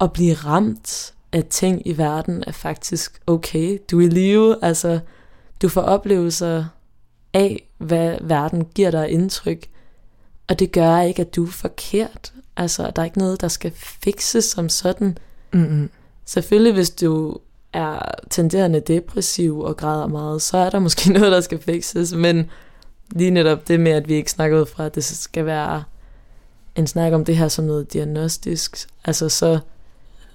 at 0.00 0.12
blive 0.12 0.34
ramt 0.34 1.14
af 1.32 1.44
ting 1.50 1.86
i 1.86 1.98
verden 1.98 2.44
er 2.46 2.52
faktisk 2.52 3.20
okay. 3.26 3.78
Du 3.90 4.00
er 4.00 4.04
i 4.04 4.08
live, 4.08 4.64
altså 4.64 5.00
du 5.62 5.68
får 5.68 5.80
oplevelser 5.80 6.64
af, 7.34 7.68
hvad 7.78 8.18
verden 8.20 8.64
giver 8.64 8.90
dig 8.90 9.10
indtryk. 9.10 9.66
Og 10.48 10.58
det 10.58 10.72
gør 10.72 11.00
ikke, 11.00 11.22
at 11.22 11.36
du 11.36 11.44
er 11.44 11.50
forkert. 11.50 12.32
Altså, 12.56 12.90
der 12.96 13.02
er 13.02 13.04
ikke 13.04 13.18
noget, 13.18 13.40
der 13.40 13.48
skal 13.48 13.72
fikses 13.74 14.44
som 14.44 14.68
sådan. 14.68 15.18
Mm-hmm. 15.52 15.90
Selvfølgelig, 16.24 16.72
hvis 16.72 16.90
du 16.90 17.38
er 17.72 17.98
tenderende 18.30 18.80
depressiv 18.80 19.60
og 19.60 19.76
græder 19.76 20.06
meget, 20.06 20.42
så 20.42 20.58
er 20.58 20.70
der 20.70 20.78
måske 20.78 21.12
noget, 21.18 21.32
der 21.32 21.40
skal 21.40 21.58
fikses. 21.58 22.14
Men 22.14 22.50
lige 23.10 23.30
netop 23.30 23.68
det 23.68 23.80
med, 23.80 23.92
at 23.92 24.08
vi 24.08 24.14
ikke 24.14 24.30
snakker 24.30 24.60
ud 24.60 24.66
fra, 24.66 24.86
at 24.86 24.94
det 24.94 25.04
skal 25.04 25.46
være 25.46 25.82
en 26.76 26.86
snak 26.86 27.12
om 27.12 27.24
det 27.24 27.36
her 27.36 27.48
som 27.48 27.64
noget 27.64 27.92
diagnostisk. 27.92 28.88
Altså 29.04 29.28
så 29.28 29.58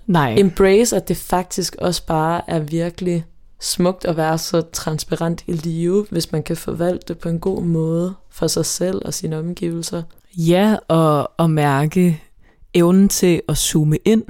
Nej. 0.08 0.36
embrace, 0.38 0.96
at 0.96 1.08
det 1.08 1.18
faktisk 1.18 1.76
også 1.80 2.06
bare 2.06 2.42
er 2.48 2.60
virkelig 2.60 3.26
smukt 3.60 4.06
at 4.06 4.18
være 4.18 4.38
så 4.38 4.62
transparent 4.62 5.44
i 5.48 5.52
live, 5.52 6.06
hvis 6.10 6.32
man 6.32 6.44
kan 6.44 6.58
forvalte 6.58 7.06
det 7.08 7.18
på 7.18 7.30
en 7.30 7.40
god 7.40 7.62
måde 7.62 8.14
for 8.30 8.48
sig 8.48 8.66
selv 8.66 9.02
og 9.06 9.14
sine 9.14 9.38
omgivelser. 9.38 10.04
Ja, 10.38 10.76
og, 10.88 11.32
og 11.38 11.50
mærke 11.50 12.22
evnen 12.74 13.10
til 13.10 13.42
at 13.50 13.58
zoome 13.58 13.98
ind, 14.06 14.24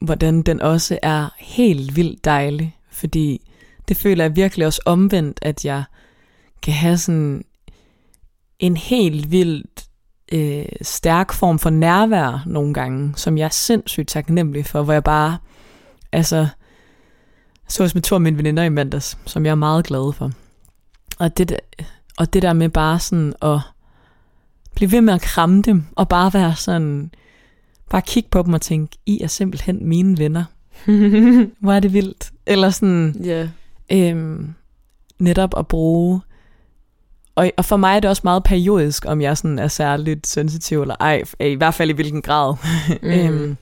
hvordan 0.00 0.42
den 0.42 0.60
også 0.60 0.98
er 1.02 1.28
helt 1.38 1.96
vildt 1.96 2.24
dejlig, 2.24 2.76
fordi 2.90 3.50
det 3.88 3.96
føler 3.96 4.24
jeg 4.24 4.36
virkelig 4.36 4.66
også 4.66 4.82
omvendt, 4.84 5.38
at 5.42 5.64
jeg 5.64 5.84
kan 6.62 6.74
have 6.74 6.98
sådan 6.98 7.44
en 8.58 8.76
helt 8.76 9.30
vildt 9.30 9.89
øh, 10.32 10.64
stærk 10.82 11.32
form 11.32 11.58
for 11.58 11.70
nærvær 11.70 12.42
nogle 12.46 12.74
gange, 12.74 13.12
som 13.16 13.38
jeg 13.38 13.44
er 13.44 13.48
sindssygt 13.48 14.08
taknemmelig 14.08 14.66
for, 14.66 14.82
hvor 14.82 14.92
jeg 14.92 15.04
bare, 15.04 15.38
altså, 16.12 16.48
så 17.68 17.82
også 17.82 17.96
med 17.96 18.02
to 18.02 18.14
af 18.14 18.20
mine 18.20 18.36
veninder 18.38 18.62
i 18.62 18.68
mandags, 18.68 19.18
som 19.26 19.44
jeg 19.44 19.50
er 19.50 19.54
meget 19.54 19.84
glad 19.86 20.12
for. 20.12 20.30
Og 21.18 21.38
det, 21.38 21.48
der, 21.48 21.56
og 22.18 22.32
det 22.32 22.42
der 22.42 22.52
med 22.52 22.68
bare 22.68 22.98
sådan 22.98 23.34
at 23.42 23.58
blive 24.74 24.92
ved 24.92 25.00
med 25.00 25.14
at 25.14 25.20
kramme 25.20 25.62
dem, 25.62 25.84
og 25.96 26.08
bare 26.08 26.34
være 26.34 26.54
sådan, 26.56 27.10
bare 27.90 28.02
kigge 28.02 28.28
på 28.30 28.42
dem 28.42 28.52
og 28.54 28.60
tænke, 28.60 28.98
I 29.06 29.20
er 29.22 29.26
simpelthen 29.26 29.88
mine 29.88 30.18
venner. 30.18 30.44
Hvor 31.60 31.72
er 31.72 31.80
det 31.80 31.92
vildt. 31.92 32.30
Eller 32.46 32.70
sådan, 32.70 33.16
Ja. 33.24 33.48
øhm, 33.92 34.54
netop 35.18 35.54
at 35.58 35.66
bruge 35.66 36.20
og, 37.34 37.50
og 37.56 37.64
for 37.64 37.76
mig 37.76 37.96
er 37.96 38.00
det 38.00 38.10
også 38.10 38.20
meget 38.24 38.44
periodisk, 38.44 39.04
om 39.06 39.20
jeg 39.20 39.36
sådan 39.38 39.58
er 39.58 39.68
særligt 39.68 40.26
sensitiv 40.26 40.80
eller 40.82 40.96
ej, 41.00 41.22
i 41.40 41.54
hvert 41.54 41.74
fald 41.74 41.90
i 41.90 41.92
hvilken 41.92 42.22
grad. 42.22 42.54
Mm. 43.02 43.08
øhm, 43.10 43.56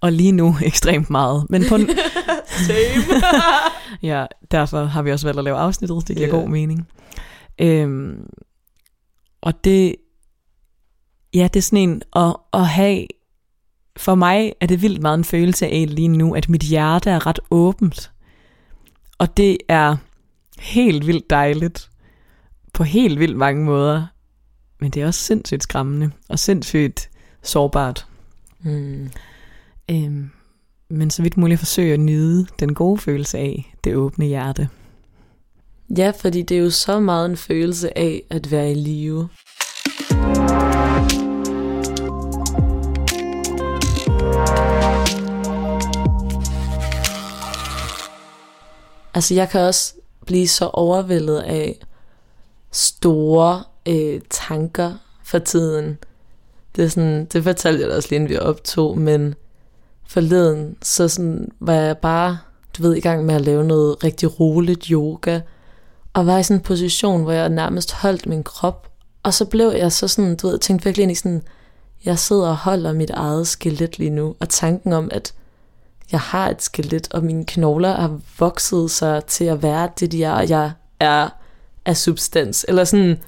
og 0.00 0.12
lige 0.12 0.32
nu 0.32 0.56
ekstremt 0.64 1.10
meget. 1.10 1.46
Men 1.50 1.64
på 1.68 1.78
Same. 2.66 3.22
ja, 4.02 4.26
derfor 4.50 4.84
har 4.84 5.02
vi 5.02 5.12
også 5.12 5.26
valgt 5.26 5.38
at 5.38 5.44
lave 5.44 5.56
afsnittet, 5.56 6.08
det 6.08 6.16
giver 6.16 6.28
Ja. 6.28 6.34
god 6.34 6.48
mening. 6.48 6.88
Øhm, 7.60 8.26
og 9.40 9.64
det, 9.64 9.94
ja, 11.34 11.48
det 11.54 11.56
er 11.56 11.62
sådan 11.62 11.78
en 11.88 12.02
at, 12.16 12.36
at 12.52 12.66
have, 12.66 13.06
for 13.96 14.14
mig 14.14 14.52
er 14.60 14.66
det 14.66 14.82
vildt 14.82 15.02
meget 15.02 15.18
en 15.18 15.24
følelse 15.24 15.66
af 15.66 15.86
lige 15.88 16.08
nu, 16.08 16.34
at 16.34 16.48
mit 16.48 16.62
hjerte 16.62 17.10
er 17.10 17.26
ret 17.26 17.40
åbent. 17.50 18.10
Og 19.18 19.36
det 19.36 19.58
er 19.68 19.96
helt 20.58 21.06
vildt 21.06 21.30
dejligt, 21.30 21.90
på 22.72 22.84
helt 22.84 23.18
vildt 23.18 23.36
mange 23.36 23.64
måder. 23.64 24.06
Men 24.80 24.90
det 24.90 25.02
er 25.02 25.06
også 25.06 25.20
sindssygt 25.20 25.62
skræmmende, 25.62 26.10
og 26.28 26.38
sindssygt 26.38 27.10
sårbart. 27.42 28.06
mm. 28.60 29.10
Øhm, 29.90 30.30
men 30.88 31.10
så 31.10 31.22
vidt 31.22 31.36
muligt 31.36 31.58
forsøge 31.58 31.94
at 31.94 32.00
nyde 32.00 32.46
den 32.60 32.74
gode 32.74 32.98
følelse 32.98 33.38
af 33.38 33.74
det 33.84 33.96
åbne 33.96 34.26
hjerte. 34.26 34.68
Ja, 35.96 36.12
fordi 36.20 36.42
det 36.42 36.56
er 36.56 36.60
jo 36.60 36.70
så 36.70 37.00
meget 37.00 37.30
en 37.30 37.36
følelse 37.36 37.98
af 37.98 38.22
at 38.30 38.50
være 38.50 38.70
i 38.70 38.74
live. 38.74 39.28
Altså 49.14 49.34
jeg 49.34 49.48
kan 49.50 49.60
også 49.60 49.94
blive 50.26 50.48
så 50.48 50.70
overvældet 50.72 51.38
af 51.38 51.78
store 52.72 53.64
øh, 53.88 54.20
tanker 54.30 54.92
for 55.24 55.38
tiden. 55.38 55.98
Det, 56.76 56.84
er 56.84 56.88
sådan, 56.88 57.24
det 57.24 57.44
fortalte 57.44 57.80
jeg 57.80 57.88
dig 57.88 57.96
også 57.96 58.08
lige, 58.08 58.16
inden 58.16 58.30
vi 58.30 58.38
optog, 58.38 58.98
men 58.98 59.34
forleden, 60.06 60.76
så 60.82 61.08
sådan, 61.08 61.48
var 61.60 61.74
jeg 61.74 61.98
bare, 61.98 62.38
du 62.78 62.82
ved, 62.82 62.94
i 62.94 63.00
gang 63.00 63.24
med 63.24 63.34
at 63.34 63.40
lave 63.40 63.64
noget 63.64 64.04
rigtig 64.04 64.40
roligt 64.40 64.86
yoga, 64.86 65.40
og 66.12 66.26
var 66.26 66.38
i 66.38 66.42
sådan 66.42 66.56
en 66.56 66.62
position, 66.62 67.22
hvor 67.22 67.32
jeg 67.32 67.48
nærmest 67.48 67.92
holdt 67.92 68.26
min 68.26 68.42
krop, 68.42 68.88
og 69.22 69.34
så 69.34 69.44
blev 69.44 69.72
jeg 69.76 69.92
så 69.92 70.08
sådan, 70.08 70.36
du 70.36 70.48
ved, 70.48 70.58
tænkte 70.58 70.84
virkelig 70.84 71.02
ind 71.02 71.12
i 71.12 71.14
sådan, 71.14 71.42
jeg 72.04 72.18
sidder 72.18 72.48
og 72.48 72.56
holder 72.56 72.92
mit 72.92 73.10
eget 73.10 73.46
skelet 73.46 73.98
lige 73.98 74.10
nu, 74.10 74.34
og 74.40 74.48
tanken 74.48 74.92
om, 74.92 75.08
at 75.12 75.34
jeg 76.12 76.20
har 76.20 76.50
et 76.50 76.62
skelet, 76.62 77.08
og 77.14 77.24
mine 77.24 77.44
knogler 77.44 77.94
har 77.94 78.20
vokset 78.38 78.90
sig 78.90 79.24
til 79.24 79.44
at 79.44 79.62
være 79.62 79.88
det, 80.00 80.12
de 80.12 80.24
er, 80.24 80.32
og 80.32 80.48
jeg 80.48 80.72
er 81.00 81.28
af 81.84 81.96
substans, 81.96 82.64
eller 82.68 82.84
sådan, 82.84 83.22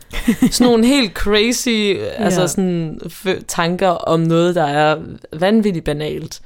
sådan 0.51 0.67
nogle 0.67 0.87
helt 0.87 1.13
crazy 1.13 1.69
ja. 1.97 2.25
altså 2.25 2.49
sådan, 2.49 3.01
tanker 3.49 3.89
om 3.89 4.21
noget, 4.21 4.55
der 4.55 4.65
er 4.65 5.03
vanvittigt 5.33 5.85
banalt. 5.85 6.43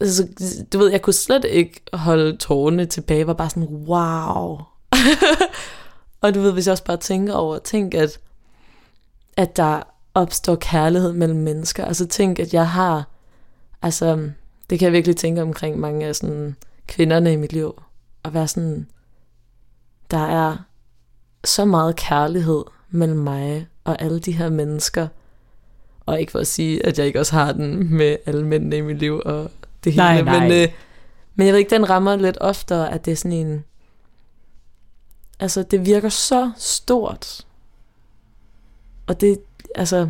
Altså, 0.00 0.28
du 0.72 0.78
ved, 0.78 0.90
jeg 0.90 1.02
kunne 1.02 1.14
slet 1.14 1.44
ikke 1.44 1.80
holde 1.92 2.36
tårerne 2.36 2.86
tilbage, 2.86 3.18
jeg 3.18 3.26
var 3.26 3.34
bare 3.34 3.50
sådan, 3.50 3.68
wow. 3.68 4.60
og 6.22 6.34
du 6.34 6.40
ved, 6.40 6.52
hvis 6.52 6.66
jeg 6.66 6.72
også 6.72 6.84
bare 6.84 6.96
tænker 6.96 7.34
over, 7.34 7.58
tænk 7.58 7.94
at, 7.94 8.18
at 9.36 9.56
der 9.56 9.82
opstår 10.14 10.56
kærlighed 10.56 11.12
mellem 11.12 11.38
mennesker, 11.38 11.84
altså 11.84 12.06
tænk, 12.06 12.38
at 12.38 12.54
jeg 12.54 12.68
har, 12.68 13.08
altså, 13.82 14.30
det 14.70 14.78
kan 14.78 14.86
jeg 14.86 14.92
virkelig 14.92 15.16
tænke 15.16 15.42
omkring 15.42 15.78
mange 15.78 16.06
af 16.06 16.16
sådan 16.16 16.56
kvinderne 16.86 17.32
i 17.32 17.36
mit 17.36 17.52
liv, 17.52 17.82
at 18.24 18.34
være 18.34 18.48
sådan, 18.48 18.86
der 20.10 20.26
er 20.26 20.56
så 21.44 21.64
meget 21.64 21.96
kærlighed 21.96 22.64
mellem 22.90 23.18
mig 23.18 23.66
og 23.84 24.02
alle 24.02 24.18
de 24.18 24.32
her 24.32 24.48
mennesker, 24.48 25.08
og 26.06 26.20
ikke 26.20 26.32
for 26.32 26.38
at 26.38 26.46
sige, 26.46 26.86
at 26.86 26.98
jeg 26.98 27.06
ikke 27.06 27.20
også 27.20 27.32
har 27.32 27.52
den 27.52 27.94
med 27.94 28.16
alle 28.26 28.46
mændene 28.46 28.76
i 28.76 28.80
mit 28.80 28.98
liv 28.98 29.22
og 29.24 29.50
det 29.84 29.92
hele, 29.92 30.04
Nej, 30.04 30.22
nej. 30.22 30.40
men, 30.40 30.52
øh, 30.52 30.68
men 31.34 31.46
jeg 31.46 31.52
ved 31.52 31.58
ikke, 31.58 31.70
den 31.70 31.90
rammer 31.90 32.16
lidt 32.16 32.38
oftere, 32.40 32.92
at 32.92 33.04
det 33.04 33.12
er 33.12 33.16
sådan 33.16 33.32
en, 33.32 33.64
altså 35.40 35.62
det 35.62 35.86
virker 35.86 36.08
så 36.08 36.52
stort, 36.56 37.46
og 39.06 39.20
det, 39.20 39.40
altså 39.74 40.08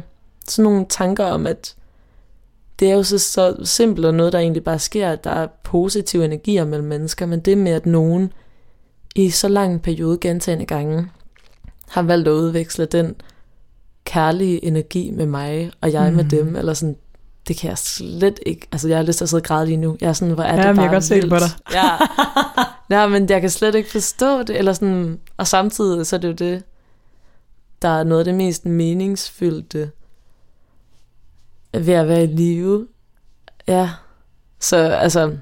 sådan 0.48 0.70
nogle 0.70 0.86
tanker 0.88 1.24
om, 1.24 1.46
at 1.46 1.74
det 2.78 2.90
er 2.90 2.94
jo 2.94 3.02
så, 3.02 3.18
så 3.18 3.56
simpelt 3.64 4.06
og 4.06 4.14
noget, 4.14 4.32
der 4.32 4.38
egentlig 4.38 4.64
bare 4.64 4.78
sker, 4.78 5.10
at 5.10 5.24
der 5.24 5.30
er 5.30 5.46
positive 5.46 6.24
energier 6.24 6.64
mellem 6.64 6.88
mennesker, 6.88 7.26
men 7.26 7.40
det 7.40 7.58
med, 7.58 7.72
at 7.72 7.86
nogen 7.86 8.32
i 9.14 9.30
så 9.30 9.48
lang 9.48 9.72
en 9.72 9.80
periode 9.80 10.18
gentagende 10.20 10.66
gange 10.66 11.10
har 11.94 12.02
valgt 12.02 12.28
at 12.28 12.32
udveksle 12.32 12.84
den 12.84 13.14
kærlige 14.04 14.64
energi 14.64 15.10
med 15.10 15.26
mig, 15.26 15.72
og 15.80 15.92
jeg 15.92 16.10
mm. 16.10 16.16
med 16.16 16.24
dem, 16.24 16.56
eller 16.56 16.74
sådan, 16.74 16.96
det 17.48 17.56
kan 17.56 17.70
jeg 17.70 17.78
slet 17.78 18.40
ikke, 18.46 18.68
altså 18.72 18.88
jeg 18.88 18.96
har 18.96 19.04
lyst 19.04 19.18
til 19.18 19.24
at 19.24 19.28
sidde 19.28 19.40
og 19.40 19.44
græde 19.44 19.66
lige 19.66 19.76
nu, 19.76 19.96
jeg 20.00 20.08
er 20.08 20.12
sådan, 20.12 20.34
hvor 20.34 20.42
er 20.42 20.56
det 20.56 20.64
Jamen, 20.64 20.66
jeg 20.66 20.76
bare 20.76 20.86
kan 20.86 20.92
godt 20.94 21.04
se 21.04 21.20
det 21.20 21.30
på 21.30 21.36
dig. 21.36 21.48
Ja. 21.72 21.90
ja, 23.00 23.08
men 23.08 23.28
jeg 23.30 23.40
kan 23.40 23.50
slet 23.50 23.74
ikke 23.74 23.90
forstå 23.90 24.42
det, 24.42 24.58
eller 24.58 24.72
sådan, 24.72 25.20
og 25.36 25.46
samtidig 25.46 26.06
så 26.06 26.16
er 26.16 26.20
det 26.20 26.28
jo 26.28 26.32
det, 26.32 26.62
der 27.82 27.88
er 27.88 28.04
noget 28.04 28.20
af 28.20 28.24
det 28.24 28.34
mest 28.34 28.66
meningsfyldte 28.66 29.90
ved 31.74 31.94
at 31.94 32.08
være 32.08 32.24
i 32.24 32.26
live. 32.26 32.86
Ja, 33.68 33.90
så 34.60 34.76
altså, 34.76 35.36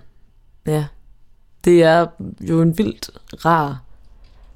ja, 0.66 0.84
det 1.64 1.82
er 1.82 2.06
jo 2.40 2.62
en 2.62 2.78
vildt 2.78 3.10
rar 3.44 3.82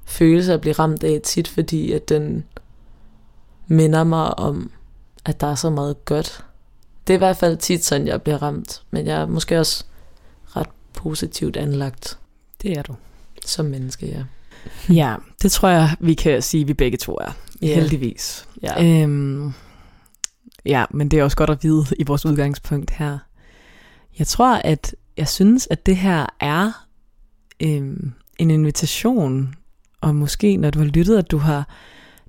følelse 0.07 0.53
at 0.53 0.61
blive 0.61 0.73
ramt 0.73 1.03
af 1.03 1.21
tit, 1.23 1.47
fordi 1.47 1.91
at 1.91 2.09
den 2.09 2.43
minder 3.67 4.03
mig 4.03 4.39
om, 4.39 4.71
at 5.25 5.41
der 5.41 5.47
er 5.47 5.55
så 5.55 5.69
meget 5.69 6.05
godt. 6.05 6.45
Det 7.07 7.13
er 7.13 7.17
i 7.17 7.25
hvert 7.25 7.37
fald 7.37 7.57
tit 7.57 7.85
sådan, 7.85 8.07
jeg 8.07 8.21
bliver 8.21 8.41
ramt, 8.41 8.81
men 8.91 9.07
jeg 9.07 9.21
er 9.21 9.25
måske 9.25 9.59
også 9.59 9.85
ret 10.45 10.69
positivt 10.93 11.57
anlagt. 11.57 12.19
Det 12.61 12.77
er 12.77 12.81
du. 12.81 12.95
Som 13.45 13.65
menneske, 13.65 14.07
ja. 14.07 14.23
Ja, 14.93 15.15
det 15.41 15.51
tror 15.51 15.69
jeg, 15.69 15.95
vi 15.99 16.13
kan 16.13 16.41
sige, 16.41 16.61
at 16.61 16.67
vi 16.67 16.73
begge 16.73 16.97
to 16.97 17.13
er. 17.13 17.31
Ja. 17.61 17.75
Heldigvis. 17.75 18.47
Ja. 18.63 19.01
Øhm, 19.03 19.53
ja, 20.65 20.85
men 20.91 21.11
det 21.11 21.19
er 21.19 21.23
også 21.23 21.37
godt 21.37 21.49
at 21.49 21.63
vide 21.63 21.85
i 21.99 22.03
vores 22.03 22.25
udgangspunkt 22.25 22.91
her. 22.91 23.17
Jeg 24.19 24.27
tror, 24.27 24.55
at 24.55 24.95
jeg 25.17 25.27
synes, 25.27 25.67
at 25.71 25.85
det 25.85 25.97
her 25.97 26.25
er 26.39 26.85
øhm, 27.59 28.13
en 28.37 28.51
invitation, 28.51 29.55
og 30.01 30.15
måske 30.15 30.57
når 30.57 30.69
du 30.69 30.79
har 30.79 30.85
lyttet, 30.85 31.17
at 31.17 31.31
du 31.31 31.37
har 31.37 31.67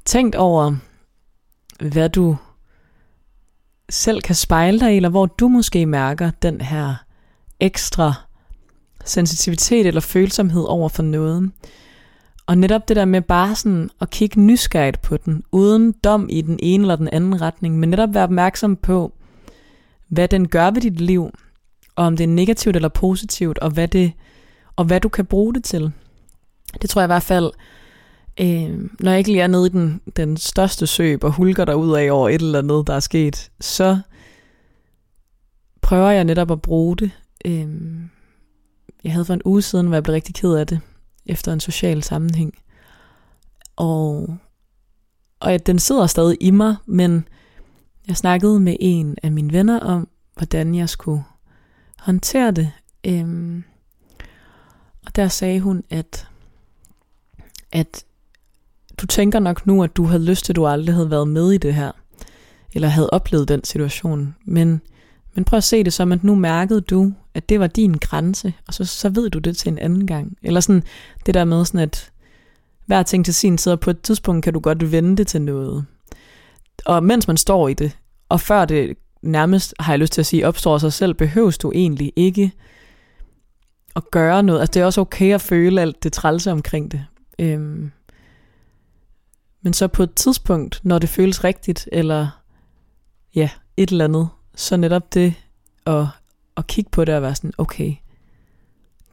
tænkt 0.04 0.34
over, 0.34 0.76
hvad 1.80 2.08
du 2.08 2.36
selv 3.90 4.22
kan 4.22 4.34
spejle 4.34 4.80
dig 4.80 4.92
i, 4.92 4.96
eller 4.96 5.08
hvor 5.08 5.26
du 5.26 5.48
måske 5.48 5.86
mærker 5.86 6.30
den 6.42 6.60
her 6.60 6.94
ekstra 7.60 8.14
sensitivitet 9.04 9.86
eller 9.86 10.00
følsomhed 10.00 10.64
over 10.64 10.88
for 10.88 11.02
noget. 11.02 11.50
Og 12.46 12.58
netop 12.58 12.88
det 12.88 12.96
der 12.96 13.04
med 13.04 13.22
bare 13.22 13.54
sådan 13.54 13.90
at 14.00 14.10
kigge 14.10 14.40
nysgerrigt 14.40 15.02
på 15.02 15.16
den, 15.16 15.42
uden 15.52 15.92
dom 16.04 16.28
i 16.30 16.40
den 16.40 16.58
ene 16.62 16.82
eller 16.82 16.96
den 16.96 17.08
anden 17.12 17.40
retning, 17.40 17.78
men 17.78 17.88
netop 17.88 18.14
være 18.14 18.24
opmærksom 18.24 18.76
på, 18.76 19.12
hvad 20.08 20.28
den 20.28 20.48
gør 20.48 20.70
ved 20.70 20.80
dit 20.80 21.00
liv, 21.00 21.30
og 21.96 22.04
om 22.04 22.16
det 22.16 22.24
er 22.24 22.28
negativt 22.28 22.76
eller 22.76 22.88
positivt, 22.88 23.58
og 23.58 23.70
hvad, 23.70 23.88
det, 23.88 24.12
og 24.76 24.84
hvad 24.84 25.00
du 25.00 25.08
kan 25.08 25.26
bruge 25.26 25.54
det 25.54 25.64
til. 25.64 25.92
Det 26.82 26.90
tror 26.90 27.00
jeg 27.00 27.06
i 27.06 27.14
hvert 27.14 27.22
fald, 27.22 27.50
øh, 28.40 28.90
når 29.00 29.10
jeg 29.10 29.18
ikke 29.18 29.32
lige 29.32 29.42
er 29.42 29.46
nede 29.46 29.66
i 29.66 29.70
den, 29.70 30.00
den 30.16 30.36
største 30.36 30.86
søb 30.86 31.24
og 31.24 31.32
hulker 31.32 31.64
der 31.64 31.74
ud 31.74 31.96
af 31.96 32.10
over 32.10 32.28
et 32.28 32.42
eller 32.42 32.58
andet, 32.58 32.86
der 32.86 32.94
er 32.94 33.00
sket, 33.00 33.50
så 33.60 33.98
prøver 35.80 36.10
jeg 36.10 36.24
netop 36.24 36.50
at 36.50 36.62
bruge 36.62 36.96
det. 36.96 37.10
Øh, 37.44 37.68
jeg 39.04 39.12
havde 39.12 39.24
for 39.24 39.34
en 39.34 39.42
uge 39.44 39.62
siden, 39.62 39.86
hvor 39.86 39.96
jeg 39.96 40.02
blev 40.02 40.12
rigtig 40.12 40.34
ked 40.34 40.54
af 40.54 40.66
det, 40.66 40.80
efter 41.26 41.52
en 41.52 41.60
social 41.60 42.02
sammenhæng. 42.02 42.54
Og, 43.76 44.36
og 45.40 45.52
at 45.52 45.66
den 45.66 45.78
sidder 45.78 46.06
stadig 46.06 46.36
i 46.40 46.50
mig, 46.50 46.76
men 46.86 47.28
jeg 48.08 48.16
snakkede 48.16 48.60
med 48.60 48.76
en 48.80 49.16
af 49.22 49.32
mine 49.32 49.52
venner 49.52 49.80
om, 49.80 50.08
hvordan 50.36 50.74
jeg 50.74 50.88
skulle 50.88 51.24
håndtere 51.98 52.50
det. 52.50 52.72
Øhm, 53.06 53.64
og 55.06 55.16
der 55.16 55.28
sagde 55.28 55.60
hun, 55.60 55.84
at, 55.90 56.28
at 57.72 58.04
du 58.98 59.06
tænker 59.06 59.38
nok 59.38 59.66
nu, 59.66 59.82
at 59.82 59.96
du 59.96 60.04
havde 60.04 60.24
lyst 60.24 60.44
til, 60.44 60.52
at 60.52 60.56
du 60.56 60.66
aldrig 60.66 60.94
havde 60.94 61.10
været 61.10 61.28
med 61.28 61.52
i 61.52 61.58
det 61.58 61.74
her, 61.74 61.92
eller 62.74 62.88
havde 62.88 63.10
oplevet 63.10 63.48
den 63.48 63.64
situation, 63.64 64.34
men, 64.44 64.80
men 65.34 65.44
prøv 65.44 65.56
at 65.56 65.64
se 65.64 65.84
det 65.84 65.92
som, 65.92 66.12
at 66.12 66.24
nu 66.24 66.34
mærkede 66.34 66.80
du, 66.80 67.12
at 67.34 67.48
det 67.48 67.60
var 67.60 67.66
din 67.66 67.94
grænse, 67.94 68.52
og 68.66 68.74
så, 68.74 68.84
så 68.84 69.08
ved 69.08 69.30
du 69.30 69.38
det 69.38 69.56
til 69.56 69.72
en 69.72 69.78
anden 69.78 70.06
gang. 70.06 70.36
Eller 70.42 70.60
sådan 70.60 70.82
det 71.26 71.34
der 71.34 71.44
med 71.44 71.64
sådan, 71.64 71.80
at 71.80 72.12
hver 72.86 73.02
ting 73.02 73.24
til 73.24 73.34
sin 73.34 73.56
tid, 73.56 73.72
og 73.72 73.80
på 73.80 73.90
et 73.90 74.00
tidspunkt 74.00 74.44
kan 74.44 74.52
du 74.52 74.60
godt 74.60 74.92
vende 74.92 75.16
det 75.16 75.26
til 75.26 75.42
noget. 75.42 75.84
Og 76.84 77.04
mens 77.04 77.28
man 77.28 77.36
står 77.36 77.68
i 77.68 77.74
det, 77.74 77.96
og 78.28 78.40
før 78.40 78.64
det 78.64 78.96
nærmest, 79.22 79.74
har 79.80 79.92
jeg 79.92 79.98
lyst 79.98 80.12
til 80.12 80.22
at 80.22 80.26
sige, 80.26 80.46
opstår 80.46 80.78
sig 80.78 80.92
selv, 80.92 81.14
behøves 81.14 81.58
du 81.58 81.72
egentlig 81.74 82.12
ikke 82.16 82.52
at 83.96 84.10
gøre 84.10 84.42
noget. 84.42 84.60
Altså 84.60 84.72
det 84.72 84.82
er 84.82 84.84
også 84.84 85.00
okay 85.00 85.34
at 85.34 85.40
føle 85.40 85.80
alt 85.80 86.02
det 86.02 86.12
trælse 86.12 86.52
omkring 86.52 86.90
det. 86.92 87.04
Øhm. 87.39 87.91
Men 89.61 89.72
så 89.72 89.89
på 89.89 90.03
et 90.03 90.14
tidspunkt, 90.14 90.80
når 90.84 90.99
det 90.99 91.09
føles 91.09 91.45
rigtigt, 91.45 91.89
eller 91.93 92.43
ja, 93.34 93.51
et 93.76 93.91
eller 93.91 94.05
andet, 94.05 94.28
så 94.55 94.76
netop 94.76 95.14
det 95.14 95.34
at, 95.86 96.07
at 96.57 96.66
kigge 96.66 96.91
på 96.91 97.05
det 97.05 97.14
og 97.14 97.22
være 97.22 97.34
sådan, 97.34 97.53
okay, 97.59 97.95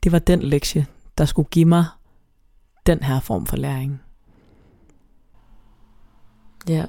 det 0.03 0.11
var 0.11 0.19
den 0.19 0.43
lektie, 0.43 0.88
der 1.17 1.26
skulle 1.26 1.49
give 1.51 1.65
mig 1.65 1.86
den 2.86 3.03
her 3.03 3.19
form 3.19 3.45
for 3.45 3.57
læring. 3.57 4.01
Ja. 6.67 6.86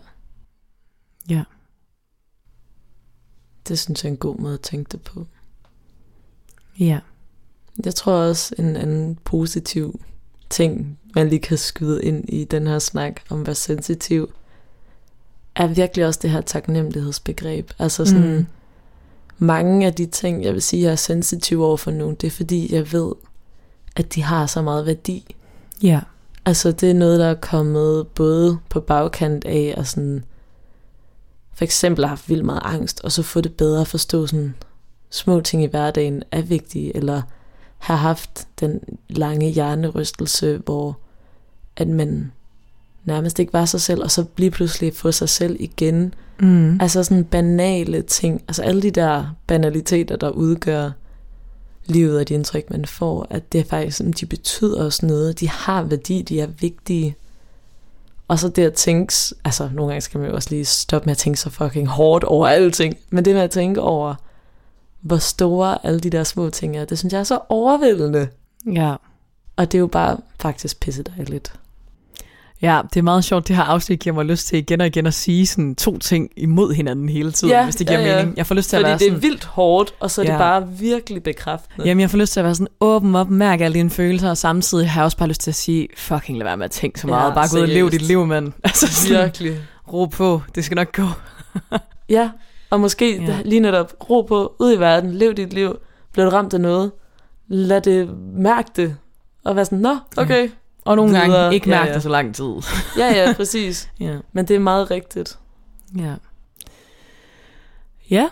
Ja. 1.30 1.44
Det 3.68 3.78
synes 3.78 4.04
jeg 4.04 4.10
er 4.10 4.12
en 4.12 4.18
god 4.18 4.38
måde 4.38 4.54
at 4.54 4.60
tænke 4.60 4.88
det 4.92 5.02
på. 5.02 5.26
Ja. 6.78 7.00
Jeg 7.84 7.94
tror 7.94 8.12
også 8.12 8.54
en 8.58 8.76
anden 8.76 9.16
positiv 9.16 10.00
ting, 10.50 10.98
man 11.14 11.28
lige 11.28 11.40
kan 11.40 11.58
skyde 11.58 12.04
ind 12.04 12.24
i 12.28 12.44
den 12.44 12.66
her 12.66 12.78
snak 12.78 13.20
om 13.30 13.40
at 13.40 13.46
være 13.46 13.54
sensitiv, 13.54 14.30
er 15.54 15.66
virkelig 15.66 16.06
også 16.06 16.20
det 16.22 16.30
her 16.30 16.40
taknemmelighedsbegreb. 16.40 17.70
Altså 17.78 18.04
sådan, 18.04 18.36
mm. 18.36 18.46
mange 19.38 19.86
af 19.86 19.94
de 19.94 20.06
ting, 20.06 20.44
jeg 20.44 20.52
vil 20.52 20.62
sige, 20.62 20.82
jeg 20.82 20.92
er 20.92 20.96
sensitiv 20.96 21.62
over 21.62 21.76
for 21.76 21.90
nu, 21.90 22.10
det 22.10 22.26
er 22.26 22.30
fordi, 22.30 22.74
jeg 22.74 22.92
ved, 22.92 23.12
at 23.96 24.14
de 24.14 24.22
har 24.22 24.46
så 24.46 24.62
meget 24.62 24.86
værdi. 24.86 25.34
Ja. 25.82 26.00
Altså 26.44 26.72
det 26.72 26.90
er 26.90 26.94
noget, 26.94 27.20
der 27.20 27.26
er 27.26 27.34
kommet 27.34 28.06
både 28.08 28.58
på 28.68 28.80
bagkant 28.80 29.44
af, 29.44 29.74
og 29.76 29.86
sådan, 29.86 30.24
for 31.54 31.64
eksempel 31.64 32.04
har 32.04 32.08
haft 32.08 32.28
vildt 32.28 32.44
meget 32.44 32.62
angst, 32.64 33.00
og 33.04 33.12
så 33.12 33.22
få 33.22 33.40
det 33.40 33.54
bedre 33.54 33.80
at 33.80 33.88
forstå 33.88 34.26
sådan, 34.26 34.54
små 35.10 35.40
ting 35.40 35.62
i 35.62 35.66
hverdagen 35.66 36.22
er 36.32 36.42
vigtige, 36.42 36.96
eller 36.96 37.22
har 37.78 37.96
haft 37.96 38.48
den 38.60 38.80
lange 39.08 39.50
hjernerystelse, 39.50 40.60
hvor 40.64 40.98
at 41.76 41.88
man 41.88 42.32
nærmest 43.04 43.38
ikke 43.38 43.52
var 43.52 43.64
sig 43.64 43.80
selv, 43.80 44.02
og 44.02 44.10
så 44.10 44.24
lige 44.36 44.50
pludselig 44.50 44.94
få 44.94 45.12
sig 45.12 45.28
selv 45.28 45.56
igen. 45.60 46.14
Mm. 46.40 46.80
Altså 46.80 47.02
sådan 47.02 47.24
banale 47.24 48.02
ting, 48.02 48.42
altså 48.48 48.62
alle 48.62 48.82
de 48.82 48.90
der 48.90 49.36
banaliteter, 49.46 50.16
der 50.16 50.30
udgør 50.30 50.90
livet 51.86 52.20
og 52.20 52.28
de 52.28 52.34
indtryk, 52.34 52.70
man 52.70 52.84
får, 52.84 53.26
at 53.30 53.52
det 53.52 53.60
er 53.60 53.64
faktisk, 53.64 54.02
de 54.20 54.26
betyder 54.26 54.84
også 54.84 55.06
noget, 55.06 55.40
de 55.40 55.48
har 55.48 55.82
værdi, 55.82 56.22
de 56.22 56.40
er 56.40 56.46
vigtige. 56.46 57.16
Og 58.28 58.38
så 58.38 58.48
det 58.48 58.64
at 58.64 58.72
tænke, 58.72 59.14
altså 59.44 59.70
nogle 59.72 59.90
gange 59.92 60.00
skal 60.00 60.20
man 60.20 60.30
jo 60.30 60.34
også 60.34 60.50
lige 60.50 60.64
stoppe 60.64 61.06
med 61.06 61.12
at 61.12 61.18
tænke 61.18 61.40
så 61.40 61.50
fucking 61.50 61.88
hårdt 61.88 62.24
over 62.24 62.46
alting, 62.46 62.94
men 63.10 63.24
det 63.24 63.34
med 63.34 63.42
at 63.42 63.50
tænke 63.50 63.80
over, 63.80 64.14
hvor 65.06 65.16
store 65.16 65.86
alle 65.86 66.00
de 66.00 66.10
der 66.10 66.24
små 66.24 66.50
ting 66.50 66.76
er, 66.76 66.84
det 66.84 66.98
synes 66.98 67.12
jeg 67.12 67.18
er 67.20 67.24
så 67.24 67.38
overvældende. 67.48 68.28
Ja. 68.72 68.94
Og 69.56 69.72
det 69.72 69.78
er 69.78 69.80
jo 69.80 69.86
bare 69.86 70.16
faktisk 70.40 70.80
pisse 70.80 71.02
dejligt. 71.02 71.52
Ja, 72.62 72.80
det 72.94 72.98
er 72.98 73.02
meget 73.02 73.24
sjovt. 73.24 73.48
Det 73.48 73.56
her 73.56 73.62
afsnit 73.62 74.00
giver 74.00 74.14
mig 74.14 74.24
lyst 74.24 74.46
til 74.46 74.58
igen 74.58 74.80
og 74.80 74.86
igen 74.86 75.06
at 75.06 75.14
sige 75.14 75.46
sådan 75.46 75.74
to 75.74 75.98
ting 75.98 76.30
imod 76.36 76.72
hinanden 76.74 77.08
hele 77.08 77.32
tiden, 77.32 77.52
Ja, 77.54 77.64
hvis 77.64 77.76
det 77.76 77.86
giver 77.86 78.00
ja, 78.00 78.06
ja. 78.06 78.16
mening. 78.16 78.36
Jeg 78.36 78.46
får 78.46 78.54
lyst 78.54 78.70
til 78.70 78.76
Fordi 78.76 78.84
at 78.84 78.88
være 78.90 78.98
det 78.98 79.06
er 79.06 79.10
sådan... 79.10 79.22
vildt 79.22 79.44
hårdt, 79.44 79.94
og 80.00 80.10
så 80.10 80.20
er 80.20 80.24
det 80.24 80.32
Ja. 80.32 80.38
bare 80.38 80.68
virkelig 80.68 81.22
bekræftende. 81.22 81.86
Jamen, 81.88 82.00
jeg 82.00 82.10
får 82.10 82.18
lyst 82.18 82.32
til 82.32 82.40
at 82.40 82.44
være 82.44 82.54
sådan 82.54 82.68
åben 82.80 83.14
op, 83.16 83.30
mærke 83.30 83.64
alle 83.64 83.74
dine 83.74 83.90
følelser, 83.90 84.30
og 84.30 84.36
samtidig 84.38 84.90
har 84.90 85.00
jeg 85.00 85.04
også 85.04 85.16
bare 85.16 85.28
lyst 85.28 85.40
til 85.40 85.50
at 85.50 85.54
sige, 85.54 85.88
fucking 85.96 86.38
lad 86.38 86.44
være 86.46 86.56
med 86.56 86.64
at 86.64 86.70
tænke 86.70 87.00
så 87.00 87.06
Ja, 87.06 87.10
meget. 87.14 87.34
bare 87.34 87.48
gå 87.50 87.56
ud 87.56 87.62
og 87.62 87.68
leve 87.68 87.90
dit 87.90 88.02
liv, 88.02 88.26
mand. 88.26 88.52
Altså 88.64 88.86
sådan, 88.86 89.22
Virkelig. 89.24 89.58
ro 89.92 90.04
på, 90.06 90.42
det 90.54 90.64
skal 90.64 90.74
nok 90.74 90.92
gå. 90.96 91.06
Ja, 92.08 92.30
og 92.70 92.80
måske 92.80 93.16
Ja. 93.16 93.22
ja. 93.24 93.38
lige 93.44 93.60
netop 93.60 93.92
ro 94.10 94.22
på, 94.22 94.56
ud 94.58 94.72
i 94.72 94.78
verden, 94.80 95.14
lev 95.14 95.34
dit 95.34 95.52
liv, 95.52 95.76
bliver 96.12 96.30
du 96.30 96.36
ramt 96.36 96.54
af 96.54 96.60
noget, 96.60 96.92
lad 97.48 97.80
det, 97.80 98.18
mærke 98.34 98.70
det, 98.76 98.96
og 99.44 99.56
være 99.56 99.64
sådan, 99.64 99.78
nå, 99.78 99.96
okay. 100.16 100.48
Og 100.84 100.96
nogle 100.96 101.12
Videre. 101.12 101.30
gange 101.30 101.54
ikke 101.54 101.70
Ja, 101.70 101.76
mærke 101.76 101.88
ja. 101.88 101.94
det 101.94 102.02
så 102.02 102.08
lang 102.08 102.34
tid. 102.34 102.52
Ja, 102.98 103.14
ja, 103.14 103.32
præcis. 103.32 103.90
ja. 104.00 104.16
Men 104.32 104.48
det 104.48 104.56
er 104.56 104.60
meget 104.60 104.90
rigtigt. 104.90 105.38
Ja. 105.98 106.14
Ja. 108.10 108.28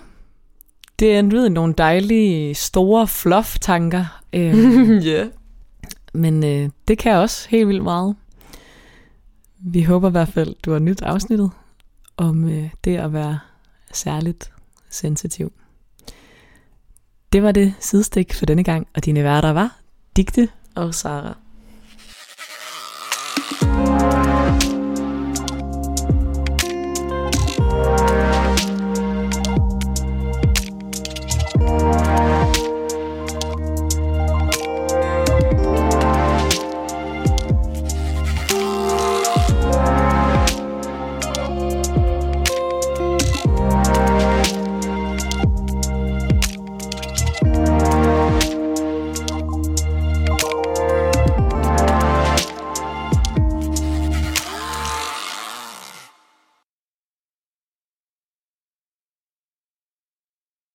Det 0.98 1.14
er 1.14 1.18
en 1.18 1.52
nogle 1.52 1.74
dejlige, 1.78 2.54
store 2.54 3.06
fluff-tanker. 3.06 4.20
Øh, 4.32 5.04
Ja. 5.06 5.26
men 6.14 6.44
øh, 6.44 6.70
det 6.88 6.98
kan 6.98 7.16
også 7.16 7.48
helt 7.48 7.68
vildt 7.68 7.82
meget. 7.82 8.16
Vi 9.58 9.82
håber 9.82 10.08
i 10.08 10.10
hvert 10.10 10.28
fald, 10.28 10.54
du 10.64 10.72
har 10.72 10.78
nyt 10.78 11.02
afsnittet 11.02 11.50
om 12.16 12.48
øh, 12.48 12.70
det 12.84 12.96
at 12.96 13.12
være 13.12 13.38
særligt 13.96 14.52
sensitiv. 14.90 15.52
Det 17.32 17.42
var 17.42 17.52
det 17.52 17.74
sidestik 17.80 18.34
for 18.34 18.46
denne 18.46 18.64
gang, 18.64 18.86
og 18.94 19.04
dine 19.04 19.24
værter 19.24 19.50
var 19.50 19.80
Digte 20.16 20.48
Og 20.74 20.94
Sara. 20.94 21.43